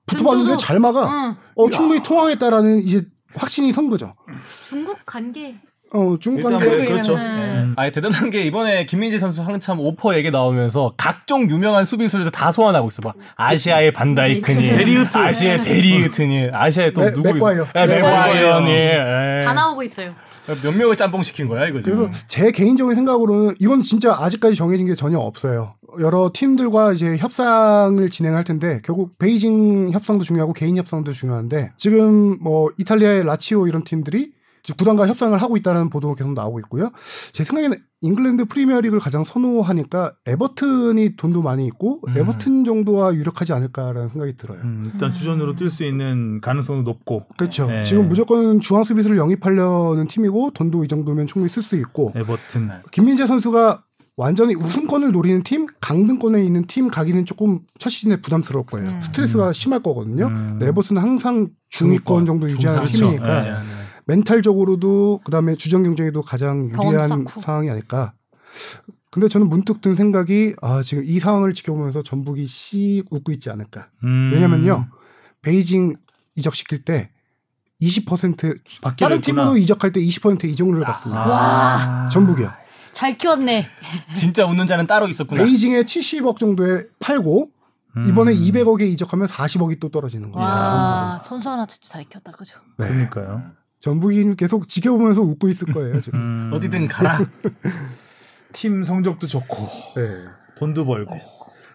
붙어봤는데 0.09 0.57
잘 0.59 0.79
막아. 0.81 1.29
응. 1.29 1.37
어, 1.55 1.71
충분히 1.71 2.03
통하겠다라는 2.03 2.81
이제 2.83 3.07
확신이 3.35 3.73
선 3.73 3.89
거죠. 3.91 4.15
중국 4.65 4.99
간계. 5.07 5.61
어, 5.91 6.17
중국 6.21 6.51
일단 6.51 6.53
뭐 6.53 6.61
그렇죠. 6.87 7.17
네. 7.17 7.67
아니 7.77 7.91
대단한 7.93 8.29
게 8.31 8.43
이번에 8.43 8.85
김민재 8.85 9.19
선수 9.19 9.43
한참 9.43 9.81
오퍼 9.81 10.15
얘기 10.17 10.31
나오면서 10.31 10.93
각종 10.97 11.49
유명한 11.51 11.85
수비수들 11.87 12.31
다 12.31 12.53
소환하고 12.53 12.89
있어. 12.89 13.01
막 13.03 13.15
아시아의 13.37 13.93
반다이크니, 13.93 14.71
데리흐트. 14.71 15.17
아시아의 15.17 15.63
데리흐트니, 15.63 16.51
아시아의 16.53 16.93
또 16.93 17.01
맥- 17.03 17.15
누구 17.15 17.33
맥과이어. 17.35 17.63
있어? 17.63 17.73
예, 17.77 17.87
맥과이어니. 17.87 18.71
예. 18.71 19.41
다 19.45 19.53
나오고 19.55 19.83
있어요. 19.83 20.13
몇 20.63 20.75
명을 20.77 20.97
짬뽕 20.97 21.23
시킨 21.23 21.47
거야 21.49 21.67
이거 21.67 21.81
지금. 21.81 21.97
그래서 22.07 22.25
제 22.27 22.51
개인적인 22.51 22.95
생각으로는 22.95 23.57
이건 23.59 23.83
진짜 23.83 24.15
아직까지 24.19 24.57
정해진 24.57 24.87
게 24.87 24.95
전혀 24.95 25.19
없어요. 25.19 25.75
여러 26.01 26.31
팀들과 26.35 26.93
이제 26.93 27.17
협상을 27.19 28.09
진행할 28.11 28.45
텐데 28.45 28.81
결국 28.85 29.11
베이징 29.19 29.91
협상도 29.93 30.25
중요하고 30.25 30.53
개인 30.53 30.77
협상도 30.77 31.13
중요한데 31.13 31.73
지금 31.79 32.39
뭐 32.43 32.69
이탈리아의 32.79 33.25
라치오 33.25 33.67
이런 33.67 33.85
팀들이 33.85 34.33
구단과 34.73 35.07
협상을 35.07 35.37
하고 35.41 35.57
있다는 35.57 35.91
보도가 35.91 36.15
계속 36.15 36.33
나오고 36.33 36.61
있고요. 36.61 36.91
제 37.33 37.45
생각에는 37.45 37.79
잉글랜드 38.01 38.45
프리미어리그를 38.45 39.01
가장 39.01 39.25
선호하니까 39.25 40.13
에버튼이 40.27 41.17
돈도 41.17 41.43
많이 41.43 41.67
있고 41.67 42.01
음. 42.07 42.17
에버튼 42.17 42.65
정도와 42.65 43.15
유력하지 43.15 43.53
않을까라는 43.53 44.09
생각이 44.11 44.37
들어요. 44.37 44.61
음, 44.63 44.91
일단 44.93 45.11
주전으로 45.11 45.55
뛸 45.55 45.69
수 45.69 45.85
있는 45.85 46.41
가능성도 46.41 46.83
높고 46.89 47.27
그렇죠. 47.37 47.67
네. 47.67 47.83
지금 47.85 48.09
무조건 48.09 48.61
중앙 48.61 48.85
수비수를 48.85 49.17
영입하려는 49.17 50.07
팀이고 50.07 50.53
돈도 50.55 50.85
이 50.85 50.89
정도면 50.89 51.27
충분히 51.27 51.53
쓸 51.53 51.63
수 51.63 51.77
있고 51.77 52.13
에버튼. 52.15 52.71
김민재 52.93 53.27
선수가 53.27 53.83
완전히 54.17 54.57
우승권을 54.57 55.13
노리는 55.13 55.45
팀, 55.45 55.67
강등권에 55.81 56.45
있는 56.45 56.67
팀 56.67 56.89
가기는 56.89 57.25
조금 57.25 57.61
첫 57.79 57.89
시즌에 57.89 58.21
부담스러울 58.21 58.67
거예요. 58.67 58.91
음. 58.91 59.01
스트레스가 59.01 59.53
심할 59.53 59.81
거거든요. 59.81 60.27
음. 60.27 60.57
네버스는 60.59 61.01
항상 61.01 61.49
중위권 61.71 62.27
정도 62.27 62.51
유지하는 62.51 62.85
중상. 62.87 63.11
팀이니까 63.11 63.43
네. 63.43 63.53
멘탈적으로도 64.09 65.21
그다음에 65.25 65.55
주전 65.55 65.85
경쟁에도 65.85 66.23
가장 66.23 66.71
유리한 66.71 67.09
쌓고. 67.09 67.41
상황이 67.41 67.71
아닐까. 67.71 68.13
근데 69.11 69.29
저는 69.29 69.49
문득 69.49 69.81
든 69.81 69.95
생각이 69.95 70.55
아 70.61 70.83
지금 70.83 71.05
이 71.05 71.19
상황을 71.21 71.55
지켜보면서 71.55 72.03
전북이 72.03 72.47
씩 72.47 73.05
웃고 73.11 73.33
있지 73.33 73.51
않을까. 73.51 73.89
음. 74.05 74.31
왜냐면요 74.33 74.89
베이징 75.43 75.95
이적시킬 76.37 76.85
때 76.85 77.11
20% 77.83 78.59
받기로 78.83 78.97
다른 79.09 79.17
했구나. 79.19 79.21
팀으로 79.21 79.57
이적할 79.57 79.93
때 79.93 80.01
20% 80.01 80.45
이적률을 80.45 80.85
받습니다. 80.85 81.25
아. 81.27 82.09
전북이요. 82.09 82.51
잘 82.93 83.17
키웠네. 83.17 83.67
진짜 84.15 84.45
웃는 84.47 84.67
자는 84.67 84.87
따로 84.87 85.07
있었구나. 85.07 85.43
베이징에 85.45 85.83
70억 85.83 86.39
정도에 86.39 86.87
팔고 86.99 87.51
음. 87.97 88.09
이번에 88.09 88.35
200억에 88.35 88.83
이적하면 88.83 89.27
40억이 89.29 89.79
또 89.81 89.91
떨어지는 89.91 90.33
거죠. 90.33 90.45
와, 90.47 91.21
선수 91.25 91.49
하나 91.51 91.67
진짜 91.67 91.89
잘 91.91 92.05
키웠다, 92.05 92.33
그죠? 92.33 92.57
네. 92.79 92.89
그러니까요. 92.89 93.43
전북인 93.81 94.37
계속 94.37 94.69
지켜보면서 94.69 95.23
웃고 95.23 95.49
있을 95.49 95.73
거예요. 95.73 96.01
지금. 96.01 96.19
음. 96.19 96.51
어디든 96.55 96.89
가라. 96.89 97.21
팀 98.53 98.83
성적도 98.83 99.27
좋고 99.27 99.55
네. 99.97 100.25
돈도 100.57 100.85
벌고. 100.87 101.15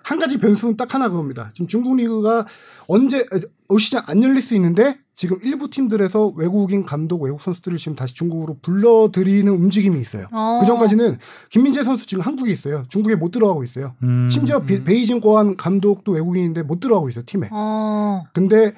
한 0.06 0.20
가지 0.20 0.38
변수는 0.38 0.76
딱 0.76 0.94
하나 0.94 1.08
그겁니다. 1.08 1.52
지금 1.54 1.68
중국 1.68 1.96
리그가 1.96 2.46
언제 2.90 3.26
올 3.70 3.80
시즌 3.80 4.02
안 4.06 4.22
열릴 4.22 4.42
수 4.42 4.54
있는데 4.56 4.98
지금 5.14 5.38
일부 5.44 5.70
팀들에서 5.70 6.28
외국인 6.36 6.86
감독, 6.86 7.22
외국 7.22 7.40
선수들을 7.42 7.78
지금 7.78 7.96
다시 7.96 8.14
중국으로 8.14 8.58
불러들이는 8.62 9.50
움직임이 9.54 10.02
있어요. 10.02 10.28
어. 10.34 10.58
그 10.60 10.68
전까지는 10.68 11.20
김민재 11.52 11.86
선수 11.86 12.06
지금 12.06 12.22
한국에 12.22 12.52
있어요. 12.52 12.84
중국에 12.90 13.16
못 13.16 13.32
들어가고 13.32 13.64
있어요. 13.64 13.96
음. 14.04 14.28
심지어 14.30 14.60
비- 14.64 14.84
베이징 14.84 15.22
고안 15.22 15.56
감독도 15.56 16.12
외국인인데 16.12 16.64
못 16.64 16.82
들어가고 16.82 17.08
있어요 17.08 17.24
팀에. 17.26 17.48
어. 17.54 18.24
근데 18.34 18.74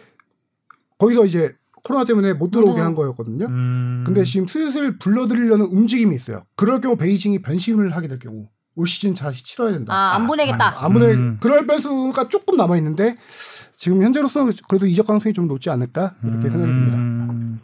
거기서 0.99 1.25
이제 1.25 1.55
코로나 1.85 2.03
때문에 2.03 2.33
못 2.33 2.49
들어오게 2.49 2.71
들어오- 2.81 2.83
한 2.83 2.95
거였거든요. 2.95 3.45
음. 3.45 4.03
근데 4.05 4.23
지금 4.25 4.47
슬슬 4.47 4.97
불러들이려는 4.97 5.65
움직임이 5.67 6.15
있어요. 6.15 6.43
그럴 6.55 6.81
경우 6.81 6.97
베이징이 6.97 7.43
변심을 7.43 7.95
하게 7.95 8.07
될 8.07 8.17
경우 8.17 8.47
올 8.75 8.87
시즌 8.87 9.13
다시 9.13 9.43
치러야 9.45 9.71
된다. 9.71 9.93
아, 9.93 10.15
안 10.15 10.25
보내겠다. 10.27 10.83
아무래 10.83 11.13
음. 11.13 11.37
그럴 11.39 11.65
변수가 11.67 12.27
조금 12.29 12.57
남아 12.57 12.75
있는데 12.77 13.15
지금 13.75 14.01
현재로서는 14.01 14.53
그래도 14.67 14.87
이적 14.87 15.05
가능성이 15.05 15.33
좀 15.33 15.47
높지 15.47 15.69
않을까 15.69 16.15
이렇게 16.23 16.49
생각이 16.49 16.71
듭니다. 16.71 16.97
음. 16.97 17.59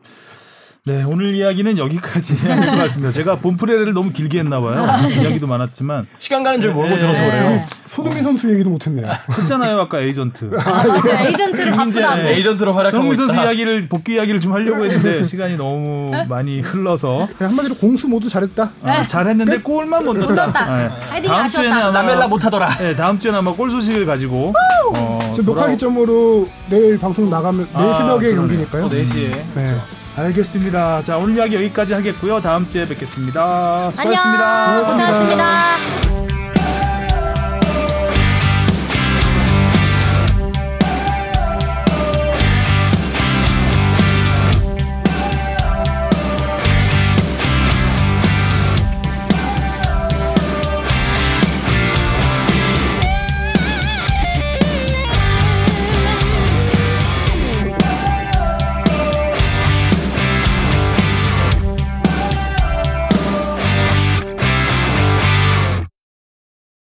네, 0.84 1.04
오늘 1.04 1.36
이야기는 1.36 1.78
여기까지 1.78 2.38
해야 2.42 2.60
될 2.60 2.72
것 2.72 2.78
같습니다. 2.78 3.12
제가 3.12 3.36
본프레를 3.36 3.94
너무 3.94 4.12
길게 4.12 4.40
했나 4.40 4.60
봐요. 4.60 4.84
이야기도 5.22 5.46
많았지만 5.46 6.08
시간 6.18 6.44
가는 6.44 6.60
줄 6.60 6.74
모르고 6.74 6.96
네. 6.96 7.00
들어서 7.00 7.22
그래요. 7.22 7.62
손흥민 7.86 8.24
선수 8.24 8.52
얘기도 8.52 8.72
못했네요. 8.72 9.06
했잖아요 9.32 9.80
아까 9.80 10.00
에이전트. 10.00 10.46
맞아요. 10.46 11.28
에이전트를 11.28 11.72
바꾸다고. 11.74 12.22
에이전트로 12.30 12.74
활약하고 12.74 12.90
손흥민 12.98 13.16
선수 13.16 13.34
있다. 13.36 13.44
이야기를 13.44 13.88
복귀 13.90 14.16
이야기를 14.16 14.42
좀 14.42 14.54
하려고 14.54 14.84
했는데 14.84 15.24
시간이 15.24 15.56
너무 15.58 16.10
많이 16.28 16.62
흘러서 16.62 17.28
한마디로 17.38 17.76
공수 17.76 18.08
모두 18.08 18.28
잘했다. 18.28 18.72
아, 18.82 19.06
잘했는데 19.06 19.60
골만 19.60 20.04
못 20.04 20.18
넣었다. 20.18 20.90
네. 21.20 21.22
다음. 21.28 21.48
주에는 21.48 21.74
아마 21.74 21.92
라멜라 21.92 22.28
못하더라. 22.28 22.70
네, 22.80 22.96
다음 22.96 23.20
주에는 23.20 23.38
아마 23.40 23.54
골 23.54 23.70
소식을 23.70 24.08
가지고 24.08 24.52
어, 24.96 25.20
지금 25.32 25.46
녹화 25.46 25.66
돌아오- 25.68 25.72
기점으로 25.74 26.48
내일 26.72 26.98
방송 26.98 27.30
나가면 27.30 27.68
내일 27.72 27.88
아, 27.90 27.94
새벽에. 27.94 28.34
경기니까요. 28.34 28.90
또 28.90 28.96
4시에. 28.96 29.32
네. 29.54 29.76
알겠습니다. 30.18 31.04
자 31.04 31.18
오늘 31.18 31.38
이야기 31.38 31.56
여기까지 31.56 31.94
하겠고요. 31.94 32.42
다음 32.42 32.70
주에 32.70 32.88
뵙겠습니다. 32.88 33.92
수고하셨습니다. 33.92 34.64
안녕. 34.70 34.86
수고하셨습니다. 34.86 34.92
고생하셨습니다. 34.92 36.11